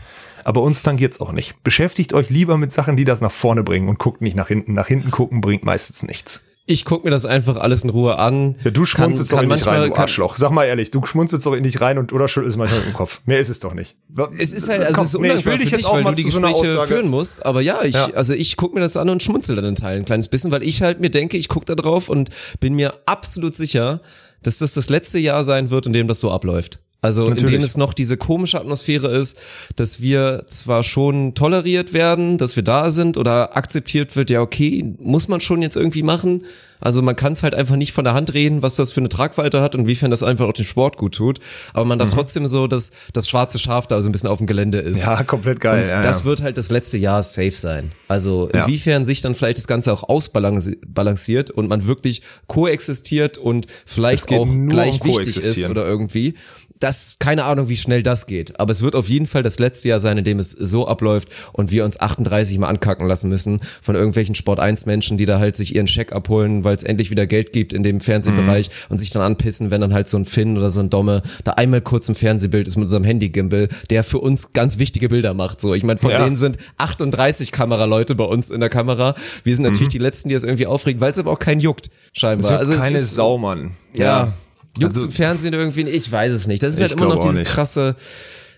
[0.43, 1.63] Aber uns tangiert's auch nicht.
[1.63, 4.73] Beschäftigt euch lieber mit Sachen, die das nach vorne bringen und guckt nicht nach hinten.
[4.73, 6.45] Nach hinten gucken bringt meistens nichts.
[6.67, 8.55] Ich guck mir das einfach alles in Ruhe an.
[8.63, 10.35] Ja, du schmunzelst Kann- doch in kann dich rein, du Arschloch.
[10.35, 13.21] Sag mal ehrlich, du schmunzelst doch in dich rein und oder schüttelst manchmal dem Kopf.
[13.25, 13.95] Mehr ist es doch nicht.
[14.39, 15.85] Es ist halt, also Komm, es ist nee, undankbar ich will dich für jetzt dich,
[15.91, 17.45] auch weil mal du die so Gespräche Aussage- führen musst.
[17.45, 18.09] Aber ja, ich, Ja.
[18.15, 20.63] also ich guck mir das an und schmunzel dann in Teilen ein kleines bisschen, weil
[20.63, 24.01] ich halt mir denke, ich guck da drauf und bin mir absolut sicher,
[24.41, 26.79] dass das das letzte Jahr sein wird, in dem das so abläuft.
[27.05, 27.51] Also in Natürlich.
[27.51, 29.39] dem es noch diese komische Atmosphäre ist,
[29.75, 34.93] dass wir zwar schon toleriert werden, dass wir da sind oder akzeptiert wird, ja okay,
[34.99, 36.43] muss man schon jetzt irgendwie machen.
[36.81, 39.09] Also man kann es halt einfach nicht von der Hand reden, was das für eine
[39.09, 41.39] Tragweite hat und inwiefern das einfach auch den Sport gut tut.
[41.73, 44.47] Aber man da trotzdem so das, das schwarze Schaf da so ein bisschen auf dem
[44.47, 45.01] Gelände ist.
[45.03, 45.83] Ja, komplett geil.
[45.83, 46.25] Und ja, das ja.
[46.25, 47.91] wird halt das letzte Jahr safe sein.
[48.07, 48.65] Also Ja.
[48.65, 54.47] inwiefern sich dann vielleicht das Ganze auch ausbalanciert und man wirklich koexistiert und vielleicht auch
[54.67, 56.35] gleich um wichtig ist oder irgendwie.
[56.79, 59.89] Das, keine Ahnung, wie schnell das geht, aber es wird auf jeden Fall das letzte
[59.89, 63.59] Jahr sein, in dem es so abläuft und wir uns 38 mal ankacken lassen müssen
[63.81, 67.11] von irgendwelchen Sport 1 Menschen, die da halt sich ihren Scheck abholen, weil es endlich
[67.11, 70.25] wieder Geld gibt in dem Fernsehbereich und sich dann anpissen, wenn dann halt so ein
[70.25, 74.03] Finn oder so ein Domme da einmal kurz im Fernsehbild ist mit unserem Handy-Gimbal, der
[74.03, 75.73] für uns ganz wichtige Bilder macht, so.
[75.73, 76.23] Ich meine, von Ja.
[76.23, 79.15] denen sind 38 Kameraleute bei uns in der Kamera.
[79.43, 81.89] Wir sind natürlich die Letzten, die das irgendwie aufregen, weil es aber auch keinen juckt,
[82.13, 82.59] scheinbar.
[82.59, 83.71] Also es keine ist- Sau, Mann.
[83.93, 84.33] ja.
[84.79, 86.63] Juckt Also- im Fernsehen irgendwie, ich weiß es nicht.
[86.63, 87.51] Das ist halt immer noch dieses nicht.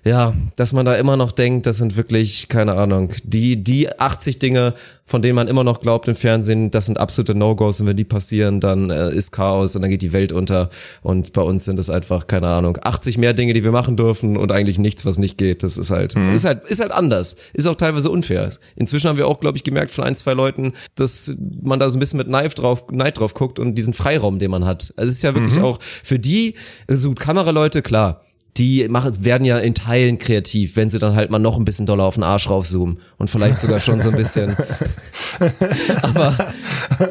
[0.08, 4.40] Ja, dass man da immer noch denkt, das sind wirklich, keine Ahnung, die, die 80
[4.40, 4.74] Dinge,
[5.06, 8.04] von denen man immer noch glaubt im Fernsehen, das sind absolute No-Gos und wenn die
[8.04, 10.70] passieren, dann äh, ist Chaos und dann geht die Welt unter
[11.02, 14.36] und bei uns sind es einfach, keine Ahnung, 80 mehr Dinge, die wir machen dürfen
[14.38, 15.64] und eigentlich nichts, was nicht geht.
[15.64, 16.34] Das ist halt, Mhm.
[16.34, 17.36] ist halt, ist halt anders.
[17.54, 18.50] Ist auch teilweise unfair.
[18.76, 21.98] Inzwischen haben wir auch, glaube ich, gemerkt von ein, zwei Leuten, dass man da so
[21.98, 24.94] ein bisschen mit Neid drauf, Neid drauf guckt und diesen Freiraum, den man hat.
[24.98, 25.64] Also es ist ja wirklich Mhm.
[25.64, 26.56] auch für die,
[26.90, 28.22] so Kameraleute, klar,
[28.58, 31.86] die machen, werden ja in Teilen kreativ, wenn sie dann halt mal noch ein bisschen
[31.86, 34.56] doller auf den Arsch raufzoomen und vielleicht sogar schon so ein bisschen.
[36.02, 36.36] Aber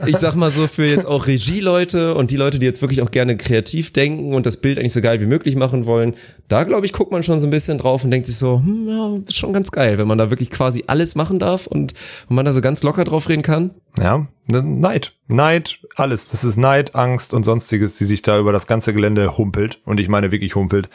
[0.07, 3.11] ich sag mal so für jetzt auch Regieleute und die Leute, die jetzt wirklich auch
[3.11, 6.15] gerne kreativ denken und das Bild eigentlich so geil wie möglich machen wollen,
[6.49, 8.89] da glaube ich, guckt man schon so ein bisschen drauf und denkt sich so, hm,
[8.89, 11.95] ja, ist schon ganz geil, wenn man da wirklich quasi alles machen darf und,
[12.29, 13.71] und man da so ganz locker drauf reden kann.
[13.99, 15.15] Ja, ne, Neid.
[15.27, 16.29] Neid, alles.
[16.29, 19.81] Das ist Neid, Angst und sonstiges, die sich da über das ganze Gelände humpelt.
[19.85, 20.89] Und ich meine wirklich humpelt.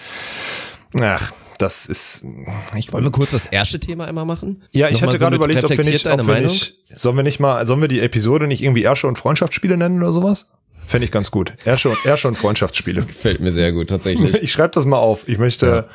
[0.99, 2.26] Ach, das ist.
[2.76, 4.62] Ich Wollen wir kurz das erste Thema einmal machen?
[4.72, 6.43] Ja, ich Nochmal hatte so gerade überlegt, ob wir nicht, ob wir Meinung?
[6.43, 10.02] nicht, sollen wir nicht mal, sollen wir die Episode nicht irgendwie Ersche und Freundschaftsspiele nennen
[10.02, 10.49] oder sowas?
[10.88, 11.54] Fände ich ganz gut.
[11.64, 13.02] Ersche und, Ersche und Freundschaftsspiele.
[13.06, 14.42] Gefällt mir sehr gut, tatsächlich.
[14.42, 15.28] Ich schreibe das mal auf.
[15.28, 15.88] Ich möchte,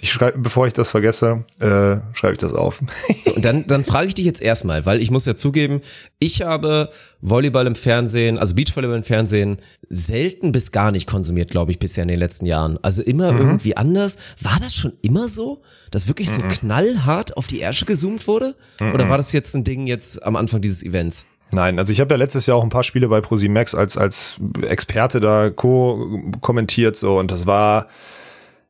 [0.00, 2.80] ich schreibe, bevor ich das vergesse, äh, schreibe ich das auf.
[3.24, 5.80] So, und dann, dann frage ich dich jetzt erstmal, weil ich muss ja zugeben,
[6.18, 6.90] ich habe
[7.20, 12.02] Volleyball im Fernsehen, also Beachvolleyball im Fernsehen, selten bis gar nicht konsumiert, glaube ich, bisher
[12.02, 12.78] in den letzten Jahren.
[12.82, 14.16] Also immer irgendwie anders.
[14.40, 18.54] War das schon immer so, dass wirklich so knallhart auf die Ärsche gezoomt wurde?
[18.80, 21.26] Oder war das jetzt ein Ding jetzt am Anfang dieses Events?
[21.52, 24.36] Nein, also ich habe ja letztes Jahr auch ein paar Spiele bei ProSimax als als
[24.62, 27.86] Experte da co-kommentiert so und das war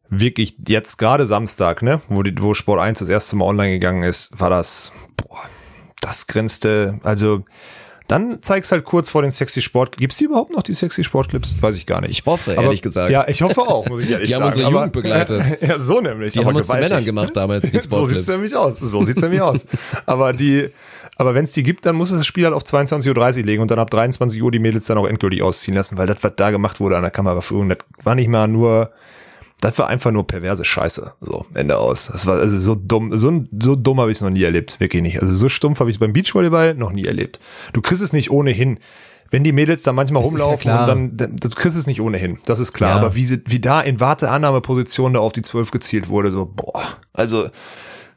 [0.09, 4.03] wirklich jetzt gerade Samstag, ne, wo die wo Sport 1 das erste Mal online gegangen
[4.03, 5.39] ist, war das boah,
[6.01, 7.45] das grenzte, also
[8.09, 9.97] dann zeig's halt kurz vor den sexy Sport.
[9.97, 11.63] Gibt's die überhaupt noch die sexy Sportclips?
[11.63, 12.11] Weiß ich gar nicht.
[12.11, 13.11] Ich hoffe, ehrlich gesagt.
[13.11, 14.49] Ja, ich hoffe auch, muss ich ehrlich Die haben sagen.
[14.53, 15.59] unsere aber- Jugend begleitet.
[15.67, 16.35] Ja, so nämlich.
[16.35, 16.77] Die aber haben uns zu.
[16.77, 18.27] Männern gemacht damals, die so Sportclips.
[18.27, 18.77] sieht's nämlich aus.
[18.81, 19.65] So sieht's nämlich aus.
[20.05, 20.69] Aber die,
[21.17, 23.63] aber wenn es die gibt, dann muss es das Spiel halt auf 22.30 Uhr legen
[23.63, 26.33] und dann ab 23 Uhr die Mädels dann auch endgültig ausziehen lassen, weil das, was
[26.37, 28.91] da gemacht wurde an der Kameraführung, das war nicht mal nur,
[29.61, 31.15] das war einfach nur perverse Scheiße.
[31.21, 32.09] So, Ende aus.
[32.13, 34.81] Das war also so dumm, so, so dumm habe ich es noch nie erlebt.
[34.81, 35.21] Wirklich nicht.
[35.23, 37.39] Also so stumpf habe ich es beim Beachvolleyball noch nie erlebt.
[37.73, 38.79] Du kriegst es nicht ohnehin.
[39.31, 40.93] Wenn die Mädels da manchmal Das ja rumlaufen klar.
[40.93, 42.39] und dann, du kriegst es nicht ohnehin.
[42.45, 42.91] Das ist klar.
[42.91, 42.97] Ja.
[42.97, 46.83] Aber wie, sie, wie da in Warteannahmeposition da auf die 12 gezielt wurde, so, boah.
[47.15, 47.49] Also,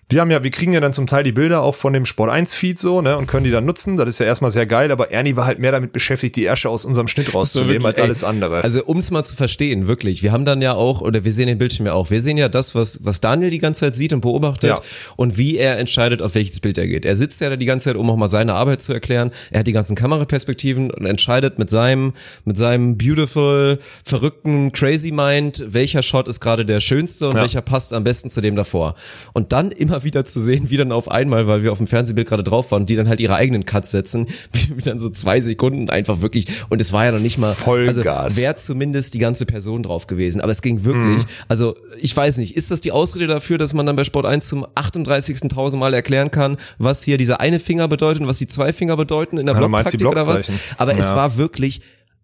[0.07, 2.29] wir haben ja, wir kriegen ja dann zum Teil die Bilder auch von dem Sport
[2.29, 3.95] 1 Feed so, ne, und können die dann nutzen.
[3.97, 6.69] Das ist ja erstmal sehr geil, aber Ernie war halt mehr damit beschäftigt, die Ärsche
[6.69, 8.63] aus unserem Schnitt rauszunehmen, wirklich, als alles andere.
[8.63, 10.21] Also um es mal zu verstehen, wirklich.
[10.21, 12.49] Wir haben dann ja auch, oder wir sehen den Bildschirm ja auch, wir sehen ja
[12.49, 14.79] das, was, was Daniel die ganze Zeit sieht und beobachtet Ja.
[15.15, 17.03] und wie er entscheidet, auf welches Bild er geht.
[17.05, 19.31] Er sitzt ja da die ganze Zeit, um auch mal seine Arbeit zu erklären.
[19.49, 25.63] Er hat die ganzen Kameraperspektiven und entscheidet mit seinem, mit seinem beautiful, verrückten, crazy Mind,
[25.67, 27.41] welcher Shot ist gerade der schönste und Ja.
[27.41, 28.93] welcher passt am besten zu dem davor.
[29.33, 32.27] Und dann immer wieder zu sehen, wie dann auf einmal, weil wir auf dem Fernsehbild
[32.27, 34.27] gerade drauf waren, die dann halt ihre eigenen Cuts setzen,
[34.75, 37.61] wie, dann so zwei Sekunden einfach wirklich, und es war ja noch nicht mal, also
[37.61, 38.37] Vollgas.
[38.37, 40.41] wäre zumindest die ganze Person drauf gewesen.
[40.41, 41.25] Aber es ging wirklich, Mhm.
[41.47, 44.47] also ich weiß nicht, ist das die Ausrede dafür, dass man dann bei Sport 1
[44.47, 48.73] zum 38.000 Mal erklären kann, was hier dieser eine Finger bedeutet und was die zwei
[48.73, 50.45] Finger bedeuten in der Ja, Blocktaktik oder was?
[50.77, 51.15] Aber es Ja.
[51.15, 51.81] war wirklich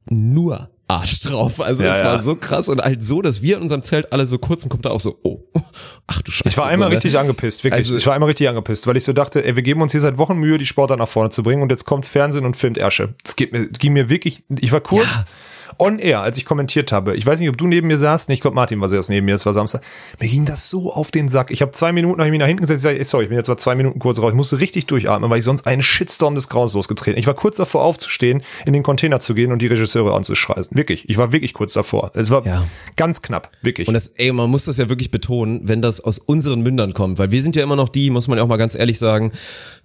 [0.09, 0.69] nur
[0.99, 1.59] Arsch drauf.
[1.61, 2.05] Also Ja, es ja.
[2.05, 4.69] war so krass und halt so, dass wir in unserem Zelt alle so kurz und
[4.69, 5.39] kommt da auch so, oh,
[6.07, 6.49] ach du Scheiße.
[6.49, 6.95] Ich war einmal so, ne?
[6.95, 7.77] richtig angepisst, wirklich.
[7.85, 10.01] Also- ich war einmal richtig angepisst, weil ich so dachte, ey, wir geben uns hier
[10.01, 12.77] seit Wochen Mühe, die Sportler nach vorne zu bringen und jetzt kommt Fernsehen und filmt
[12.77, 13.13] Ärsche.
[13.23, 15.25] Das geht mir, ging mir wirklich, ich war kurz Ja.
[15.79, 17.15] On air, als ich kommentiert habe.
[17.15, 19.25] Ich weiß nicht, ob du neben mir saßt, nee, ich glaube Martin war zuerst neben
[19.25, 19.81] mir, es war Samstag.
[20.19, 21.51] Mir ging das so auf den Sack.
[21.51, 23.37] Ich habe zwei Minuten, habe ich mich nach hinten gesetzt, ich sag, sorry, ich bin
[23.37, 24.29] jetzt mal zwei Minuten kurz raus.
[24.31, 27.19] Ich musste richtig durchatmen, weil ich sonst einen Shitstorm des Grauens losgetreten.
[27.19, 30.65] Ich war kurz davor aufzustehen, in den Container zu gehen und die Regisseure anzuschreien.
[30.71, 32.11] Wirklich, ich war wirklich kurz davor.
[32.15, 32.67] Es war Ja.
[32.95, 33.87] ganz knapp, wirklich.
[33.87, 37.19] Und das, ey, man muss das ja wirklich betonen, wenn das aus unseren Mündern kommt,
[37.19, 39.31] weil wir sind ja immer noch die, muss man ja auch mal ganz ehrlich sagen,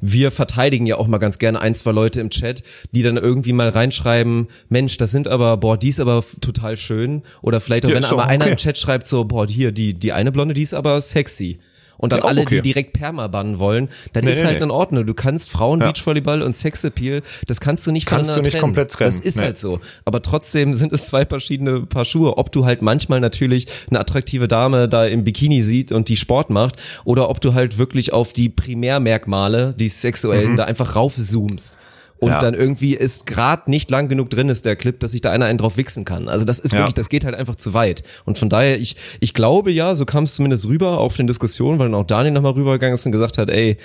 [0.01, 2.63] wir verteidigen ja auch mal ganz gerne ein, zwei Leute im Chat,
[2.93, 7.23] die dann irgendwie mal reinschreiben, Mensch, das sind aber, boah, die ist aber total schön.
[7.43, 8.53] Oder vielleicht auch, Ja, wenn aber auch einer okay.
[8.53, 11.59] im Chat schreibt so, boah, hier, die, die eine Blonde, die ist aber sexy.
[11.99, 12.57] und dann Ja, alle, okay.
[12.57, 14.65] die direkt Perma bannen wollen, dann Nee, ist nee, halt nee.
[14.65, 15.07] in Ordnung.
[15.07, 15.87] Du kannst Frauen, Ja.
[15.87, 19.09] Beachvolleyball und Sexappeal, das kannst du nicht Kannst du voneinander nicht komplett trennen.
[19.11, 19.81] Das ist halt so.
[20.05, 22.37] Aber trotzdem sind es zwei verschiedene Paar Schuhe.
[22.37, 26.51] Ob du halt manchmal natürlich eine attraktive Dame da im Bikini sieht und die Sport
[26.51, 26.77] macht
[27.07, 31.79] oder ob du halt wirklich auf die Primärmerkmale, die sexuellen, da einfach raufzoomst.
[32.19, 32.31] Und.
[32.31, 32.39] Ja.
[32.39, 35.45] dann irgendwie ist gerade nicht lang genug drin ist der Clip, dass sich da einer
[35.45, 36.29] einen drauf wichsen kann.
[36.29, 36.79] Also das ist Ja.
[36.81, 38.03] wirklich, das geht halt einfach zu weit.
[38.25, 41.79] Und von daher, ich, ich glaube ja, so kam es zumindest rüber auf den Diskussionen,
[41.79, 43.77] weil dann auch Daniel nochmal rübergegangen ist und gesagt hat, ey,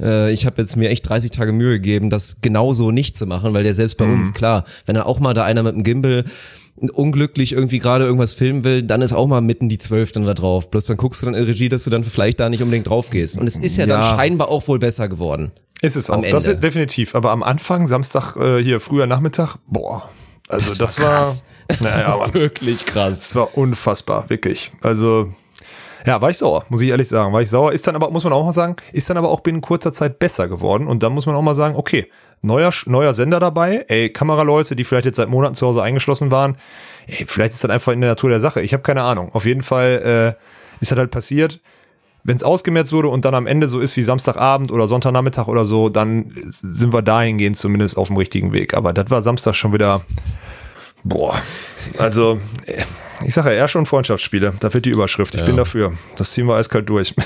[0.00, 3.54] äh, ich habe jetzt mir echt 30 Tage Mühe gegeben, das genauso nicht zu machen,
[3.54, 4.20] weil der selbst bei Mhm.
[4.20, 6.24] uns, klar, wenn dann auch mal da einer mit dem Gimbal
[6.88, 10.34] unglücklich irgendwie gerade irgendwas filmen will, dann ist auch mal mitten die Zwölf dann da
[10.34, 10.70] drauf.
[10.70, 13.10] Bloß dann guckst du dann in Regie, dass du dann vielleicht da nicht unbedingt drauf
[13.10, 13.38] gehst.
[13.38, 14.08] Und es ist ja, dann Ja.
[14.16, 15.52] scheinbar auch wohl besser geworden.
[15.82, 16.22] Ist es auch.
[16.22, 17.14] Das ist definitiv.
[17.14, 20.08] Aber am Anfang, Samstag, äh, hier früher Nachmittag, boah.
[20.48, 21.44] Also das, war, krass.
[21.68, 23.20] Das naja, war wirklich krass.
[23.20, 24.72] das war unfassbar, wirklich.
[24.82, 25.32] Also
[26.06, 27.32] ja, war ich sauer, muss ich ehrlich sagen.
[27.32, 27.72] War ich sauer.
[27.72, 30.18] Ist dann aber, muss man auch mal sagen, ist dann aber auch binnen kurzer Zeit
[30.18, 30.86] besser geworden.
[30.86, 32.06] Und dann muss man auch mal sagen, okay,
[32.42, 36.56] neuer, neuer Sender dabei, ey, Kameraleute, die vielleicht jetzt seit Monaten zu Hause eingeschlossen waren,
[37.06, 38.60] ey, vielleicht ist das einfach in der Natur der Sache.
[38.62, 39.30] Ich habe keine Ahnung.
[39.32, 41.60] Auf jeden Fall äh, ist das halt passiert.
[42.22, 45.64] Wenn es ausgemerzt wurde und dann am Ende so ist wie Samstagabend oder Sonntagnachmittag oder
[45.64, 48.74] so, dann sind wir dahingehend zumindest auf dem richtigen Weg.
[48.74, 50.02] Aber das war Samstag schon wieder,
[51.02, 51.34] boah,
[51.96, 52.82] also äh,
[53.24, 54.52] ich sage ja, eher schon Freundschaftsspiele.
[54.60, 55.34] Da wird die Überschrift.
[55.34, 55.92] Ich bin dafür.
[56.16, 57.14] Das ziehen wir eiskalt durch.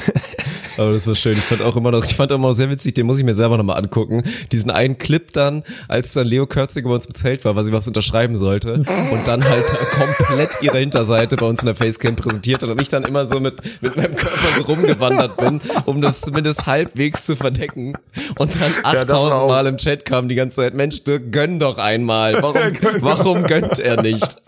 [0.77, 1.35] Aber das war schön.
[1.35, 3.25] Ich fand auch immer noch, ich fand auch immer noch sehr witzig, den muss ich
[3.25, 4.25] mir selber nochmal angucken.
[4.51, 7.73] Diesen einen Clip dann, als dann Leo Körzig bei uns im Zelt war, weil sie
[7.73, 8.83] was unterschreiben sollte
[9.13, 12.89] und dann halt komplett ihre Hinterseite bei uns in der Facecam präsentiert hat und ich
[12.89, 17.37] dann immer so mit, mit meinem Körper so rumgewandert bin, um das zumindest halbwegs zu
[17.37, 17.93] verdecken.
[18.39, 21.05] Und dann Ja, das war 8000 auch- Mal im Chat kam die ganze Zeit, Mensch,
[21.05, 22.43] du gönn doch einmal.
[22.43, 22.57] Warum,
[23.01, 24.39] warum gönnt er nicht?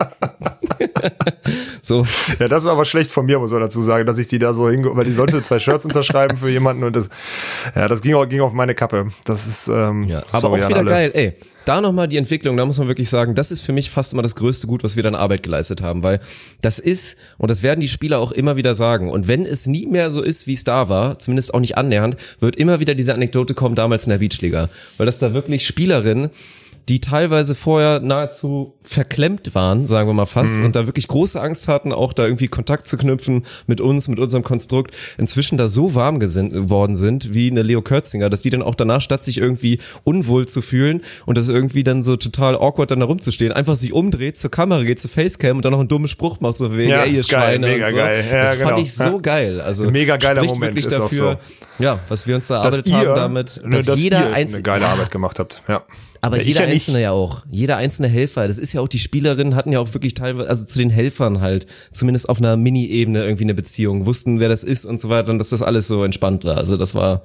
[1.81, 2.05] so,
[2.39, 4.53] ja, das war aber schlecht von mir, muss man dazu sagen, dass ich die da
[4.53, 7.09] so hinge, weil die sollte zwei Shirts unterschreiben für jemanden und das,
[7.75, 9.07] ja, das ging, auch, ging auf meine Kappe.
[9.25, 10.89] Das ist, ähm, Ja, aber auch wieder alle.
[10.89, 11.11] geil.
[11.13, 11.33] Ey,
[11.65, 14.21] da nochmal die Entwicklung, da muss man wirklich sagen, das ist für mich fast immer
[14.21, 16.19] das größte Gut, was wir dann Arbeit geleistet haben, weil
[16.61, 19.85] das ist, und das werden die Spieler auch immer wieder sagen, und wenn es nie
[19.85, 23.13] mehr so ist, wie es da war, zumindest auch nicht annähernd, wird immer wieder diese
[23.13, 26.29] Anekdote kommen, damals in der Beachliga, weil das da wirklich Spielerinnen,
[26.89, 31.67] die teilweise vorher nahezu verklemmt waren, sagen wir mal fast, und da wirklich große Angst
[31.67, 35.95] hatten, auch da irgendwie Kontakt zu knüpfen mit uns, mit unserem Konstrukt, inzwischen da so
[35.95, 39.79] warm geworden sind, wie eine Leo Kürzinger, dass die dann auch danach, statt sich irgendwie
[40.05, 43.91] unwohl zu fühlen und das irgendwie dann so total awkward dann da rumzustehen, einfach sich
[43.91, 46.89] umdreht, zur Kamera geht, zur Facecam und dann noch einen dummen Spruch macht, so wegen,
[46.89, 47.95] Ja, ey, ihr ist geil, Schweine mega so.
[47.97, 48.25] geil.
[48.31, 48.81] Ja, das fand genau.
[48.81, 49.61] ich so geil.
[49.61, 51.39] Also Mega geiler Moment, wirklich ist auch dafür,
[51.79, 54.63] ja, was wir uns da erarbeitet haben damit, ne, dass, dass jeder ihr eine einzelne
[54.63, 55.61] geile Arbeit gemacht habt.
[55.67, 55.83] Ja.
[56.27, 56.73] Aber ja, jeder ja.
[56.73, 57.43] Einzelne ja auch.
[57.49, 58.47] Jeder einzelne Helfer.
[58.47, 61.41] Das ist ja auch, die Spielerinnen hatten ja auch wirklich teilweise, also zu den Helfern
[61.41, 65.31] halt, zumindest auf einer Mini-Ebene irgendwie eine Beziehung, wussten, wer das ist und so weiter
[65.31, 66.57] und dass das alles so entspannt war.
[66.57, 67.23] Also das war,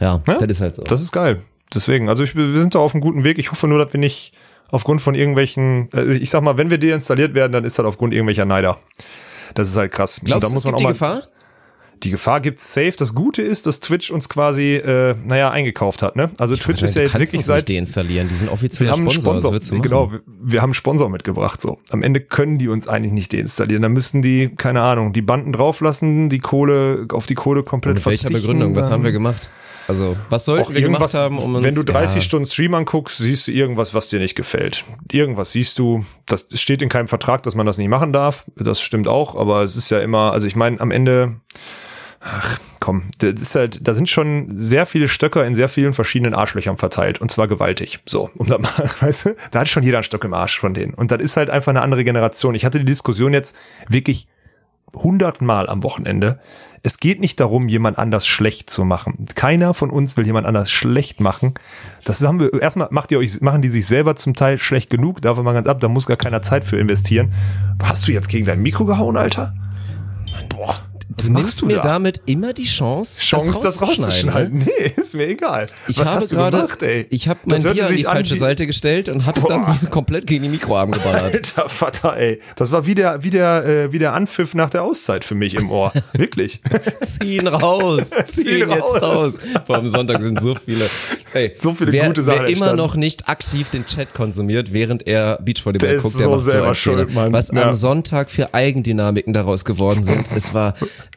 [0.00, 0.82] ja, Ja, das ist halt so.
[0.82, 1.40] Das ist geil.
[1.74, 3.38] Deswegen, also ich, wir sind da auf einem guten Weg.
[3.38, 4.32] Ich hoffe nur, dass wir nicht
[4.70, 8.12] aufgrund von irgendwelchen, äh, ich sag mal, wenn wir deinstalliert werden, dann ist das aufgrund
[8.12, 8.78] irgendwelcher Neider.
[9.54, 10.20] Das ist halt krass.
[10.24, 11.22] Glaubst da du, muss es man gibt die Gefahr?
[12.02, 12.92] Die Gefahr gibt's safe.
[12.98, 16.16] Das Gute ist, dass Twitch uns quasi, äh, naja, eingekauft hat.
[16.16, 16.30] Ne?
[16.38, 18.28] Also Twitch ist ja jetzt wirklich seit nicht deinstallieren.
[18.28, 19.38] Die sind offizieller wir haben Sponsor.
[19.38, 19.82] Sponsor, machen?
[19.82, 21.60] genau, wir, wir haben Sponsor mitgebracht.
[21.60, 23.82] So, am Ende können die uns eigentlich nicht deinstallieren.
[23.82, 28.06] Da müssen die, keine Ahnung, die Banden drauflassen, die Kohle auf die Kohle komplett Mit
[28.06, 28.30] welcher.
[28.30, 28.74] Begründung?
[28.76, 29.48] Was haben wir gemacht?
[29.86, 32.74] Also, was sollten auch wir gemacht haben, um uns, wenn du 30 ja, Stunden Stream
[32.74, 34.84] anguckst, siehst du irgendwas, was dir nicht gefällt.
[35.12, 38.46] Irgendwas siehst du, das steht in keinem Vertrag, dass man das nicht machen darf.
[38.56, 41.36] Das stimmt auch, aber es ist ja immer, also ich meine, am Ende,
[42.24, 46.34] ach komm, das ist halt, da sind schon sehr viele Stöcker in sehr vielen verschiedenen
[46.34, 48.00] Arschlöchern verteilt und zwar gewaltig.
[48.06, 48.70] So, um da mal,
[49.00, 50.94] weißt du, da hat schon jeder einen Stock im Arsch von denen.
[50.94, 52.54] Und das ist halt einfach eine andere Generation.
[52.54, 53.56] Ich hatte die Diskussion jetzt
[53.88, 54.26] wirklich
[54.94, 56.40] hundertmal am Wochenende.
[56.82, 59.26] Es geht nicht darum, jemand anders schlecht zu machen.
[59.34, 61.54] Keiner von uns will jemand anders schlecht machen.
[62.04, 65.22] Das haben wir, erstmal macht ihr euch, machen die sich selber zum Teil schlecht genug,
[65.22, 67.32] davon mal ganz ab, da muss gar keiner Zeit für investieren.
[67.82, 69.54] Hast du jetzt gegen dein Mikro gehauen, Alter?
[70.50, 70.76] Boah.
[71.16, 71.82] Was Du machst nimmst du mir da?
[71.82, 74.58] damit immer die Chance, Chance, das rauszuschneiden.
[74.58, 74.64] ne?
[74.78, 75.66] Nee, ist mir egal.
[75.86, 77.06] Ich Was habe hast du gerade, gemacht, ey?
[77.10, 79.48] ich habe mein Das Bier an die an falsche wie- Seite gestellt und hab's Boah.
[79.80, 81.22] dann komplett gegen die Mikroarm geballert.
[81.36, 82.40] Alter Vater, ey.
[82.56, 85.54] Das war wie der, wie der, äh, wie der Anpfiff nach der Auszeit für mich
[85.54, 85.92] im Ohr.
[86.14, 86.60] Wirklich.
[87.02, 89.38] Zieh ihn raus, zieh Zieh ihn ihn jetzt raus.
[89.66, 90.88] Vor allem Sonntag sind so viele,
[91.34, 95.06] ey, So viele wer, gute Sachen Wer immer noch nicht aktiv den Chat konsumiert, während
[95.06, 96.96] er Beachvolleyball Der ist guckt, so der macht so selber einen Fehler.
[96.98, 97.32] schuld, Mann.
[97.32, 97.68] Was Ja.
[97.68, 100.74] am Sonntag für Eigendynamiken daraus geworden sind, es war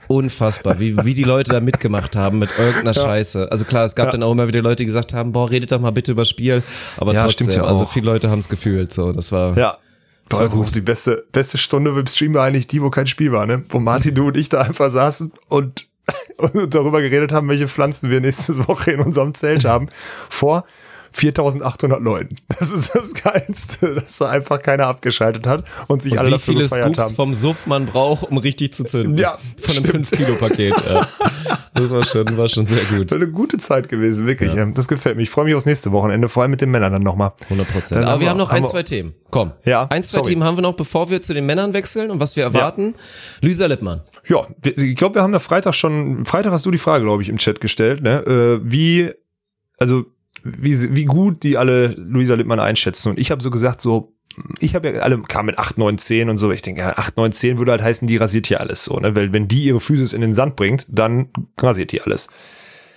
[0.07, 3.51] unfassbar, wie, wie die Leute da mitgemacht haben mit irgendeiner Scheiße.
[3.51, 4.11] Also klar, es gab Ja.
[4.13, 6.63] dann auch immer wieder Leute, die gesagt haben, boah, redet doch mal bitte über Spiel,
[6.97, 7.91] aber Ja, trotzdem, stimmt ja also auch.
[7.91, 9.77] viele Leute haben es gefühlt, so, das war, Ja.
[10.29, 10.75] Das war Boah, gut.
[10.75, 13.63] Die beste, beste Stunde beim Stream war eigentlich die, wo kein Spiel war, ne?
[13.69, 15.87] Wo Martin, du und ich da einfach saßen und
[16.37, 19.87] und darüber geredet haben, welche Pflanzen wir nächste Woche in unserem Zelt haben,
[20.29, 20.65] vor
[21.11, 22.35] 4800 Leuten.
[22.59, 26.31] Das ist das Geilste, dass da einfach keiner abgeschaltet hat und sich Und alle wie
[26.31, 27.15] dafür viele Scoops haben.
[27.15, 29.17] vom Suff man braucht, um richtig zu zünden.
[29.17, 30.07] Ja, Von einem stimmt.
[30.07, 30.73] 5-Kilo-Paket.
[30.87, 31.07] Ja.
[31.73, 33.13] Das war schon, war schon sehr gut.
[33.13, 34.53] Eine gute Zeit gewesen, wirklich.
[34.53, 34.65] Ja.
[34.65, 35.23] Das gefällt mir.
[35.23, 37.33] Ich freue mich aufs nächste Wochenende, vor allem mit den Männern dann nochmal.
[37.43, 38.05] 100 Prozent.
[38.05, 39.13] Aber wir haben noch ein, wir- zwei Themen.
[39.29, 39.51] Komm.
[39.65, 40.29] Ja, Ein, zwei sorry.
[40.31, 42.95] Themen haben wir noch, bevor wir zu den Männern wechseln und was wir erwarten.
[43.41, 44.01] Luisa Lippmann.
[44.27, 47.29] Ja, ich glaube, wir haben da Freitag schon, Freitag hast du die Frage, glaube ich,
[47.29, 48.19] im Chat gestellt, ne?
[48.25, 49.11] Äh, wie,
[49.79, 50.05] also
[50.57, 53.09] wie, wie gut die alle Luisa Lippmann einschätzen.
[53.09, 54.13] Und ich habe so gesagt, so,
[54.59, 56.51] ich habe ja alle, kam mit 8, 9, 10 und so.
[56.51, 59.15] Ich denke, ja, 8, 9, 10 würde halt heißen, die rasiert hier alles so, ne?
[59.15, 61.29] Weil wenn die ihre Physis in den Sand bringt, dann
[61.59, 62.29] rasiert die alles.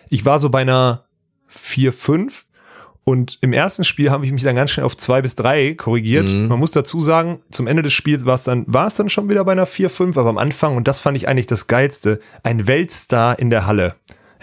[0.08, 1.04] Ich war so bei einer
[1.46, 2.46] 4, 5
[3.04, 6.30] und im ersten Spiel habe ich mich dann ganz schnell auf 2 bis 3 korrigiert.
[6.30, 9.28] Man muss dazu sagen, zum Ende des Spiels war es dann, war es dann schon
[9.28, 12.20] wieder bei einer 4, 5, aber am Anfang, und das fand ich eigentlich das Geilste,
[12.42, 13.94] ein Weltstar in der Halle.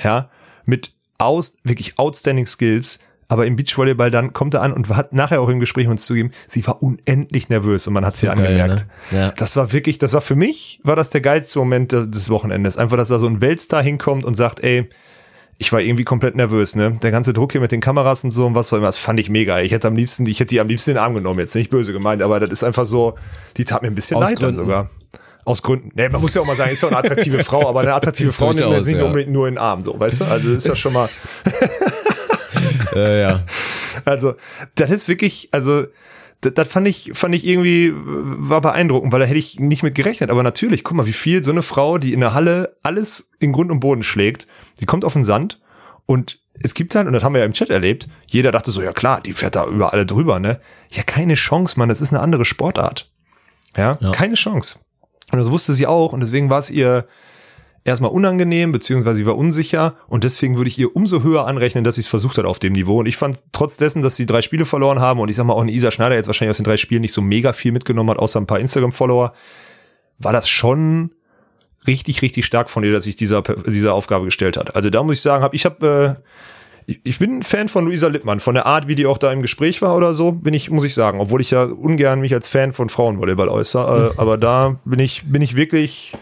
[0.04, 0.30] Ja,
[0.66, 3.00] mit aus, wirklich outstanding Skills.
[3.30, 6.06] Aber im Beachvolleyball dann kommt er an und hat nachher auch im Gespräch mit uns
[6.06, 8.88] zugegeben, sie war unendlich nervös und man hat sie geil, angemerkt.
[9.12, 9.20] ne?
[9.20, 9.32] Ja.
[9.32, 12.78] Das war wirklich, das war für mich, war das der geilste Moment des, des Wochenendes.
[12.78, 14.88] Einfach, dass da so ein Weltstar hinkommt und sagt, ey,
[15.58, 16.92] ich war irgendwie komplett nervös, ne?
[17.02, 19.20] Der ganze Druck hier mit den Kameras und so und was auch immer, das fand
[19.20, 19.60] ich mega.
[19.60, 21.72] Ich hätte am liebsten, ich hätte die am liebsten in den Arm genommen, jetzt nicht
[21.72, 23.16] böse gemeint, aber das ist einfach so,
[23.58, 24.90] die tat mir ein bisschen Aus leid dann sogar.
[25.48, 25.92] Aus Gründen.
[25.96, 28.34] Nee, man muss ja auch mal sagen, ist ja eine attraktive Frau, aber eine attraktive
[28.34, 30.26] Frau nimmt man nicht unbedingt nur in den Arm, so, weißt du?
[30.26, 31.08] Also ist ja schon mal,
[32.94, 33.44] Äh, ja.
[34.06, 34.36] also,
[34.76, 35.86] das ist wirklich, also,
[36.42, 39.96] das, das fand ich, fand ich irgendwie, war beeindruckend, weil da hätte ich nicht mit
[39.96, 40.30] gerechnet.
[40.30, 43.54] Aber natürlich, guck mal, wie viel so eine Frau, die in der Halle alles in
[43.54, 44.48] Grund und Boden schlägt,
[44.82, 45.62] die kommt auf den Sand
[46.06, 48.82] und es gibt halt, und das haben wir ja im Chat erlebt, jeder dachte so,
[48.82, 50.60] ja klar, die fährt da über alle drüber, ne?
[50.90, 53.12] Ja, keine Chance, Mann, das ist eine andere Sportart.
[53.78, 54.12] Ja, Ja.
[54.12, 54.80] keine Chance.
[55.32, 57.06] Und das wusste sie auch und deswegen war es ihr
[57.84, 61.96] erstmal unangenehm, beziehungsweise sie war unsicher und deswegen würde ich ihr umso höher anrechnen, dass
[61.96, 63.00] sie es versucht hat auf dem Niveau.
[63.00, 65.54] Und ich fand trotz dessen, dass sie drei Spiele verloren haben und ich sag mal
[65.54, 68.10] auch eine Isa Schneider jetzt wahrscheinlich aus den drei Spielen nicht so mega viel mitgenommen
[68.10, 69.32] hat, außer ein paar Instagram-Follower,
[70.20, 71.12] war das schon
[71.86, 74.76] richtig, richtig stark von ihr, dass sich dieser, dieser Aufgabe gestellt hat.
[74.76, 76.22] Also da muss ich sagen, hab, ich habe äh,
[77.04, 79.42] ich- bin ein Fan von Luisa Lippmann, von der Art, wie die auch da im
[79.42, 82.48] Gespräch war oder so, bin ich, muss ich sagen, obwohl ich ja ungern mich als
[82.48, 86.14] Fan von Frauenvolleyball äußere, äh, aber da bin ich, bin ich wirklich,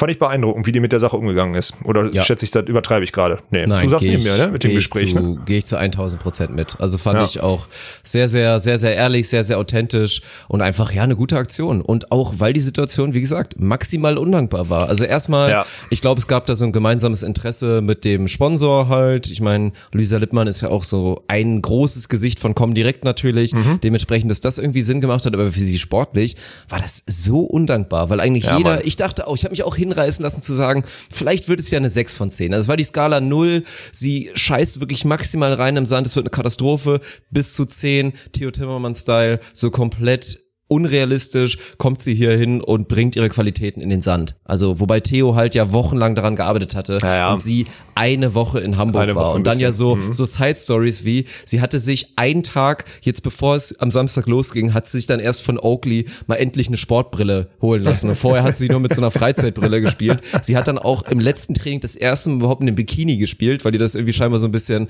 [0.00, 1.74] fand ich beeindruckend, wie die mit der Sache umgegangen ist.
[1.84, 2.22] Oder Ja.
[2.22, 3.38] schätze ich das, übertreibe ich gerade?
[3.50, 5.38] Nee, Nein, du sagst neben ich- mir, ne, mit dem Gespräch, ne?
[5.46, 6.76] Gehe ich zu 1000 Prozent mit.
[6.80, 7.24] Also fand Ja.
[7.24, 7.66] ich auch
[8.02, 11.80] sehr, sehr, sehr, sehr ehrlich, sehr, sehr authentisch und einfach, ja, eine gute Aktion.
[11.80, 14.88] Und auch, weil die Situation, wie gesagt, maximal undankbar war.
[14.88, 15.66] Also erstmal, Ja.
[15.90, 19.30] ich glaube, es gab da so ein gemeinsames Interesse mit dem Sponsor halt.
[19.30, 23.52] Ich meine, Luisa Lippmann ist ja auch so ein großes Gesicht von Comdirect natürlich.
[23.52, 23.80] Mhm.
[23.82, 26.36] Dementsprechend, dass das irgendwie Sinn gemacht hat, aber für sie sportlich
[26.68, 28.80] war das so undankbar, weil eigentlich jeder, Mann.
[28.84, 31.78] ich dachte auch, ich habe mich auch hinreißen lassen zu sagen, vielleicht wird es ja
[31.78, 32.54] eine 6 von 10.
[32.54, 33.62] Also es war die Skala 0,
[33.92, 38.50] sie scheißt wirklich maximal rein im Sand, es wird eine Katastrophe, bis zu 10, Theo
[38.50, 44.36] Timmermann-Style, so komplett unrealistisch kommt sie hier hin und bringt ihre Qualitäten in den Sand.
[44.44, 47.32] Also wobei Theo halt ja wochenlang daran gearbeitet hatte Ja, ja.
[47.32, 50.12] und sie eine Woche in Hamburg Eine war Woche und dann ja bisschen, so mhm.
[50.12, 54.72] so Side Stories wie sie hatte sich einen Tag jetzt bevor es am Samstag losging,
[54.72, 58.44] hat sie sich dann erst von Oakley mal endlich eine Sportbrille holen lassen und vorher
[58.44, 60.20] hat sie nur mit so einer Freizeitbrille gespielt.
[60.42, 63.64] Sie hat dann auch im letzten Training das erste Mal überhaupt in einem Bikini gespielt,
[63.64, 64.88] weil die das irgendwie scheinbar so ein bisschen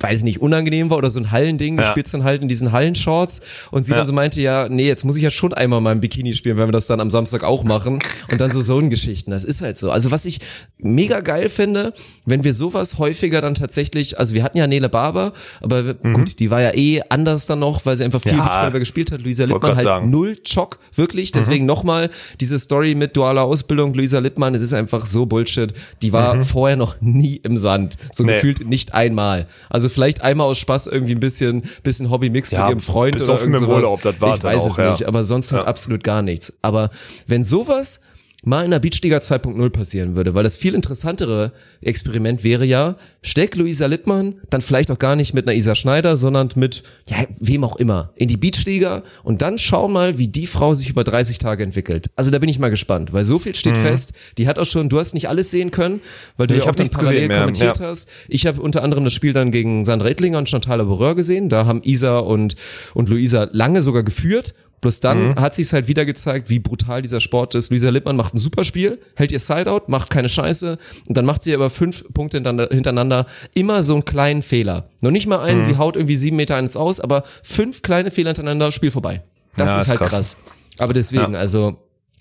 [0.00, 1.88] weiß ich nicht, unangenehm war oder so ein Hallending, du Ja.
[1.90, 3.40] spielst dann halt in diesen Hallenshorts
[3.70, 3.98] und sie Ja.
[3.98, 6.56] dann so meinte, ja, nee, jetzt muss ich ja schon einmal mal im Bikini spielen,
[6.56, 7.98] wenn wir das dann am Samstag auch machen
[8.32, 9.90] und dann so Zone-Geschichten, das ist halt so.
[9.90, 10.40] Also was ich
[10.78, 11.92] mega geil finde,
[12.24, 16.50] wenn wir sowas häufiger dann tatsächlich, also wir hatten ja Nele Barber, aber gut, die
[16.50, 18.38] war ja eh anders dann noch, weil sie einfach viel Mhm.
[18.38, 18.70] Ja.
[18.70, 20.06] Gespielt hat, Luisa Lippmann halt sagen.
[20.06, 20.10] Mhm.
[20.12, 22.08] null Chock, wirklich, deswegen nochmal
[22.40, 26.76] diese Story mit dualer Ausbildung, Luisa Lippmann, es ist einfach so Bullshit, die war vorher
[26.76, 28.28] noch nie im Sand, so Mhm.
[28.30, 28.34] Nee.
[28.36, 29.46] gefühlt nicht einmal.
[29.68, 33.40] Also vielleicht einmal aus Spaß irgendwie ein bisschen, bisschen Hobby-Mix Ja, mit ihrem Freund oder
[33.40, 33.84] irgend sowas.
[33.84, 34.90] Urlaub, das war Ich weiß auch, es ja.
[34.90, 35.68] nicht, aber sonst halt Ja.
[35.68, 36.52] absolut gar nichts.
[36.62, 36.90] Aber
[37.26, 38.00] wenn sowas
[38.42, 43.56] mal in der Beachliga 2.0 passieren würde, weil das viel interessantere Experiment wäre ja, steck
[43.56, 47.64] Luisa Lippmann dann vielleicht auch gar nicht mit einer Isa Schneider, sondern mit, ja, wem
[47.64, 51.38] auch immer, in die Beachliga und dann schau mal, wie die Frau sich über 30
[51.38, 52.10] Tage entwickelt.
[52.16, 54.88] Also da bin ich mal gespannt, weil so viel steht fest, die hat auch schon,
[54.88, 56.00] du hast nicht alles sehen können,
[56.36, 57.86] weil du Nee, ja ich auch nichts parallel gesehen kommentiert ja.
[57.86, 58.10] hast.
[58.28, 61.66] Ich habe unter anderem das Spiel dann gegen Sandra Ettlinger und Chantal Laboureur gesehen, da
[61.66, 62.56] haben Isa und,
[62.94, 65.34] und Luisa lange sogar geführt, Bloß dann Mhm.
[65.36, 67.70] hat sich halt wieder gezeigt, wie brutal dieser Sport ist.
[67.70, 70.78] Luisa Lippmann macht ein super Spiel, hält ihr Sideout, macht keine Scheiße
[71.08, 74.88] und dann macht sie aber fünf Punkte hintereinander- immer so einen kleinen Fehler.
[75.02, 75.62] Noch nicht mal einen, Mhm.
[75.64, 79.22] sie haut irgendwie sieben Meter eins aus, aber fünf kleine Fehler hintereinander, Spiel vorbei.
[79.56, 80.10] Das Ja, ist ist halt krass.
[80.10, 80.36] krass.
[80.78, 81.76] Aber deswegen, also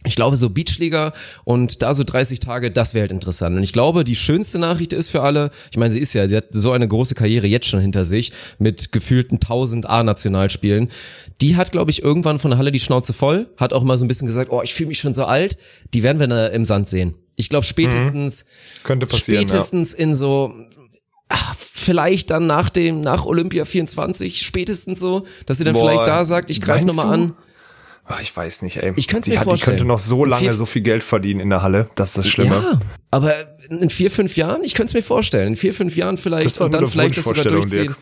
[0.05, 1.11] Ich glaube, so Beachliga
[1.43, 3.57] und da so 30 Tage, das wäre halt interessant.
[3.57, 6.37] Und ich glaube, die schönste Nachricht ist für alle, ich meine, sie ist ja, sie
[6.37, 10.89] hat so eine große Karriere jetzt schon hinter sich mit gefühlten 1000 A-Nationalspielen.
[11.41, 14.05] Die hat, glaube ich, irgendwann von der Halle die Schnauze voll, hat auch mal so
[14.05, 15.57] ein bisschen gesagt, oh, ich fühle mich schon so alt.
[15.93, 17.15] Die werden wir im Sand sehen.
[17.35, 18.45] Ich glaube, spätestens,
[18.83, 20.53] Könnte passieren, spätestens in so,
[21.27, 26.07] ach, vielleicht dann nach dem, nach Olympia 24, spätestens so, dass sie dann Boah, vielleicht
[26.07, 27.35] da sagt, ich greife nochmal an.
[28.11, 28.91] Ah, Ich weiß nicht, ey.
[28.95, 29.77] Ich könnte die, mir hat- Die vorstellen.
[29.77, 31.89] könnte noch so lange Vier- so viel Geld verdienen in der Halle.
[31.95, 32.55] Das ist das Schlimme.
[32.55, 32.79] Ja,
[33.11, 33.35] aber
[33.69, 36.53] in vier, fünf Jahren, ich könnte es mir vorstellen, in vier, fünf Jahren vielleicht Das
[36.53, 37.83] ist doch und dann eine vielleicht das sogar durchziehen.
[37.83, 37.97] Dirk.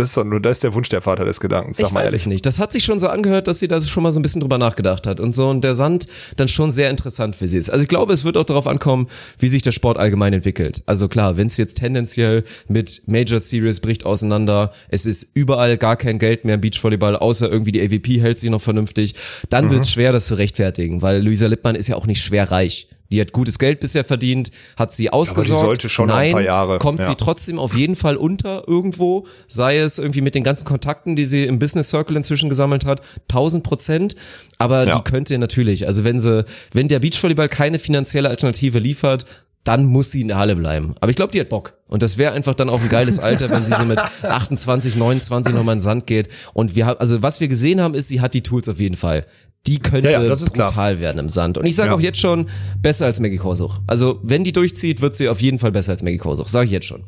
[0.00, 2.00] Das ist doch nur, das ist der Wunsch der Vater des Gedankens, sag ich mal
[2.04, 2.26] weiß ehrlich.
[2.26, 2.46] nicht.
[2.46, 4.58] Das hat sich schon so angehört, dass sie da schon mal so ein bisschen drüber
[4.58, 7.70] nachgedacht hat und so und der Sand dann schon sehr interessant für sie ist.
[7.70, 10.82] Also ich glaube, es wird auch darauf ankommen, wie sich der Sport allgemein entwickelt.
[10.86, 15.96] Also klar, wenn es jetzt tendenziell mit Major Series bricht auseinander, es ist überall gar
[15.96, 19.14] kein Geld mehr im Beachvolleyball, außer irgendwie die AVP hält sich noch vernünftig,
[19.50, 19.70] dann Mhm.
[19.70, 22.88] wird es schwer, das zu rechtfertigen, weil Luisa Lippmann ist ja auch nicht schwer reich.
[23.12, 25.60] Die hat gutes Geld bisher verdient, hat sie ausgesorgt.
[25.60, 27.06] sollte schon noch ein Nein, paar Jahre, kommt ja.
[27.06, 31.24] sie trotzdem auf jeden Fall unter irgendwo, sei es irgendwie mit den ganzen Kontakten, die
[31.24, 34.14] sie im Business Circle inzwischen gesammelt hat, 1000 Prozent.
[34.58, 34.96] Aber Ja.
[34.96, 39.26] die könnte natürlich, also wenn sie, wenn der Beachvolleyball keine finanzielle Alternative liefert,
[39.64, 40.94] dann muss sie in der Halle bleiben.
[41.00, 41.74] Aber ich glaube, die hat Bock.
[41.86, 45.52] Und das wäre einfach dann auch ein geiles Alter, wenn sie so mit 28, 29
[45.54, 46.28] nochmal in den Sand geht.
[46.54, 48.96] Und wir haben, also was wir gesehen haben, ist, sie hat die Tools auf jeden
[48.96, 49.26] Fall.
[49.66, 50.68] Die könnte Ja, ja, das ist klar.
[50.68, 51.58] brutal werden im Sand.
[51.58, 51.96] Und ich sage Ja.
[51.96, 52.48] auch jetzt schon,
[52.80, 53.80] besser als Maggie Korsuch.
[53.86, 56.48] Also wenn die durchzieht, wird sie auf jeden Fall besser als Maggie Korsuch.
[56.48, 57.04] Sage ich jetzt schon.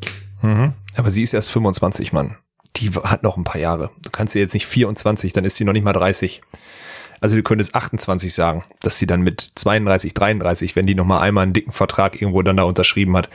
[0.96, 2.36] Aber sie ist erst 25, Mann.
[2.76, 3.90] Die hat noch ein paar Jahre.
[4.02, 6.42] Du kannst sie jetzt nicht 24, dann ist sie noch nicht mal 30.
[7.20, 11.20] Also du könntest 28 sagen, dass sie dann mit 32, 33, wenn die noch mal
[11.20, 13.28] einmal einen dicken Vertrag irgendwo dann da unterschrieben hat,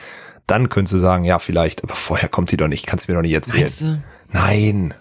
[0.46, 3.16] dann könntest du sagen, ja vielleicht, aber vorher kommt sie doch nicht, kannst du mir
[3.16, 4.04] doch nicht erzählen.
[4.32, 4.92] Nein,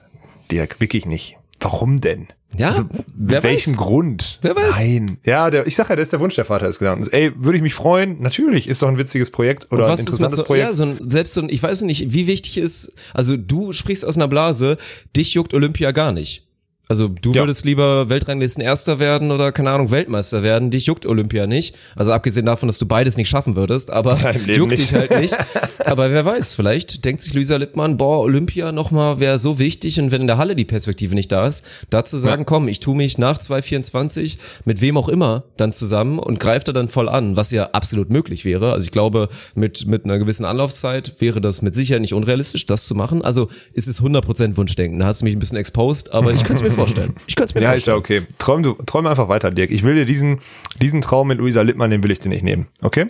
[0.51, 1.36] Dirk, wirklich nicht.
[1.59, 2.28] Warum denn?
[2.55, 2.83] Ja, also,
[3.13, 3.77] wer mit welchem weiß.
[3.77, 4.39] Grund?
[4.41, 4.79] Wer weiß.
[4.79, 5.17] Nein.
[5.23, 7.09] Ja, der, ich sag ja, das ist der Wunsch der Vater des Gedankens.
[7.09, 8.21] Ey, würde ich mich freuen?
[8.21, 10.67] Natürlich, ist doch ein witziges Projekt oder ein ist interessantes so, Projekt.
[10.67, 14.05] ja, so ein, selbst so ein, ich weiß nicht, wie wichtig ist, also du sprichst
[14.05, 14.77] aus einer Blase,
[15.15, 16.46] dich juckt Olympia gar nicht.
[16.89, 17.41] Also du Ja.
[17.41, 20.71] würdest lieber Weltranglisten Erster werden oder keine Ahnung Weltmeister werden.
[20.71, 21.75] Dich juckt Olympia nicht.
[21.95, 24.17] Also abgesehen davon, dass du beides nicht schaffen würdest, aber
[24.47, 24.83] juckt nicht.
[24.83, 25.38] dich halt nicht.
[25.85, 30.11] Aber wer weiß, vielleicht denkt sich Luisa Lippmann, boah, Olympia nochmal wäre so wichtig und
[30.11, 32.93] wenn in der Halle die Perspektive nicht da ist, da zu sagen, komm, ich tu
[32.93, 37.35] mich nach 2024 mit wem auch immer dann zusammen und greife da dann voll an,
[37.35, 38.71] was ja absolut möglich wäre.
[38.73, 42.85] Also ich glaube, mit, mit einer gewissen Anlaufzeit wäre das mit Sicherheit nicht unrealistisch, das
[42.85, 43.21] zu machen.
[43.23, 44.99] Also ist es 100% Wunschdenken.
[44.99, 47.13] Da hast du mich ein bisschen exposed, aber ich könnte mir vorstellen.
[47.28, 48.23] Ich könnte es mir Ja, ist ja vorstellen.
[48.23, 48.36] okay.
[48.39, 49.71] Träum du, träum einfach weiter, Dirk.
[49.71, 50.39] Ich will dir diesen,
[50.82, 52.67] diesen Traum mit Luisa Lippmann, den will ich dir nicht nehmen.
[52.82, 53.07] Okay?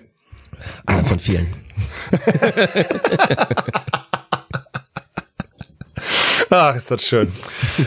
[0.86, 1.46] Einer von vielen.
[6.50, 7.28] Ach, ist das schön.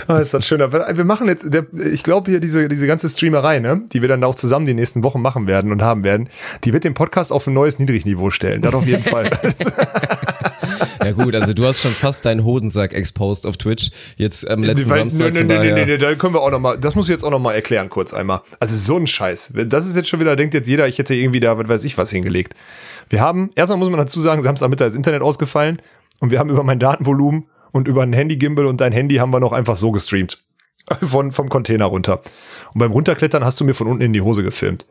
[0.06, 0.60] Ach, ist das schön.
[0.60, 4.08] Aber Wir machen jetzt, der, ich glaube hier diese, diese ganze Streamerei, ne, die wir
[4.08, 6.28] dann auch zusammen die nächsten Wochen machen werden und haben werden,
[6.64, 8.60] die wird den Podcast auf ein neues Niedrigniveau stellen.
[8.60, 9.30] Das auf jeden Fall.
[11.04, 14.90] Ja gut, also du hast schon fast deinen Hodensack exposed auf Twitch jetzt am letzten
[14.90, 15.32] Weil- Samstag.
[15.34, 17.24] nee, nee, nee, nee, nee, da können wir auch noch mal, das muss ich jetzt
[17.24, 18.42] auch noch mal erklären kurz einmal.
[18.60, 19.54] Also so ein Scheiß.
[19.66, 21.96] Das ist jetzt schon wieder, denkt jetzt jeder, ich hätte irgendwie da, was weiß ich,
[21.98, 22.54] was hingelegt.
[23.08, 25.80] Wir haben, erstmal muss man dazu sagen, Samstagmittag ist Internet ausgefallen
[26.20, 29.40] und wir haben über mein Datenvolumen und über ein Handy-Gimbal und dein Handy haben wir
[29.40, 30.42] noch einfach so gestreamt.
[31.02, 32.20] Von, vom Container runter.
[32.74, 34.86] Und beim Runterklettern hast du mir von unten in die Hose gefilmt.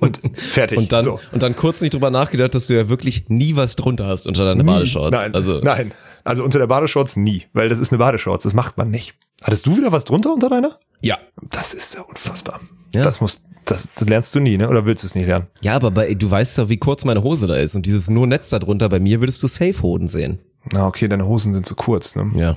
[0.00, 0.76] Und fertig.
[0.78, 1.20] Und dann, so.
[1.32, 4.44] und dann kurz nicht drüber nachgedacht, dass du ja wirklich nie was drunter hast unter
[4.44, 5.22] deine Badeshorts.
[5.22, 5.92] Nein, also, nein.
[6.24, 9.14] Also unter der Badeshorts nie, weil das ist eine Badeshorts, das macht man nicht.
[9.42, 10.78] Hattest du wieder was drunter unter deiner?
[11.02, 11.18] Ja.
[11.50, 12.60] Das ist ja unfassbar.
[12.94, 13.02] Ja.
[13.02, 14.68] Das muss, das, das lernst du nie, ne?
[14.68, 15.46] Oder willst du es nicht lernen?
[15.62, 17.74] Ja, aber bei, du weißt doch, wie kurz meine Hose da ist.
[17.74, 20.38] Und dieses nur Netz da drunter, bei mir würdest du Safe-Hoden sehen.
[20.72, 22.30] Na, okay, deine Hosen sind zu kurz, ne?
[22.34, 22.56] Ja.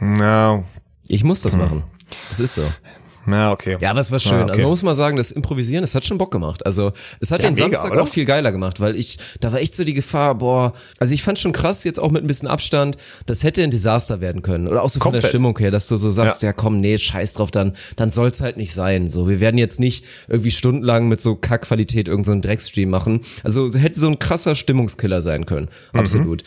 [0.00, 0.62] Na,
[1.08, 1.82] Ich muss das machen.
[2.28, 2.62] Das ist so.
[3.26, 3.78] na, okay.
[3.80, 4.34] Ja, aber es war schön.
[4.34, 4.50] Ah, okay.
[4.52, 6.66] Also man muss mal sagen, das Improvisieren, das hat schon Bock gemacht.
[6.66, 8.02] Also es hat Ja, den mega, Samstag oder?
[8.02, 11.22] auch viel geiler gemacht, weil ich, da war echt so die Gefahr, boah, also ich
[11.22, 14.68] fand schon krass, jetzt auch mit ein bisschen Abstand, das hätte ein Desaster werden können.
[14.68, 15.30] Oder auch so von der Komplett.
[15.30, 16.48] Stimmung her, dass du so sagst, Ja.
[16.50, 19.08] ja, komm, nee, scheiß drauf, dann, dann soll's halt nicht sein.
[19.08, 23.20] So, wir werden jetzt nicht irgendwie stundenlang mit so Kackqualität irgendeinen so einen Drecksstream machen.
[23.42, 25.70] Also hätte so ein krasser Stimmungskiller sein können.
[25.94, 26.00] Mhm.
[26.00, 26.42] Absolut.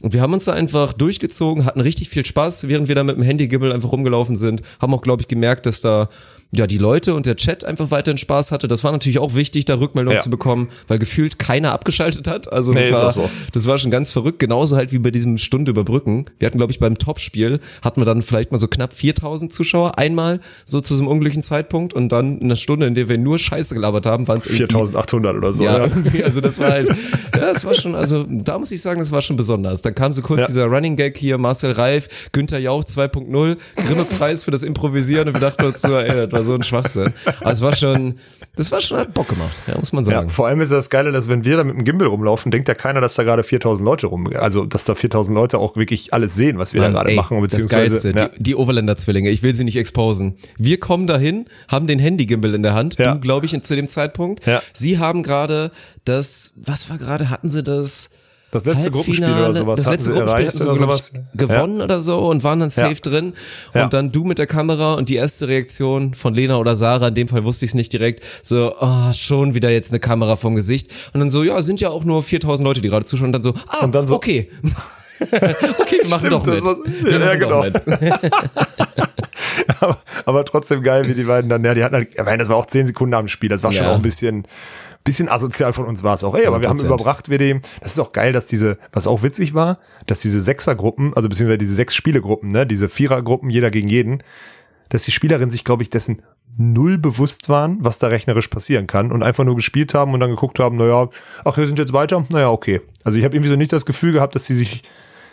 [0.00, 3.16] Und wir haben uns da einfach durchgezogen, hatten richtig viel Spaß, während wir da mit
[3.16, 4.62] dem Handygibbel einfach rumgelaufen sind.
[4.80, 6.08] Haben auch, glaube ich, gemerkt, dass da
[6.52, 8.66] ja die Leute und der Chat einfach weiterhin Spaß hatte.
[8.68, 10.22] Das war natürlich auch wichtig, da Rückmeldungen Ja.
[10.22, 12.52] zu bekommen, weil gefühlt keiner abgeschaltet hat.
[12.52, 13.30] Also das, Nee, war, so.
[13.52, 14.40] das war schon ganz verrückt.
[14.40, 16.26] Genauso halt wie bei diesem Stunde überbrücken.
[16.40, 19.98] Wir hatten, glaube ich, beim Topspiel hatten wir dann vielleicht mal so knapp 4000 Zuschauer
[19.98, 23.16] einmal so zu so einem unglücklichen Zeitpunkt und dann in einer Stunde, in der wir
[23.18, 25.64] nur Scheiße gelabert haben, waren es irgendwie 4800 oder so.
[25.64, 26.24] ja, Ja.
[26.24, 26.88] also das war halt,
[27.34, 29.82] ja, das war schon, also da muss ich sagen, das war schon besonders.
[29.82, 30.46] Dann kam so kurz Ja.
[30.48, 35.40] dieser Running Gag hier, Marcel Reif, Günther Jauch 2.0, Grimme-Preis für das Improvisieren und wir
[35.40, 37.12] dachten uns so, ey, das oder so ein Schwachsinn.
[37.40, 38.14] Aber es war schon,
[38.56, 40.28] das war schon, hat Bock gemacht, ja, muss man Ja, sagen.
[40.28, 42.74] vor allem ist das Geile, dass wenn wir da mit dem Gimbal rumlaufen, denkt ja
[42.74, 46.34] keiner, dass da gerade 4000 Leute rum, also dass da 4000 Leute auch wirklich alles
[46.34, 49.30] sehen, was wir Mann, da gerade ey, machen, das beziehungsweise Geilste, ja, die, die Overländer-Zwillinge,
[49.30, 50.34] ich will sie nicht exposen.
[50.58, 53.14] Wir kommen dahin, haben den Handy-Gimbal in der Hand, Ja.
[53.14, 54.46] du, glaube ich, zu dem Zeitpunkt.
[54.46, 54.62] Ja.
[54.72, 55.70] Sie haben gerade
[56.04, 58.10] das, was war gerade, hatten sie das?
[58.52, 61.12] Das letzte Gruppenspiel oder sowas Das letzte Gruppenspiel hatten sie, oder sowas.
[61.34, 63.00] gewonnen oder so und waren dann safe Ja.
[63.10, 63.32] drin.
[63.74, 63.84] Ja.
[63.84, 67.14] Und dann du mit der Kamera und die erste Reaktion von Lena oder Sarah, in
[67.14, 70.56] dem Fall wusste ich es nicht direkt, so, oh, schon wieder jetzt eine Kamera vom
[70.56, 70.90] Gesicht.
[71.12, 73.26] Und dann so, ja, sind ja auch nur 4000 Leute, die gerade zuschauen.
[73.28, 74.48] Und dann so, ah, dann so- okay.
[75.20, 76.64] okay, wir machen Stimmt, doch das mit.
[76.64, 77.62] war- Wir ja, genau.
[77.62, 77.82] mit.
[79.80, 82.48] aber, aber trotzdem geil, wie die beiden dann, ja, die hatten halt, ich meine, das
[82.48, 83.92] war auch 10 Sekunden am Spiel, das war schon Ja.
[83.92, 84.44] auch ein bisschen,
[85.10, 86.36] bisschen asozial von uns war es auch.
[86.36, 86.86] Ey, aber wir haben 100%.
[86.86, 90.40] überbracht, wir dem, das ist auch geil, dass diese, was auch witzig war, dass diese
[90.40, 94.22] Sechsergruppen, also beziehungsweise diese sechs Spielegruppen, ne, diese Vierergruppen, jeder gegen jeden,
[94.88, 96.22] dass die Spielerinnen sich, glaube ich, dessen
[96.56, 100.30] null bewusst waren, was da rechnerisch passieren kann und einfach nur gespielt haben und dann
[100.30, 101.08] geguckt haben, naja,
[101.44, 102.80] ach, wir sind jetzt weiter, naja, okay.
[103.02, 104.82] Also ich habe irgendwie so nicht das Gefühl gehabt, dass sie sich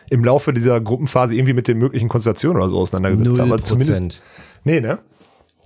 [0.09, 3.51] im Laufe dieser Gruppenphase irgendwie mit den möglichen Konstellationen oder so auseinandergesetzt haben.
[3.51, 4.23] Aber zumindest,
[4.63, 4.99] nee, ne?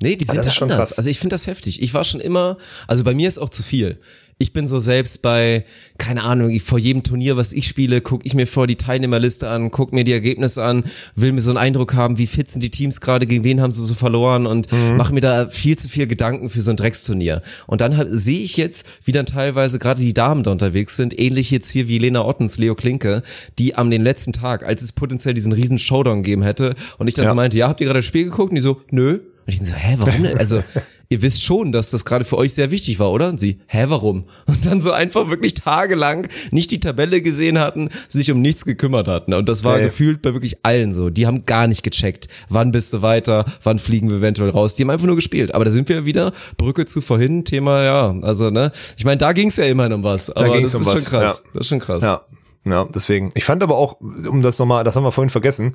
[0.02, 0.90] Nee, die sind das schon anders.
[0.90, 0.98] krass.
[0.98, 1.82] Also ich finde das heftig.
[1.82, 4.00] Ich war schon immer, also bei mir ist auch zu viel.
[4.40, 5.66] Ich bin so selbst bei,
[6.00, 9.70] keine Ahnung, vor jedem Turnier, was ich spiele, gucke ich mir vor die Teilnehmerliste an,
[9.70, 12.72] guck mir die Ergebnisse an, will mir so einen Eindruck haben, wie fit sind die
[12.72, 14.98] Teams gerade, gegen wen haben sie so verloren und Mhm.
[14.98, 17.44] mache mir da viel zu viel Gedanken für so ein Drecksturnier.
[17.68, 21.20] Und dann hab- sehe ich jetzt, wie dann teilweise gerade die Damen da unterwegs sind,
[21.20, 23.22] ähnlich jetzt hier wie Lena Ottens, Leo Klinke,
[23.60, 27.14] die am den letzten Tag, als es potenziell diesen riesen Showdown gegeben hätte und ich
[27.14, 27.30] dann Ja.
[27.30, 28.50] so meinte, ja, habt ihr gerade das Spiel geguckt?
[28.50, 29.20] Und die so, nö.
[29.46, 30.38] Und ich dann so, hä, warum denn?
[30.38, 30.64] Also,
[31.10, 33.30] ihr wisst schon, dass das gerade für euch sehr wichtig war, oder?
[33.30, 34.26] Und sie, hä, warum?
[34.46, 39.08] Und dann so einfach wirklich tagelang nicht die Tabelle gesehen hatten, sich um nichts gekümmert
[39.08, 39.34] hatten.
[39.34, 39.86] Und das war Nee.
[39.86, 41.10] gefühlt bei wirklich allen so.
[41.10, 44.76] Die haben gar nicht gecheckt, wann bist du weiter, wann fliegen wir eventuell raus.
[44.76, 45.54] Die haben einfach nur gespielt.
[45.56, 48.72] Aber da sind wir wieder, Brücke zu vorhin, Thema, ja, also, ne?
[48.98, 50.30] Ich meine, da ging's ja immerhin um was.
[50.30, 51.42] Aber ging's das um ist was, schon krass.
[51.44, 51.50] ja.
[51.54, 52.04] Das ist schon krass.
[52.04, 52.22] Ja,
[52.64, 53.32] ja, deswegen.
[53.34, 55.74] Ich fand aber auch, um das nochmal, das haben wir vorhin vergessen,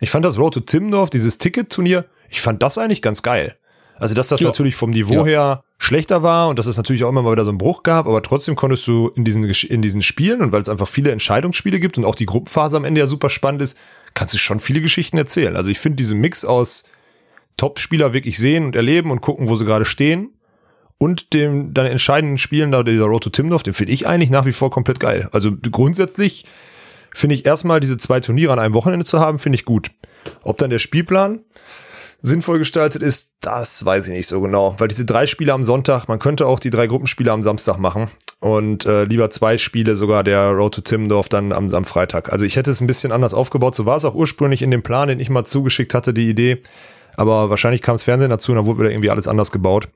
[0.00, 3.56] ich fand das Road to Timmendorf, dieses Ticket-Turnier, ich fand das eigentlich ganz geil.
[3.98, 4.48] Also, dass das Ja.
[4.48, 5.24] natürlich vom Niveau Ja.
[5.24, 8.06] her schlechter war und dass es natürlich auch immer mal wieder so einen Bruch gab,
[8.06, 11.80] aber trotzdem konntest du in diesen, in diesen Spielen und weil es einfach viele Entscheidungsspiele
[11.80, 13.78] gibt und auch die Gruppenphase am Ende ja super spannend ist,
[14.12, 15.56] kannst du schon viele Geschichten erzählen.
[15.56, 16.84] Also, ich finde diesen Mix aus
[17.56, 20.30] Top-Spieler wirklich sehen und erleben und gucken, wo sie gerade stehen
[20.98, 24.44] und dem dann entscheidenden Spielen da dieser Road to Timdorf, den finde ich eigentlich nach
[24.44, 25.28] wie vor komplett geil.
[25.32, 26.44] Also grundsätzlich
[27.16, 29.90] finde ich erstmal diese zwei Turniere an einem Wochenende zu haben, finde ich gut.
[30.42, 31.40] Ob dann der Spielplan
[32.20, 36.08] sinnvoll gestaltet ist, das weiß ich nicht so genau, weil diese drei Spiele am Sonntag,
[36.08, 38.08] man könnte auch die drei Gruppenspiele am Samstag machen
[38.40, 42.32] und äh, lieber zwei Spiele sogar der Road to Timmendorf dann am, am Freitag.
[42.32, 44.82] Also ich hätte es ein bisschen anders aufgebaut, so war es auch ursprünglich in dem
[44.82, 46.62] Plan, den ich mal zugeschickt hatte, die Idee,
[47.16, 49.88] aber wahrscheinlich kam das Fernsehen dazu und dann wurde wieder irgendwie alles anders gebaut.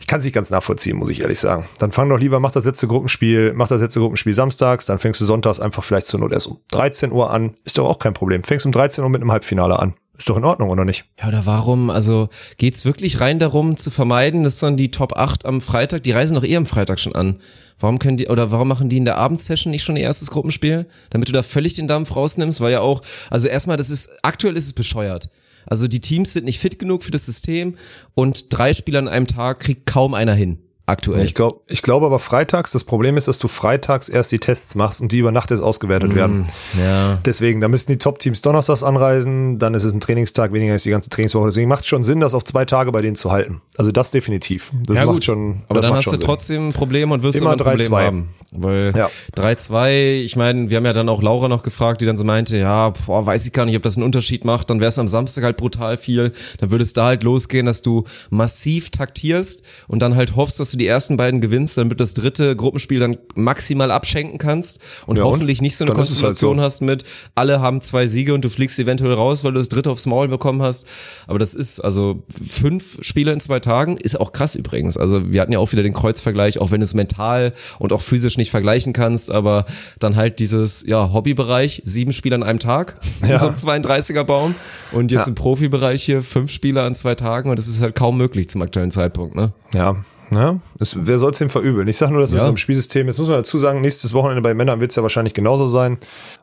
[0.00, 1.66] Ich kann es nicht ganz nachvollziehen, muss ich ehrlich sagen.
[1.78, 5.20] Dann fang doch lieber, mach das letzte Gruppenspiel, mach das letzte Gruppenspiel samstags, dann fängst
[5.20, 7.54] du sonntags einfach vielleicht zur Not erst um 13 Uhr an.
[7.64, 8.42] Ist doch auch kein Problem.
[8.42, 9.94] Fängst um 13 Uhr mit einem Halbfinale an.
[10.20, 11.06] Ist doch in Ordnung, oder nicht?
[11.18, 11.88] Ja, oder warum?
[11.88, 12.28] Also
[12.58, 16.34] geht's wirklich rein darum zu vermeiden, dass dann die Top 8 am Freitag, die reisen
[16.34, 17.38] doch eh am Freitag schon an.
[17.78, 20.86] Warum können die, oder warum machen die in der Abendsession nicht schon ihr erstes Gruppenspiel?
[21.08, 24.56] Damit du da völlig den Dampf rausnimmst, weil ja auch, also erstmal, das ist, aktuell
[24.58, 25.30] ist es bescheuert.
[25.66, 27.76] Also die Teams sind nicht fit genug für das System
[28.14, 30.58] und drei Spieler an einem Tag kriegt kaum einer hin.
[30.90, 31.24] Aktuell.
[31.24, 34.74] Ich glaube ich glaube aber freitags, das Problem ist, dass du freitags erst die Tests
[34.74, 36.46] machst und die über Nacht erst ausgewertet werden.
[36.76, 37.18] ja.
[37.24, 40.90] Deswegen, da müssen die Top-Teams donnerstags anreisen, dann ist es ein Trainingstag weniger als die
[40.90, 41.46] ganze Trainingswoche.
[41.46, 43.60] Deswegen macht es schon Sinn, das auf zwei Tage bei denen zu halten.
[43.78, 44.72] Also das definitiv.
[44.84, 45.24] Das ja, macht gut.
[45.26, 45.62] schon.
[45.68, 48.04] aber dann hast du trotzdem ein Problem und wirst Immer ein Problem 3-2.
[48.04, 48.28] haben.
[48.52, 49.08] Weil Ja.
[49.36, 52.56] 3-2, ich meine, wir haben ja dann auch Laura noch gefragt, die dann so meinte,
[52.56, 54.70] ja, boah, weiß ich gar nicht, ob das einen Unterschied macht.
[54.70, 56.32] Dann wäre es am Samstag halt brutal viel.
[56.58, 60.70] Dann würde es da halt losgehen, dass du massiv taktierst und dann halt hoffst, dass
[60.72, 65.24] du die ersten beiden gewinnst, damit das dritte Gruppenspiel dann maximal abschenken kannst und Ja,
[65.24, 65.32] und?
[65.32, 66.62] hoffentlich nicht so eine Dann halt Konstellation so.
[66.62, 69.90] hast mit, alle haben zwei Siege und du fliegst eventuell raus, weil du das dritte
[69.90, 70.86] aufs Maul bekommen hast.
[71.26, 74.96] Aber das ist, also fünf Spiele in zwei Tagen ist auch krass übrigens.
[74.96, 78.36] Also wir hatten ja auch wieder den Kreuzvergleich, auch wenn es mental und auch physisch
[78.40, 79.64] nicht vergleichen kannst, aber
[80.00, 84.54] dann halt dieses, ja, Hobbybereich, sieben Spiele an einem Tag, in so einem 32er Baum
[84.92, 85.28] und jetzt Ja.
[85.30, 88.62] im Profibereich hier fünf Spiele an zwei Tagen und das ist halt kaum möglich zum
[88.62, 89.52] aktuellen Zeitpunkt, ne?
[89.72, 89.96] Ja,
[90.30, 90.60] ne?
[90.78, 91.86] Es, wer soll es dem verübeln?
[91.88, 92.44] Ich sage nur, das ist Ja.
[92.44, 93.06] so im Spielsystem.
[93.06, 95.98] Jetzt muss man dazu sagen, nächstes Wochenende bei Männern wird es ja wahrscheinlich genauso sein.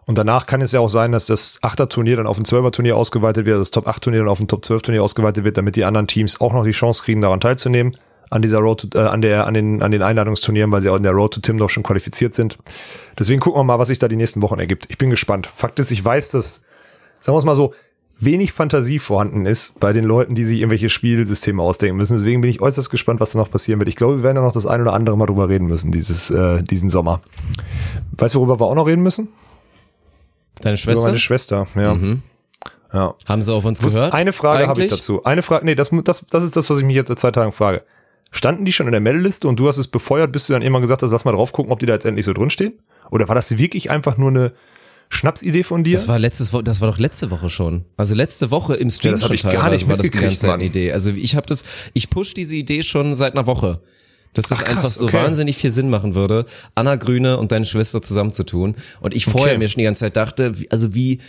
[0.06, 3.46] Und danach kann es ja auch sein, dass das Achter-Turnier dann auf ein Zwölfer-Turnier ausgeweitet
[3.46, 6.64] wird, das Top-8-Turnier dann auf ein Top-12-Turnier ausgeweitet wird, damit die anderen Teams auch noch
[6.64, 7.96] die Chance kriegen, daran teilzunehmen.
[8.30, 10.98] An dieser Road to, äh, an der, an den, an den Einladungsturnieren, weil sie auch
[10.98, 12.58] in der Road to Timdorf schon qualifiziert sind.
[13.18, 14.86] Deswegen gucken wir mal, was sich da die nächsten Wochen ergibt.
[14.90, 15.48] Ich bin gespannt.
[15.48, 16.64] Fakt ist, ich weiß, dass,
[17.22, 17.74] sagen wir es mal so,
[18.20, 22.18] wenig Fantasie vorhanden ist bei den Leuten, die sich irgendwelche Spielsysteme ausdenken müssen.
[22.18, 23.90] Deswegen bin ich äußerst gespannt, was da noch passieren wird.
[23.90, 26.30] Ich glaube, wir werden da noch das ein oder andere Mal drüber reden müssen, dieses,
[26.32, 27.22] äh, diesen Sommer.
[28.18, 29.28] Weißt du, worüber wir auch noch reden müssen?
[30.62, 31.06] Deine Über Schwester?
[31.06, 31.98] meine Schwester, ja.
[32.94, 33.16] ja.
[33.28, 34.14] Haben sie auf uns gehört?
[34.14, 35.24] Eine Frage habe ich dazu.
[35.24, 37.52] Eine Frage, nee, das, das, das ist das, was ich mich jetzt seit zwei Tagen
[37.52, 37.84] frage.
[38.32, 40.82] Standen die schon in der Meldeliste und du hast es befeuert, bis du dann immer
[40.82, 42.74] gesagt hast, lass mal drauf gucken, ob die da jetzt endlich so drin stehen?
[43.10, 44.52] Oder war das wirklich einfach nur eine
[45.10, 45.94] Schnapsidee von dir?
[45.94, 47.86] Das war letztes Wo das war doch letzte Woche schon.
[47.96, 50.48] Also letzte Woche im Stream Ja, das schon ich gar nicht war das die ganze
[50.48, 50.60] Mann.
[50.60, 50.92] Idee.
[50.92, 51.64] Also ich habe das,
[51.94, 53.82] ich push diese Idee schon seit einer Woche.
[54.34, 55.18] Dass das Ach, krass, einfach so okay.
[55.24, 58.76] wahnsinnig viel Sinn machen würde, Anna Grüne und deine Schwester zusammenzutun.
[59.00, 59.58] Und ich vorher Okay.
[59.58, 61.20] mir schon die ganze Zeit dachte, also wie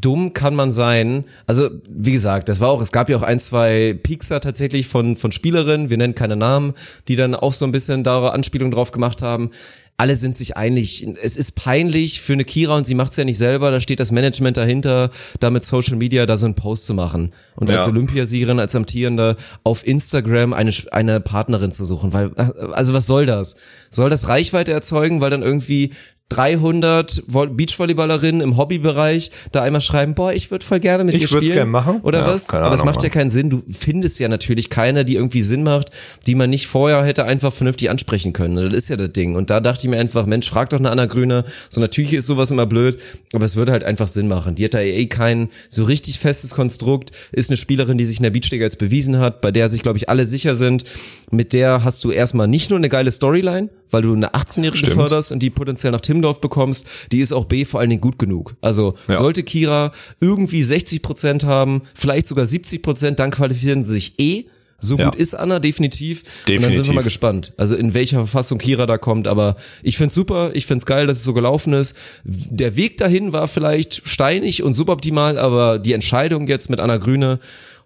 [0.00, 1.24] dumm kann man sein?
[1.46, 5.16] Also, wie gesagt, das war auch, es gab ja auch ein, zwei Piekser tatsächlich von,
[5.16, 6.74] von Spielerinnen, wir nennen keine Namen,
[7.08, 9.50] die dann auch so ein bisschen da Anspielung drauf gemacht haben.
[9.96, 11.06] Alle sind sich einig.
[11.22, 13.70] Es ist peinlich für eine Kira und sie macht's ja nicht selber.
[13.70, 17.32] Da steht das Management dahinter, da mit Social Media da so einen Post zu machen.
[17.54, 17.92] Und als Ja.
[17.92, 22.12] Olympiasiegerin, als Amtierende auf Instagram eine, eine Partnerin zu suchen.
[22.12, 22.34] Weil,
[22.72, 23.54] also was soll das?
[23.88, 25.92] Soll das Reichweite erzeugen, weil dann irgendwie
[26.34, 31.20] 300 Vo- Beachvolleyballerinnen im Hobbybereich da einmal schreiben, boah, ich würde voll gerne mit Ich
[31.20, 31.52] dir spielen.
[31.52, 32.00] gern machen.
[32.02, 32.50] Oder Ja, was?
[32.50, 33.50] Aber das macht ja keinen Sinn.
[33.50, 35.90] Du findest ja natürlich keine, die irgendwie Sinn macht,
[36.26, 38.56] die man nicht vorher hätte einfach vernünftig ansprechen können.
[38.56, 39.36] Das ist ja das Ding.
[39.36, 41.44] Und da dachte ich mir einfach, Mensch, frag doch eine Anna Grüne.
[41.70, 42.98] So natürlich ist sowas immer blöd,
[43.32, 44.54] aber es würde halt einfach Sinn machen.
[44.56, 48.24] Die hat da eh kein so richtig festes Konstrukt, ist eine Spielerin, die sich in
[48.24, 50.84] der Beachliga jetzt bewiesen hat, bei der sich, glaube ich, alle sicher sind.
[51.30, 54.94] Mit der hast du erstmal nicht nur eine geile Storyline, weil du eine 18-Jährige Stimmt.
[54.94, 58.18] förderst und die potenziell nach Timmendorf bekommst, die ist auch B vor allen Dingen gut
[58.18, 58.56] genug.
[58.60, 59.14] Also Ja.
[59.14, 64.44] sollte Kira irgendwie 60 Prozent haben, vielleicht sogar 70 Prozent, dann qualifizieren sie sich eh.
[64.80, 65.04] So Ja.
[65.06, 66.22] gut ist Anna definitiv.
[66.22, 66.94] Und dann sind wir Definitiv.
[66.94, 67.52] mal gespannt.
[67.56, 69.28] Also in welcher Verfassung Kira da kommt.
[69.28, 70.50] Aber ich find's super.
[70.54, 71.96] Ich find's geil, dass es so gelaufen ist.
[72.24, 77.38] Der Weg dahin war vielleicht steinig und suboptimal, aber die Entscheidung jetzt mit Anna Grüne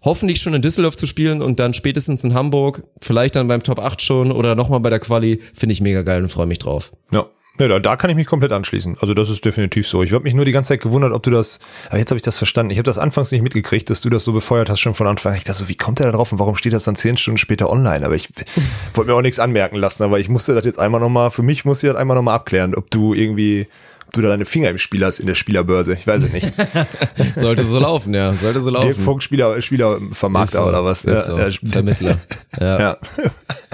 [0.03, 3.79] hoffentlich schon in Düsseldorf zu spielen und dann spätestens in Hamburg, vielleicht dann beim Top
[3.81, 6.93] 8 schon oder nochmal bei der Quali, finde ich mega geil und freue mich drauf.
[7.13, 7.27] Ja.
[7.59, 8.97] Ja, da, da kann ich mich komplett anschließen.
[9.01, 10.03] Also das ist definitiv so.
[10.03, 12.23] Ich habe mich nur die ganze Zeit gewundert, ob du das, aber jetzt habe ich
[12.23, 12.71] das verstanden.
[12.71, 15.33] Ich habe das anfangs nicht mitgekriegt, dass du das so befeuert hast schon von Anfang.
[15.33, 15.39] an.
[15.39, 17.39] Ich dachte so, wie kommt der da drauf und warum steht das dann zehn Stunden
[17.39, 18.05] später online?
[18.05, 18.29] Aber ich
[18.95, 21.65] wollte mir auch nichts anmerken lassen, aber ich musste das jetzt einmal nochmal, für mich
[21.65, 23.67] musste ich das einmal nochmal abklären, ob du irgendwie,
[24.07, 25.95] ob du da deine Finger im Spiel hast in der Spielerbörse.
[25.95, 26.53] Ich weiß es nicht.
[27.37, 28.33] Sollte so laufen, ja.
[28.35, 28.89] Sollte so laufen.
[28.89, 31.03] Dirk Funk, Spieler, Spielervermarkter so, oder was?
[31.03, 31.11] So.
[31.11, 31.59] Ja, ja.
[31.65, 32.19] Vermittler.
[32.59, 32.81] Ja.
[32.81, 32.99] ja.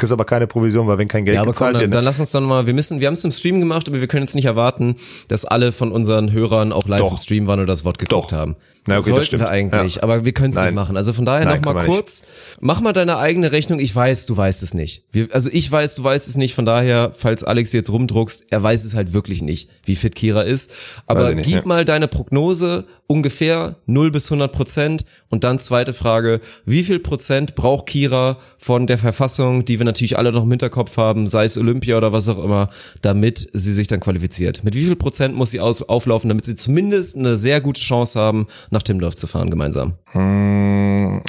[0.00, 1.94] Kriegst aber keine Provision, weil wenn kein Geld Ja, aber komm, gezahlt dann, wird.
[1.94, 2.08] dann ne?
[2.08, 4.22] lass uns dann mal, wir müssen, wir haben es im Stream gemacht, aber wir können
[4.22, 4.94] jetzt nicht erwarten,
[5.28, 7.10] dass alle von unseren Hörern auch live Doch.
[7.12, 8.38] im Stream waren und das Wort geguckt Doch.
[8.38, 8.56] haben.
[8.86, 9.42] Na, okay, das Sollten stimmt.
[9.42, 10.02] wir eigentlich, Ja.
[10.02, 10.96] aber wir können es nicht machen.
[10.96, 11.96] Also von daher Nein, noch mal können wir nicht.
[11.96, 12.22] kurz,
[12.60, 13.78] mach mal deine eigene Rechnung.
[13.78, 15.04] Ich weiß, du weißt es nicht.
[15.12, 16.54] Wir, also ich weiß, du weißt es nicht.
[16.54, 20.42] Von daher, falls Alex jetzt rumdruckst, er weiß es halt wirklich nicht, wie fit Kira
[20.42, 20.72] ist.
[21.06, 21.66] Aber nicht, gib ja.
[21.66, 25.04] mal deine Prognose ungefähr 0 bis 100 Prozent.
[25.28, 30.16] Und dann zweite Frage, wie viel Prozent braucht Kira von der Verfassung, die wir natürlich
[30.16, 32.70] alle noch im Hinterkopf haben, sei es Olympia oder was auch immer,
[33.02, 34.64] damit sie sich dann qualifiziert?
[34.64, 38.18] Mit wie viel Prozent muss sie aus, auflaufen, damit sie zumindest eine sehr gute Chance
[38.18, 39.94] haben, nach Timmendorf zu fahren gemeinsam?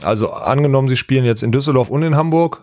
[0.03, 2.59] Also angenommen, sie spielen jetzt in Düsseldorf und in Hamburg.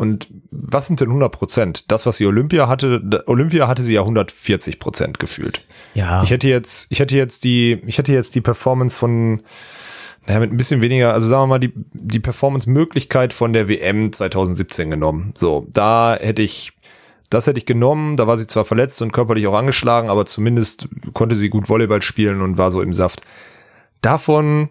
[0.00, 1.90] Und was sind denn 100 Prozent?
[1.90, 5.62] Das, was sie Olympia hatte, Olympia hatte sie ja 140 Prozent gefühlt.
[5.92, 6.22] Ja.
[6.22, 9.42] Ich hätte jetzt, ich hätte jetzt die, ich hätte jetzt die Performance von,
[10.26, 14.10] naja, mit ein bisschen weniger, also sagen wir mal, die, die Performance-Möglichkeit von der WM
[14.10, 15.34] 2017 genommen.
[15.36, 16.72] So, da hätte ich,
[17.28, 20.88] das hätte ich genommen, da war sie zwar verletzt und körperlich auch angeschlagen, aber zumindest
[21.12, 23.20] konnte sie gut Volleyball spielen und war so im Saft.
[24.00, 24.70] Davon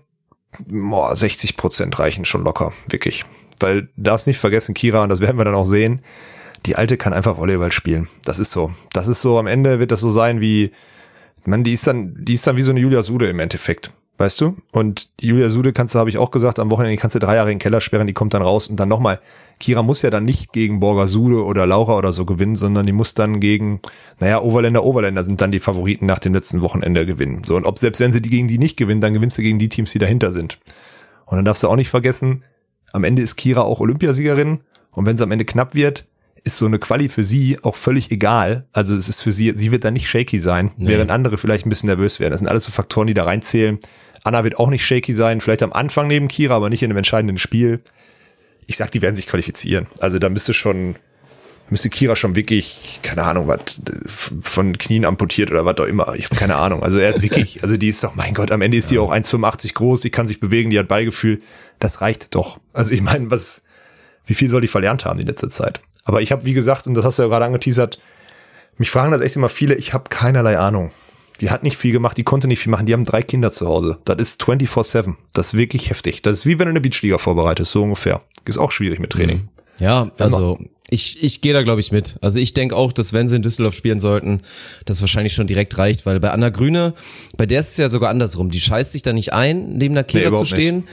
[0.68, 3.26] boah, 60 Prozent reichen schon locker, wirklich.
[3.60, 6.02] Weil, darfst nicht vergessen, Kira, und das werden wir dann auch sehen,
[6.66, 8.08] die Alte kann einfach Volleyball spielen.
[8.24, 8.74] Das ist so.
[8.94, 10.72] Das ist so, am Ende wird das so sein wie,
[11.46, 13.92] man, die ist dann, die ist dann wie so eine Julia Sude im Endeffekt.
[14.20, 14.58] Weißt du?
[14.74, 17.52] Und Julia Sude kannst du, habe ich auch gesagt, am Wochenende kannst du drei Jahre
[17.52, 19.22] in den Keller sperren, die kommt dann raus und dann nochmal.
[19.62, 22.92] Kira muss ja dann nicht gegen Borger Sude oder Laura oder so gewinnen, sondern die
[22.92, 23.80] muss dann gegen,
[24.20, 27.46] naja, Overländer, Overländer sind dann die Favoriten nach dem letzten Wochenende gewinnen.
[27.46, 29.58] So, und ob selbst wenn sie die gegen die nicht gewinnen, dann gewinnst du gegen
[29.58, 30.60] die Teams, die dahinter sind.
[31.26, 32.44] Und dann darfst du auch nicht vergessen,
[32.92, 34.60] am Ende ist Kira auch Olympiasiegerin
[34.92, 36.06] und wenn es am Ende knapp wird,
[36.44, 38.68] ist so eine Quali für sie auch völlig egal.
[38.74, 41.70] Also es ist für sie, sie wird da nicht shaky sein, während andere vielleicht ein
[41.70, 42.32] bisschen nervös werden.
[42.32, 43.80] Das sind alles so Faktoren, die da reinzählen.
[44.24, 46.98] Anna wird auch nicht shaky sein, vielleicht am Anfang neben Kira, aber nicht in einem
[46.98, 47.82] entscheidenden Spiel.
[48.68, 49.88] Ich sag, die werden sich qualifizieren.
[50.00, 50.96] Also da müsste schon,
[51.70, 53.80] müsste Kira schon wirklich, keine Ahnung, was
[54.42, 56.14] von Knien amputiert oder was auch immer.
[56.16, 56.84] Ich habe keine Ahnung.
[56.84, 59.12] Also er ist wirklich, also die ist doch, mein Gott, am Ende ist die auch
[59.12, 61.42] 1,85 groß, die kann sich bewegen, die hat Ballgefühl.
[61.80, 62.60] Das reicht doch.
[62.74, 63.64] Also ich meine, was,
[64.26, 65.82] wie viel soll die verlernt haben die letzte Zeit?
[66.04, 68.00] Aber ich habe, wie gesagt, und das hast du ja gerade angeteasert,
[68.78, 70.92] mich fragen das echt immer viele, ich habe keinerlei Ahnung.
[71.42, 73.68] die hat nicht viel gemacht, die konnte nicht viel machen, die haben drei Kinder zu
[73.68, 73.98] Hause.
[74.06, 75.16] Das ist 24-7.
[75.34, 76.22] Das ist wirklich heftig.
[76.22, 78.22] Das ist wie wenn du eine Beachliga vorbereitest, so ungefähr.
[78.46, 79.48] Ist auch schwierig mit Training.
[79.80, 80.60] Ja, also
[80.92, 82.16] ich, ich gehe da, glaube ich, mit.
[82.22, 84.42] Also ich denke auch, dass wenn sie in Düsseldorf spielen sollten,
[84.86, 86.94] das wahrscheinlich schon direkt reicht, weil bei Anna Grüne,
[87.38, 88.50] bei der ist es ja sogar andersrum.
[88.52, 90.88] Die scheißt sich da nicht ein, neben der Kira zu überhaupt stehen.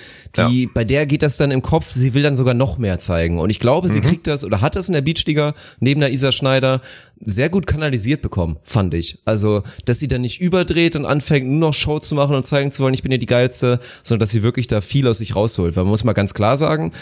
[0.50, 0.68] Die, Ja.
[0.74, 3.38] bei der geht das dann im Kopf, sie will dann sogar noch mehr zeigen.
[3.38, 3.92] Und ich glaube, Mhm.
[3.92, 6.82] sie kriegt das oder hat das in der Beachliga neben der Isa Schneider
[7.24, 9.18] sehr gut kanalisiert bekommen, fand ich.
[9.24, 12.70] Also, dass sie dann nicht überdreht und anfängt, nur noch Show zu machen und zeigen
[12.70, 15.34] zu wollen, ich bin ja die Geilste, sondern dass sie wirklich da viel aus sich
[15.34, 15.76] rausholt.
[15.76, 16.92] Weil man muss mal ganz klar sagen,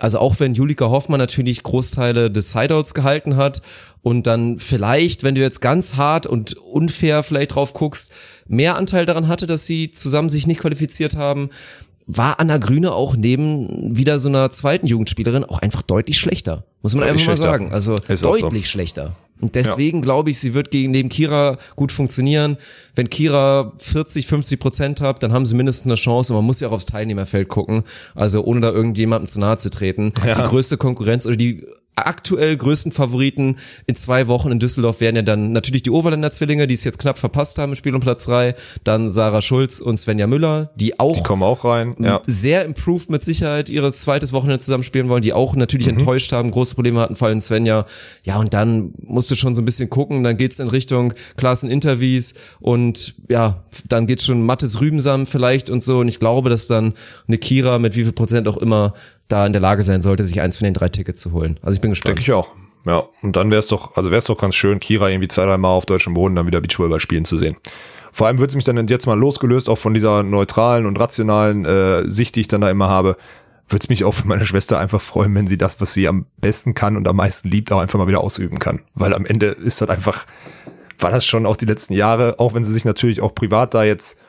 [0.00, 3.62] also auch wenn Julika Hoffmann natürlich Großteile des Sideouts gehalten hat
[4.02, 8.12] und dann vielleicht, wenn du jetzt ganz hart und unfair vielleicht drauf guckst,
[8.48, 11.50] mehr Anteil daran hatte, dass sie zusammen sich nicht qualifiziert haben,
[12.06, 16.64] war Anna Grüne auch neben wieder so einer zweiten Jugendspielerin auch einfach deutlich schlechter.
[16.82, 17.52] Muss man Deutlich einfach mal schlechter.
[17.52, 17.72] sagen.
[17.72, 18.40] Also Ist auch so.
[18.40, 19.14] deutlich schlechter.
[19.40, 22.56] Und deswegen glaube ich, sie wird gegen neben Kira gut funktionieren.
[22.94, 26.32] Wenn Kira 40, 50 Prozent hat, dann haben sie mindestens eine Chance.
[26.32, 27.84] Und man muss ja auch aufs Teilnehmerfeld gucken.
[28.14, 30.12] Also ohne da irgendjemandem zu nahe zu treten.
[30.24, 31.64] Die größte Konkurrenz oder die
[31.96, 36.66] aktuell größten Favoriten in zwei Wochen in Düsseldorf werden ja dann natürlich die Overländer Zwillinge,
[36.66, 38.54] die es jetzt knapp verpasst haben im Spiel um Platz drei.
[38.84, 41.94] Dann Sarah Schulz und Svenja Müller, die auch Die kommen auch rein.
[41.98, 42.22] Ja.
[42.26, 45.98] sehr improved mit Sicherheit ihres zweites Wochenende zusammen spielen wollen, die auch natürlich Mhm.
[45.98, 47.84] enttäuscht haben, große Probleme hatten, vor allem Svenja.
[48.24, 51.70] Ja, und dann musst du schon so ein bisschen gucken, dann geht's in Richtung Klassen
[51.70, 56.66] Interviews und ja, dann geht's schon Mattes Rübensam vielleicht und so und ich glaube, dass
[56.66, 56.94] dann
[57.28, 58.94] eine Kira mit wie viel Prozent auch immer
[59.30, 61.58] da in der Lage sein sollte, sich eins von den drei Tickets zu holen.
[61.62, 62.18] Also ich bin gespannt.
[62.18, 62.50] Denke ich auch.
[62.86, 65.44] Ja, und dann wäre es doch, also wäre es doch ganz schön, Kira irgendwie zwei,
[65.44, 67.56] drei Mal auf deutschem Boden dann wieder Beachvolleyball spielen zu sehen.
[68.12, 71.64] Vor allem würde es mich dann jetzt mal losgelöst, auch von dieser neutralen und rationalen
[71.64, 73.16] äh, Sicht, die ich dann da immer habe,
[73.68, 76.26] würde es mich auch für meine Schwester einfach freuen, wenn sie das, was sie am
[76.38, 78.80] besten kann und am meisten liebt, auch einfach mal wieder ausüben kann.
[78.94, 80.26] Weil am Ende ist das einfach,
[80.98, 83.84] war das schon auch die letzten Jahre, auch wenn sie sich natürlich auch privat da
[83.84, 84.20] jetzt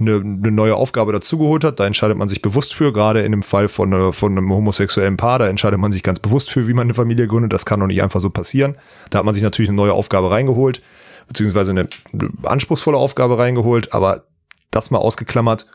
[0.00, 1.80] eine, eine neue Aufgabe dazugeholt hat.
[1.80, 5.16] Da entscheidet man sich bewusst für, gerade in dem Fall von, äh, von einem homosexuellen
[5.16, 7.52] Paar, da entscheidet man sich ganz bewusst für, wie man eine Familie gründet.
[7.52, 8.76] Das kann doch nicht einfach so passieren.
[9.10, 10.82] Da hat man sich natürlich eine neue Aufgabe reingeholt,
[11.28, 14.24] beziehungsweise eine, eine anspruchsvolle Aufgabe reingeholt, aber
[14.70, 15.66] das mal ausgeklammert.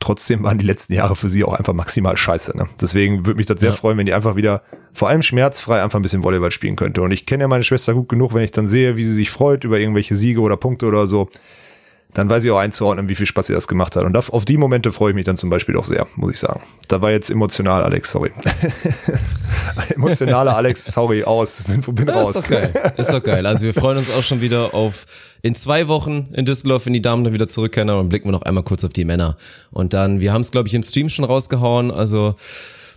[0.00, 2.56] Trotzdem waren die letzten Jahre für sie auch einfach maximal scheiße.
[2.58, 2.66] Ne?
[2.80, 3.76] Deswegen würde mich das sehr Ja.
[3.76, 4.62] freuen, wenn die einfach wieder
[4.92, 7.00] vor allem schmerzfrei einfach ein bisschen Volleyball spielen könnte.
[7.00, 9.30] Und ich kenne ja meine Schwester gut genug, wenn ich dann sehe, wie sie sich
[9.30, 11.30] freut über irgendwelche Siege oder Punkte oder so
[12.14, 14.04] dann weiß ich auch einzuordnen, wie viel Spaß ihr das gemacht hat.
[14.04, 16.60] Und auf die Momente freue ich mich dann zum Beispiel auch sehr, muss ich sagen.
[16.88, 18.30] Da war jetzt emotional, Alex, sorry.
[19.94, 22.36] Emotionale Alex, sorry, aus, bin, bin Ja, raus.
[22.36, 22.92] ist doch geil.
[22.96, 23.46] Ist doch geil.
[23.46, 25.06] Also wir freuen uns auch schon wieder auf
[25.42, 27.90] in zwei Wochen in Düsseldorf, wenn die Damen dann wieder zurückkehren.
[27.90, 29.36] Aber dann blicken wir noch einmal kurz auf die Männer.
[29.70, 31.90] Und dann, wir haben es, glaube ich, im Stream schon rausgehauen.
[31.90, 32.36] Also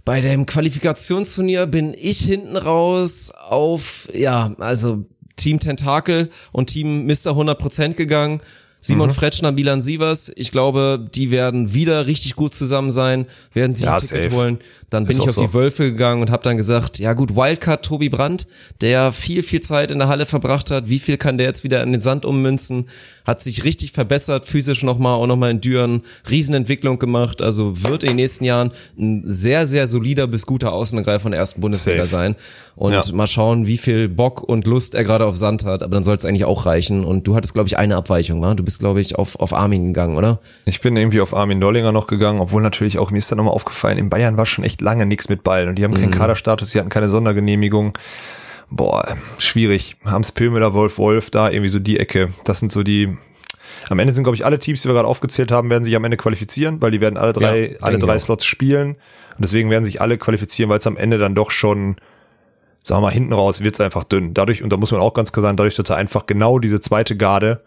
[0.06, 5.06] bei dem Qualifikationsturnier bin ich hinten raus auf, ja, also
[5.36, 7.32] Team Tentakel und Team Mr.
[7.32, 8.42] 100% gegangen.
[8.88, 13.86] Simon Fretschner, Milan Sievers, ich glaube, die werden wieder richtig gut zusammen sein, werden sich
[13.86, 14.36] Ja, ein Ticket safe.
[14.36, 14.58] holen.
[14.90, 15.42] Dann bin Ist ich auf so.
[15.42, 18.48] die Wölfe gegangen und habe dann gesagt, ja gut, Wildcard Tobi Brandt,
[18.80, 21.84] der viel, viel Zeit in der Halle verbracht hat, wie viel kann der jetzt wieder
[21.84, 22.86] in den Sand ummünzen,
[23.26, 28.12] hat sich richtig verbessert, physisch nochmal, auch nochmal in Düren, Riesenentwicklung gemacht, also wird in
[28.12, 32.24] den nächsten Jahren ein sehr, sehr solider bis guter Außenangreifer von der ersten Bundesliga Safe.
[32.24, 32.36] sein
[32.78, 33.02] und Ja.
[33.12, 36.16] mal schauen, wie viel Bock und Lust er gerade auf Sand hat, aber dann soll
[36.16, 38.54] es eigentlich auch reichen und du hattest, glaube ich, eine Abweichung, wa?
[38.54, 40.40] du bist, glaube ich, auf, auf Armin gegangen, oder?
[40.66, 43.54] Ich bin irgendwie auf Armin Dollinger noch gegangen, obwohl natürlich auch, mir ist dann nochmal
[43.54, 46.72] aufgefallen, in Bayern war schon echt lange nichts mit Ball und die haben keinen Kaderstatus,
[46.72, 47.94] die hatten keine Sondergenehmigung.
[48.70, 49.06] Boah,
[49.38, 49.96] schwierig.
[50.04, 52.30] Hans Pömeler, Wolf Wolf, da irgendwie so die Ecke.
[52.44, 53.16] Das sind so die,
[53.90, 56.04] am Ende sind, glaube ich, alle Teams, die wir gerade aufgezählt haben, werden sich am
[56.04, 58.20] Ende qualifizieren, weil die werden alle drei, Ja, alle drei.
[58.20, 58.92] Slots spielen.
[58.92, 61.96] Und deswegen werden sich alle qualifizieren, weil es am Ende dann doch schon,
[62.84, 64.34] sagen wir mal, hinten raus wird es einfach dünn.
[64.34, 66.80] Dadurch, und da muss man auch ganz klar sagen, dadurch, dass er einfach genau diese
[66.80, 67.62] zweite Garde,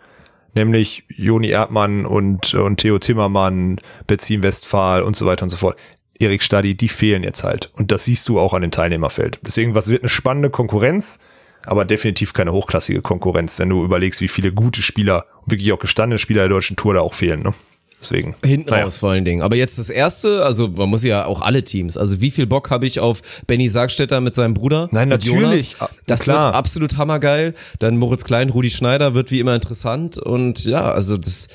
[0.55, 5.77] nämlich Joni Erdmann und, und Theo Timmermann, Bezin Westphal und so weiter und so fort.
[6.19, 7.71] Erik Stadi, die fehlen jetzt halt.
[7.77, 9.39] Und das siehst du auch an dem Teilnehmerfeld.
[9.43, 11.19] Deswegen, was wird eine spannende Konkurrenz,
[11.65, 16.19] aber definitiv keine hochklassige Konkurrenz, wenn du überlegst, wie viele gute Spieler, wirklich auch gestandene
[16.19, 17.43] Spieler der deutschen Tour da auch fehlen.
[17.43, 17.55] Ne?
[18.01, 18.35] Deswegen.
[18.43, 18.85] Hinten Naja.
[18.85, 19.43] raus vor allen Dingen.
[19.43, 21.99] Aber jetzt das erste, also man muss ja auch alle Teams.
[21.99, 24.89] Also wie viel Bock habe ich auf Benny Sargstetter mit seinem Bruder?
[24.91, 25.41] Nein, natürlich.
[25.41, 25.77] Jonas?
[25.81, 26.45] Ah, Das klar.
[26.45, 27.53] wird absolut hammergeil.
[27.79, 30.17] Dann Moritz Klein, Rudi Schneider wird wie immer interessant.
[30.17, 31.49] Und ja, also das,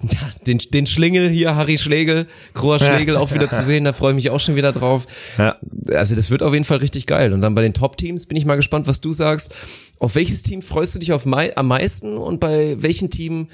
[0.46, 4.16] den, den Schlingel hier, Harry Schlegel, Kroa Schlegel auch wieder zu sehen, da freue ich
[4.16, 5.06] mich auch schon wieder drauf.
[5.36, 5.56] Ja.
[5.92, 7.34] Also das wird auf jeden Fall richtig geil.
[7.34, 9.52] Und dann bei den Top-Teams bin ich mal gespannt, was du sagst.
[9.98, 13.48] Auf welches Team freust du dich auf am meisten und bei welchem Team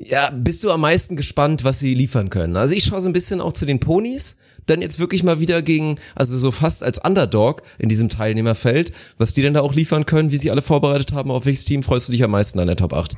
[0.00, 2.56] ja, bist du am meisten gespannt, was sie liefern können?
[2.56, 4.36] Also ich schaue so ein bisschen auch zu den Ponys.
[4.66, 9.32] dann jetzt wirklich mal wieder gegen, also so fast als Underdog in diesem Teilnehmerfeld, was
[9.32, 12.08] die denn da auch liefern können, wie sie alle vorbereitet haben, auf welches Team freust
[12.08, 13.16] du dich am meisten an der Top 8?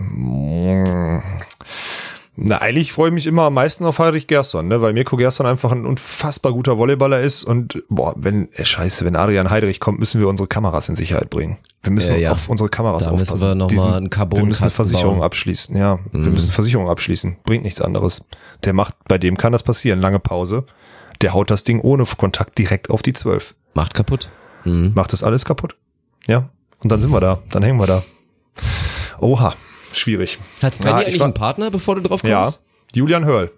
[2.43, 4.81] Na, eigentlich freue ich mich immer am meisten auf Heinrich Gerson, ne?
[4.81, 9.15] weil Mirko Gerson einfach ein unfassbar guter Volleyballer ist und boah, wenn, äh, scheiße, wenn
[9.15, 11.59] Adrian Heidrich kommt, müssen wir unsere Kameras in Sicherheit bringen.
[11.83, 12.33] Wir müssen Ja, ja.
[12.33, 13.41] auf unsere Kameras Da müssen aufpassen.
[13.49, 15.25] wir noch Diesen- mal einen Wir müssen Versicherung bauen.
[15.25, 15.99] abschließen, ja.
[16.13, 17.37] Wir müssen Versicherung abschließen.
[17.45, 18.25] Bringt nichts anderes.
[18.65, 20.65] Der macht, bei dem kann das passieren, lange Pause.
[21.21, 23.55] Der haut das Ding ohne Kontakt direkt auf die 12.
[23.75, 24.31] Macht kaputt.
[24.65, 25.77] Macht das alles kaputt.
[26.27, 26.49] Ja.
[26.83, 27.39] Und dann sind wir da.
[27.51, 28.03] Dann hängen wir da.
[29.21, 29.53] Oha.
[29.93, 30.39] Schwierig.
[30.63, 32.43] Hat Svenny Ja, ich eigentlich war- einen Partner, bevor du drauf Ja.
[32.43, 32.65] kommst?
[32.95, 33.51] Julian Hörl.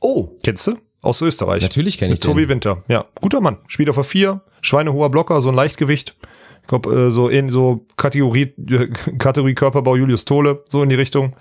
[0.00, 0.76] Oh, Kennst du?
[1.02, 1.62] Aus Österreich.
[1.62, 2.48] Natürlich kenn ich Mit Tobi den.
[2.50, 2.82] Winter.
[2.88, 3.58] Ja, guter Mann.
[3.68, 6.16] Spielt auf der 4, schweinehoher Blocker, so ein Leichtgewicht.
[6.62, 8.54] Ich glaube, äh, so in so Kategorie,
[9.18, 11.34] Kategorie Körperbau Julius Tole, so in die Richtung.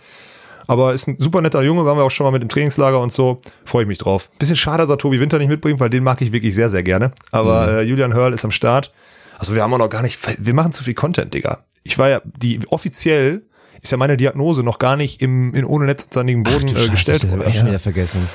[0.68, 3.11] Aber ist ein super netter Junge, waren wir auch schon mal mit im Trainingslager und
[3.14, 3.40] so.
[3.65, 4.31] Freue ich mich drauf.
[4.40, 6.84] Bisschen schade, dass er Tobi Winter nicht mitbringt, weil den mag ich wirklich sehr, sehr
[6.84, 7.11] gerne.
[7.31, 7.69] Aber Mhm.
[7.77, 8.91] äh, Julian Hörl ist am Start.
[9.38, 11.64] Also wir haben auch noch gar nicht, wir machen zu viel Content, Digga.
[11.84, 13.44] Ich war ja, die offiziell
[13.84, 17.24] ist ja meine Diagnose noch gar nicht im, in ohne Netz sandigen Boden äh, gestellt
[17.24, 17.50] das hab worden.
[17.50, 17.72] ich schon Ja.
[17.74, 18.28] wieder vergessen.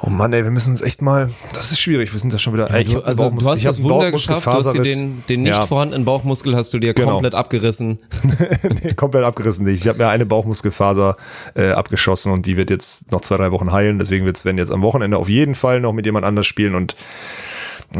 [0.00, 1.28] Oh Mann, ey, wir müssen uns echt mal.
[1.54, 2.12] Das ist schwierig.
[2.12, 2.70] Wir sind da schon wieder.
[2.70, 5.58] ey, ich Du, also du hast das Wunder geschafft, du hast dir den, den nicht
[5.58, 7.14] ja, vorhandenen Bauchmuskel hast du dir Genau.
[7.14, 7.98] komplett abgerissen.
[8.84, 9.80] nee, komplett abgerissen nicht.
[9.82, 11.16] Ich habe mir eine Bauchmuskelfaser
[11.56, 13.98] äh, abgeschossen und die wird jetzt noch zwei, drei Wochen heilen.
[13.98, 16.94] Deswegen wird Sven jetzt am Wochenende auf jeden Fall noch mit jemand anders spielen und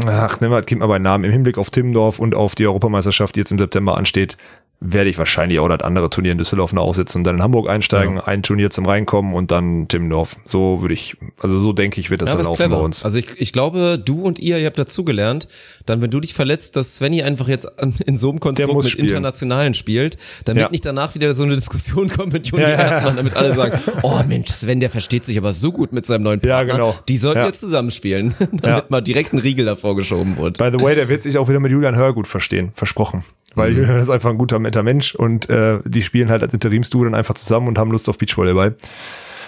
[0.05, 1.23] ach, nimm mal, gib mal bei Namen.
[1.23, 4.37] Im Hinblick auf Timmendorf und auf die Europameisterschaft, die jetzt im September ansteht,
[4.81, 7.67] werde ich wahrscheinlich auch das andere Turnier in Düsseldorf noch aussetzen und dann in Hamburg
[7.67, 10.37] einsteigen, ein Turnier zum Reinkommen und dann Timmendorf.
[10.45, 12.81] So würde ich, also so denke ich, wird das Ja, dann laufen bei clever.
[12.81, 13.03] uns.
[13.03, 15.49] Also ich, ich glaube, du und ihr, ihr habt dazugelernt,
[15.85, 17.67] dann wenn du dich verletzt, dass Svenny einfach jetzt
[18.05, 19.07] in so einem Konstrukt mit spielen.
[19.07, 20.69] Internationalen spielt, damit Ja.
[20.69, 23.11] nicht danach wieder so eine Diskussion kommt mit Juni Ja, ja, ja.
[23.11, 26.39] Damit alle sagen, oh Mensch, Sven, der versteht sich aber so gut mit seinem neuen
[26.41, 26.73] Ja, Partner.
[26.75, 26.95] genau.
[27.09, 27.47] Die sollten Ja.
[27.47, 28.83] jetzt zusammenspielen, damit Ja.
[28.87, 30.57] mal direkt ein Riegel davor geschoben wird.
[30.57, 32.71] By the way, der wird sich auch wieder mit Julian Hör gut verstehen.
[32.73, 33.23] Versprochen.
[33.55, 37.03] Weil Julian ist einfach ein guter, netter Mensch und äh, die spielen halt als Interimsduo
[37.03, 38.75] dann einfach zusammen und haben Lust auf Beachvolleyball.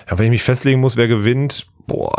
[0.10, 2.14] Ja, wenn ich mich festlegen muss, wer gewinnt, boah.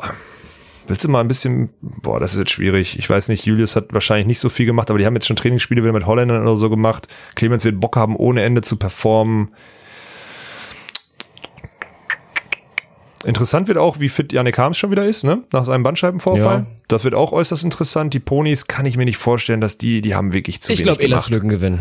[0.89, 2.98] Willst du mal ein bisschen, boah, das ist jetzt schwierig.
[2.98, 5.36] Ich weiß nicht, Julius hat wahrscheinlich nicht so viel gemacht, aber die haben jetzt schon
[5.36, 7.09] Trainingsspiele wieder mit Holländern oder so gemacht.
[7.34, 9.51] Clemens wird Bock haben, ohne Ende zu performen.
[13.24, 15.43] Interessant wird auch, wie fit Janik Harms schon wieder ist, ne?
[15.53, 16.59] Nach seinem Bandscheibenvorfall.
[16.59, 16.66] Ja.
[16.89, 18.15] Das wird auch äußerst interessant.
[18.15, 20.99] Die Ponys kann ich mir nicht vorstellen, dass die, die haben wirklich zu Ich wenig
[20.99, 21.35] glaube, Elas gemacht.
[21.35, 21.81] Flücken gewinnen.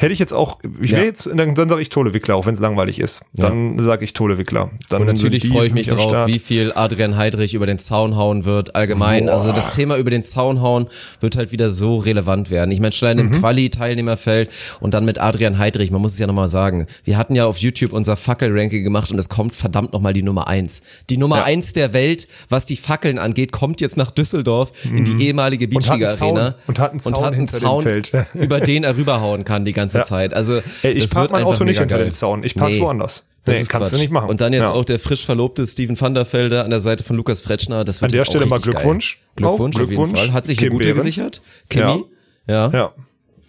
[0.00, 1.00] Hätte ich jetzt auch, ich Ja.
[1.00, 3.24] jetzt, dann, dann sage ich Tole Wickler, auch wenn es langweilig ist.
[3.32, 4.70] Dann sage ich Tole Wickler.
[4.90, 8.44] Dann Und natürlich freue ich mich darauf, wie viel Adrian Heidrich über den Zaun hauen
[8.44, 8.76] wird.
[8.76, 9.32] Allgemein, Boah.
[9.32, 10.86] also das Thema über den Zaun hauen
[11.18, 12.70] wird halt wieder so relevant werden.
[12.70, 13.32] Ich meine, schon allein Mhm.
[13.34, 14.50] im Quali-Teilnehmerfeld
[14.80, 16.86] und dann mit Adrian Heidrich, man muss es ja nochmal sagen.
[17.02, 20.46] Wir hatten ja auf YouTube unser Fackel-Ranking gemacht und es kommt verdammt nochmal die Nummer
[20.46, 20.82] eins.
[21.10, 21.44] Die Nummer Ja.
[21.44, 25.74] eins der Welt, was die Fackeln angeht, kommt jetzt nach Düsseldorf in die ehemalige Mhm.
[25.74, 26.50] hat einen Beachliga-Arena.
[26.52, 28.12] Zaun- und hat einen Zaun hinter dem Feld.
[28.34, 30.04] über den er rüberhauen kann die ganze Ja.
[30.04, 30.34] Zeit.
[30.34, 32.06] Also Ey, ich das park wird mein Auto nicht hinter geil.
[32.06, 32.42] dem Zaun.
[32.44, 33.26] Ich park's woanders.
[33.44, 34.00] Das Nee, kannst du Quatsch.
[34.02, 34.28] nicht machen.
[34.28, 34.72] Und dann jetzt Ja.
[34.72, 37.84] auch der frisch verlobte Steven van der Velde an der Seite von Lukas Fretschner.
[37.84, 39.16] Das wird An der Stelle mal Glückwunsch.
[39.16, 39.24] Geil.
[39.48, 40.20] Glückwunsch, Auch auf jeden Glückwunsch.
[40.20, 40.32] Fall.
[40.32, 41.04] Hat sich Kim eine gute Behrens.
[41.04, 41.40] gesichert.
[41.70, 42.04] Kimi.
[42.46, 42.70] Ja.
[42.70, 42.92] Ja.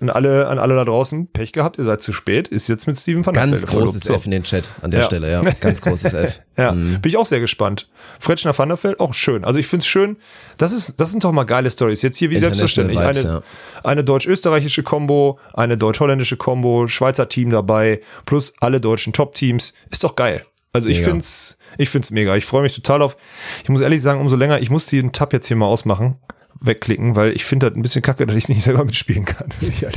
[0.01, 2.97] Und alle, an alle da draußen, Pech gehabt, ihr seid zu spät, ist jetzt mit
[2.97, 4.09] Steven van der Ganz Velde großes.
[4.09, 5.05] F in den Chat an der Ja.
[5.05, 5.41] Stelle, ja.
[5.59, 6.39] Ganz großes F.
[6.57, 7.89] Ja, bin ich auch sehr gespannt.
[8.19, 9.43] Fretschner van der Veld, auch schön.
[9.43, 10.15] Also ich find's schön,
[10.57, 12.01] das ist, das sind doch mal geile Stories.
[12.01, 12.99] Jetzt hier wie selbstverständlich.
[12.99, 13.41] Vibes, eine,
[13.83, 19.73] eine deutsch-österreichische Combo, eine deutsch-holländische Combo, Schweizer Team dabei, plus alle deutschen Top-Teams.
[19.91, 20.45] Ist doch geil.
[20.71, 21.09] Also ich Mega.
[21.11, 22.35] find's, ich find's mega.
[22.35, 23.17] Ich freue mich total auf.
[23.63, 26.15] Ich muss ehrlich sagen, umso länger, ich muss den Tab jetzt hier mal ausmachen
[26.61, 29.47] wegklicken, weil ich finde das ein bisschen kacke, dass ich nicht selber mitspielen kann.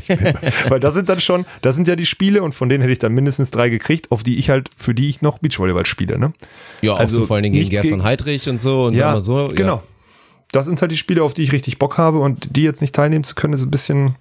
[0.68, 2.98] weil das sind dann schon, das sind ja die Spiele und von denen hätte ich
[2.98, 6.32] dann mindestens drei gekriegt, auf die ich halt, für die ich noch Beachvolleyball spiele, ne?
[6.80, 9.20] Ja, auch Also so vor allen Dingen gegen Gerson gegen- Heidrich und so und mal
[9.20, 9.46] so.
[9.54, 9.76] genau.
[9.76, 9.82] Ja.
[10.52, 12.94] Das sind halt die Spiele, auf die ich richtig Bock habe und die jetzt nicht
[12.94, 14.16] teilnehmen zu können, ist ein bisschen,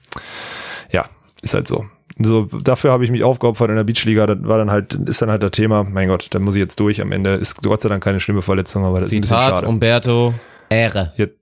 [0.89, 1.05] ja,
[1.41, 1.85] ist halt so.
[2.23, 5.30] So, dafür habe ich mich aufgeopfert in der Beachliga, das war dann halt, ist dann
[5.30, 7.34] halt das Thema, mein Gott, dann muss ich jetzt durch am Ende.
[7.35, 9.68] Ist Gott sei Dank keine schlimme Verletzung, aber das ist ein bisschen Zitat schade.
[9.68, 10.34] Umberto.
[10.69, 11.13] Ehre.
[11.18, 11.35] Jetzt,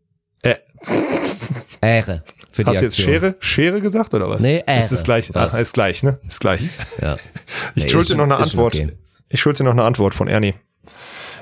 [0.44, 0.56] äh,
[1.82, 2.24] Ehre.
[2.52, 3.00] Für die hast du jetzt.
[3.00, 4.42] Schere, Schere gesagt oder was?
[4.42, 4.80] Nee, Ehre.
[4.80, 6.20] Ist das gleich, ah, ist gleich, ne?
[6.28, 6.62] Ist gleich.
[7.02, 7.18] Ja.
[7.76, 8.76] Ich Nee, schuld ist dir noch eine Antwort.
[8.76, 8.92] okay.
[9.30, 10.54] Ich schuld dir noch eine Antwort von Ernie.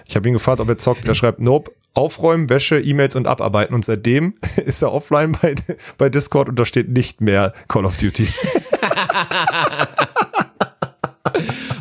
[0.05, 1.05] Ich habe ihn gefragt, ob er zockt.
[1.05, 3.73] Er schreibt, nope, aufräumen, Wäsche, E-Mails und abarbeiten.
[3.75, 5.55] Und seitdem ist er offline bei,
[5.97, 8.27] bei Discord und da steht nicht mehr Call of Duty.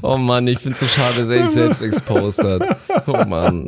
[0.02, 2.76] Oh Mann, ich find's so schade, dass er sich selbst exposed hat.
[3.06, 3.66] Oh Mann.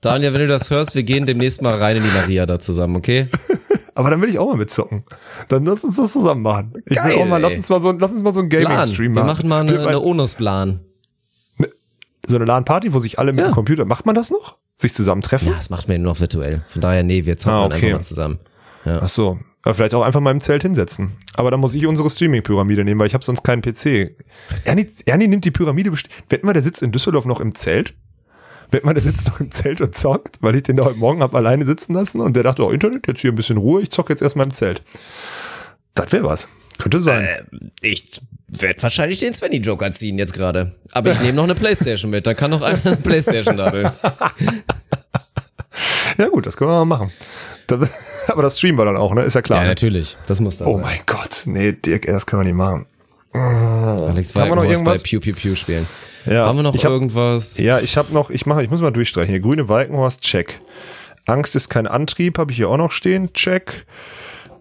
[0.00, 2.96] Daniel, wenn du das hörst, wir gehen demnächst mal rein in die Maria da zusammen,
[2.96, 3.26] okay?
[3.94, 5.02] Aber dann will ich auch mal mitzocken.
[5.48, 6.72] Dann lass uns das zusammen machen.
[6.86, 8.62] Ich Geil, will auch mal, lass uns mal so, lass uns mal so einen Plan.
[8.64, 9.48] Gaming-Stream Wir machen.
[9.48, 10.80] machen mal eine, eine Onus-Plan.
[12.26, 13.50] so eine LAN-Party, wo sich alle mit Ja.
[13.50, 14.56] dem Computer, macht man das noch?
[14.80, 15.48] sich zusammentreffen?
[15.48, 16.62] Ja, das macht man nur noch virtuell.
[16.68, 17.74] Von daher, nee, wir zocken Ah, okay.
[17.74, 18.38] einfach mal zusammen.
[18.84, 19.38] Ach so.
[19.62, 21.16] Aber vielleicht auch einfach mal im Zelt hinsetzen.
[21.34, 24.14] Aber dann muss ich unsere Streaming-Pyramide nehmen, weil ich habe sonst keinen PC.
[24.64, 26.14] Ernie, Ernie nimmt die Pyramide bestimmt.
[26.28, 27.94] Wetten wir, der sitzt in Düsseldorf noch im Zelt?
[28.70, 31.34] Wir, der sitzt noch im Zelt und zockt, weil ich den da heute Morgen hab
[31.34, 34.12] alleine sitzen lassen und der dachte, oh, Internet, jetzt hier ein bisschen Ruhe, ich zocke
[34.12, 34.82] jetzt erstmal im Zelt.
[35.94, 36.48] Das wäre was.
[36.78, 37.26] Könnte sein.
[37.80, 40.74] Ich werde wahrscheinlich den Svenny-Joker ziehen jetzt gerade.
[40.92, 42.26] Aber ich nehme noch eine Playstation mit.
[42.26, 43.90] Da kann noch einer eine Playstation daddeln.
[46.18, 47.12] Ja gut, das können wir mal machen.
[48.28, 49.22] Aber das streamen wir dann auch, ne?
[49.22, 49.58] Ist ja klar.
[49.60, 49.68] Ja, ne?
[49.70, 50.16] natürlich.
[50.26, 50.82] Das muss dann Oh sein.
[50.82, 51.42] mein Gott.
[51.44, 52.86] Nee, Dirk, das können wir nicht machen.
[53.32, 55.02] Alex Haben wir noch Walkenhorst bei irgendwas?
[55.02, 55.86] Pew Pew Pew spielen.
[56.26, 57.58] Ja, Haben wir noch ich hab- irgendwas?
[57.58, 59.30] Ja, ich habe noch, ich mache, ich muss mal durchstreichen.
[59.30, 60.60] Hier, grüne Walkenhorst, check.
[61.26, 63.86] Angst ist kein Antrieb, habe ich hier auch noch stehen, check.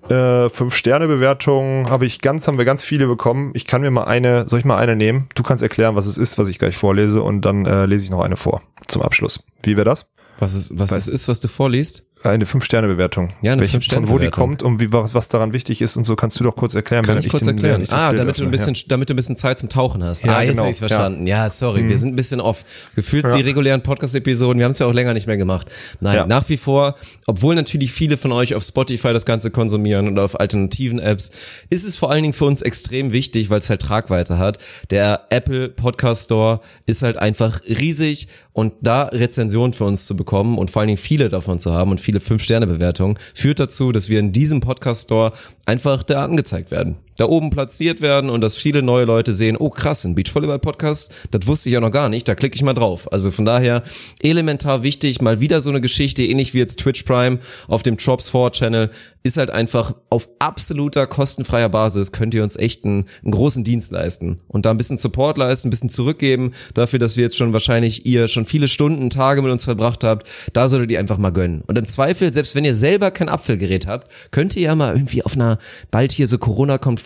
[0.09, 3.51] Äh, fünf Sterne Bewertungen habe ich ganz, haben wir ganz viele bekommen.
[3.55, 5.27] Ich kann mir mal eine, soll ich mal eine nehmen?
[5.35, 8.09] Du kannst erklären, was es ist, was ich gleich vorlese und dann äh, lese ich
[8.09, 9.43] noch eine vor zum Abschluss.
[9.63, 10.07] Wie wäre das?
[10.39, 12.06] Was es, was es ist, was du vorliest?
[12.23, 13.27] Eine fünf Sterne Bewertung.
[13.41, 14.31] Ja, eine Welche, Von wo die Fünf-Sterne-Bewertung.
[14.31, 17.05] kommt und wie, was, was daran wichtig ist und so kannst du doch kurz erklären.
[17.05, 17.83] Kann ich kurz den- erklären?
[17.83, 20.25] ich Ah, Bild damit du, ein bisschen, damit du ein bisschen Zeit zum Tauchen hast.
[20.25, 20.61] Ja, ah, jetzt genau.
[20.63, 21.27] habe ich verstanden.
[21.27, 22.65] Ja, sorry, wir sind ein bisschen off.
[22.95, 23.35] Gefühlt Ja.
[23.35, 25.69] die regulären Podcast-Episoden, wir haben es ja auch länger nicht mehr gemacht.
[26.01, 26.25] Nein, Ja.
[26.25, 26.95] nach wie vor,
[27.27, 31.31] obwohl natürlich viele von euch auf Spotify das Ganze konsumieren und auf alternativen Apps,
[31.69, 34.57] ist es vor allen Dingen für uns extrem wichtig, weil es halt Tragweite hat.
[34.89, 40.57] Der Apple Podcast Store ist halt einfach riesig und da Rezensionen für uns zu bekommen
[40.57, 44.19] und vor allen Dingen viele davon zu haben und viele 5-Sterne-Bewertungen, führt dazu, dass wir
[44.19, 45.33] in diesem Podcast Store
[45.65, 46.95] einfach da angezeigt werden.
[47.17, 51.47] Da oben platziert werden und dass viele neue Leute sehen, oh krass, ein Beachvolleyball-Podcast, das
[51.47, 53.11] wusste ich ja noch gar nicht, da klicke ich mal drauf.
[53.11, 53.83] Also von daher
[54.21, 58.29] elementar wichtig, mal wieder so eine Geschichte, ähnlich wie jetzt Twitch Prime auf dem Drops
[58.29, 58.91] 4 Channel,
[59.23, 63.91] ist halt einfach auf absoluter kostenfreier Basis könnt ihr uns echt einen, einen großen Dienst
[63.91, 67.53] leisten und da ein bisschen Support leisten, ein bisschen zurückgeben dafür, dass wir jetzt schon
[67.53, 70.27] wahrscheinlich ihr schon viele Stunden, Tage mit uns verbracht habt.
[70.53, 71.63] Da solltet ihr einfach mal gönnen.
[71.67, 75.23] Und im Zweifel, selbst wenn ihr selber kein Apfelgerät habt, könnt ihr ja mal irgendwie
[75.23, 75.57] auf einer
[75.91, 76.37] bald hier so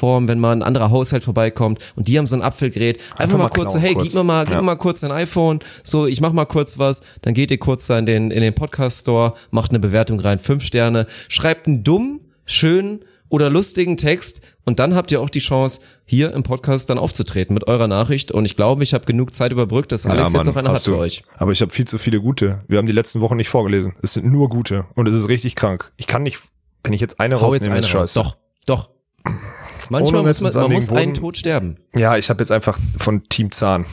[0.01, 3.45] Corona-konform, wenn mal ein anderer Haushalt vorbeikommt und die haben so ein Apfelgerät, einfach, mal
[3.45, 4.05] mal kurz so, klauen, hey, kurz.
[4.07, 4.59] gib mir mal, gib Ja.
[4.61, 7.87] mir mal kurz dein iPhone, so, ich mach mal kurz was, dann geht ihr kurz
[7.87, 12.21] da in den, in den Podcast-Store, macht eine Bewertung rein, fünf Sterne, schreibt einen dummen,
[12.45, 12.99] schönen
[13.29, 17.53] oder lustigen Text und dann habt ihr auch die Chance, hier im Podcast dann aufzutreten
[17.53, 20.45] mit eurer Nachricht und ich glaube, ich habe genug Zeit überbrückt, dass Alex Ja, jetzt
[20.47, 21.23] Mann, noch eine hat für euch.
[21.37, 22.61] Aber ich habe viel zu viele gute.
[22.67, 23.93] Wir haben die letzten Wochen nicht vorgelesen.
[24.01, 25.91] Es sind nur gute und es ist richtig krank.
[25.95, 26.39] Ich kann nicht,
[26.83, 28.13] wenn ich jetzt eine Hau jetzt rausnehme, eine ist raus.
[28.13, 28.19] scheiße.
[28.19, 28.89] Doch, doch.
[29.91, 31.13] Manchmal muss man, man muss einen.
[31.13, 31.77] Tod sterben.
[31.95, 33.85] Ja, ich habe jetzt einfach von Team Zahn.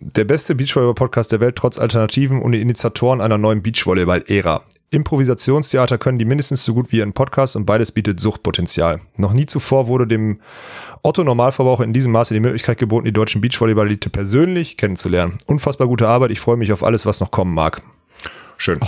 [0.00, 4.62] Der beste Beachvolleyball-Podcast der Welt, trotz Alternativen und die Initiatoren einer neuen Beachvolleyball-Ära.
[4.90, 9.00] Improvisationstheater können die mindestens so gut wie ein Podcast und beides bietet Suchtpotenzial.
[9.16, 10.40] Noch nie zuvor wurde dem
[11.02, 15.38] Otto-Normalverbraucher in diesem Maße die Möglichkeit geboten, die deutschen Beachvolleyball-Elite persönlich kennenzulernen.
[15.46, 17.80] Unfassbar gute Arbeit, ich freue mich auf alles, was noch kommen mag.
[18.56, 18.80] Schön.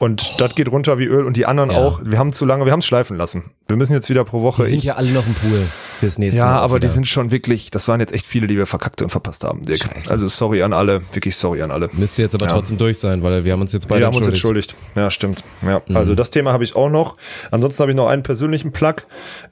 [0.00, 1.76] Und das geht runter wie Öl und die anderen Ja.
[1.78, 2.00] auch.
[2.02, 3.50] Wir haben zu lange, wir haben es schleifen lassen.
[3.68, 4.62] Wir müssen jetzt wieder pro Woche.
[4.62, 5.66] Die sind ich- ja alle noch im Pool
[5.98, 6.58] fürs nächste ja, Mal.
[6.58, 6.92] auch aber die wieder.
[6.94, 9.66] sind schon wirklich, das waren jetzt echt viele, die wir verkackt und verpasst haben.
[9.66, 9.82] Dirk.
[9.84, 10.10] Scheiße.
[10.10, 11.90] Also sorry an alle, wirklich sorry an alle.
[11.92, 12.52] Müsste jetzt aber Ja.
[12.52, 14.70] trotzdem durch sein, weil wir haben uns jetzt beide Wir haben uns entschuldigt.
[14.72, 14.96] entschuldigt.
[14.96, 15.44] Ja, stimmt.
[15.66, 17.18] Ja, also das Thema habe ich auch noch.
[17.50, 18.94] Ansonsten habe ich noch einen persönlichen Plug.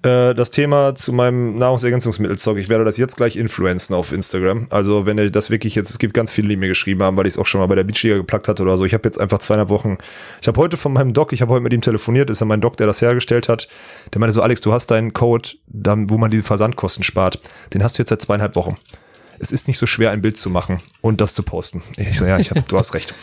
[0.02, 2.56] Äh, das Thema zu meinem Nahrungsergänzungsmittelzeug.
[2.56, 4.66] Ich werde das jetzt gleich influenzen auf Instagram.
[4.70, 7.26] Also wenn ihr das wirklich jetzt, es gibt ganz viele, die mir geschrieben haben, weil
[7.26, 8.86] ich es auch schon mal bei der Beachliga geplagt hatte oder so.
[8.86, 9.98] Ich habe jetzt einfach zweieinhalb Wochen.
[10.40, 12.60] Ich habe heute von meinem Doc, ich habe heute mit ihm telefoniert, ist ja mein
[12.60, 13.68] Doc, der das hergestellt hat.
[14.12, 17.40] Der meinte so, Alex, du hast deinen Code, wo man die Versandkosten spart.
[17.74, 18.74] Den hast du jetzt seit zweieinhalb Wochen.
[19.40, 21.80] Es ist nicht so schwer, ein Bild zu machen und das zu posten.
[21.96, 23.14] Ich so, ja, ich hab, du hast recht.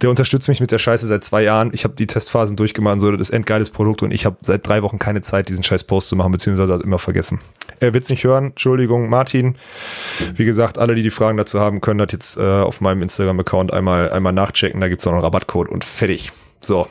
[0.00, 1.70] Der unterstützt mich mit der Scheiße seit zwei Jahren.
[1.72, 4.36] Ich habe die Testphasen durchgemacht und so, das ist ein endgeiles Produkt und ich habe
[4.42, 7.40] seit drei Wochen keine Zeit, diesen scheiß Post zu machen, beziehungsweise immer vergessen.
[7.80, 8.48] Er wird's nicht hören.
[8.50, 9.56] Entschuldigung, Martin.
[10.34, 13.72] Wie gesagt, alle, die die Fragen dazu haben, können das jetzt äh, auf meinem Instagram-Account
[13.72, 14.80] einmal, einmal nachchecken.
[14.80, 16.30] Da gibt's auch noch einen Rabattcode und fertig.
[16.60, 16.86] So,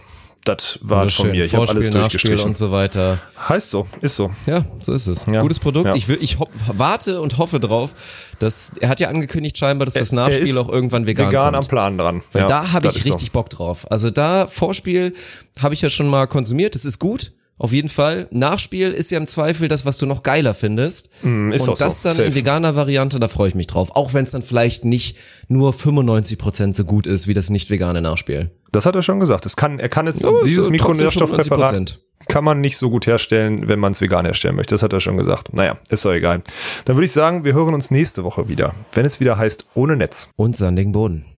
[0.45, 1.45] das war von mir.
[1.45, 2.45] Ich habe alles Nachspiel durchgestrichen.
[2.47, 3.19] und so weiter.
[3.47, 4.31] Heißt so, ist so.
[4.47, 5.27] Ja, so ist es.
[5.27, 5.41] Ja.
[5.41, 5.87] Gutes Produkt.
[5.87, 5.95] Ja.
[5.95, 6.37] Ich, will, ich
[6.73, 7.93] warte und hoffe drauf,
[8.39, 11.53] dass er hat ja angekündigt scheinbar, dass das Er Nachspiel ist auch irgendwann vegan, vegan
[11.53, 11.65] kommt.
[11.65, 12.21] am Plan dran.
[12.33, 13.13] Ja, da habe das ich ist so.
[13.13, 13.85] richtig Bock drauf.
[13.91, 15.13] Also da Vorspiel
[15.61, 16.73] habe ich ja schon mal konsumiert.
[16.73, 17.31] Das ist gut.
[17.59, 18.27] Auf jeden Fall.
[18.31, 21.09] Nachspiel ist ja im Zweifel das, was du noch geiler findest.
[21.23, 21.83] Mm, ist und auch so.
[21.83, 22.29] das dann Safe.
[22.29, 23.89] in veganer Variante, da freue ich mich drauf.
[23.95, 25.17] Auch wenn es dann vielleicht nicht
[25.49, 28.49] nur 95% so gut ist wie das nicht vegane Nachspiel.
[28.71, 29.45] Das hat er schon gesagt.
[29.45, 31.97] Es kann, er kann es, Ja, es dieses Mikronährstoffpräparat 95%.
[32.29, 34.75] kann man nicht so gut herstellen, wenn man es vegan herstellen möchte.
[34.75, 35.53] Das hat er schon gesagt.
[35.53, 36.41] Naja, ist doch egal.
[36.85, 39.97] Dann würde ich sagen, wir hören uns nächste Woche wieder, wenn es wieder heißt, ohne
[39.97, 40.29] Netz.
[40.37, 41.25] Und sandigen Boden.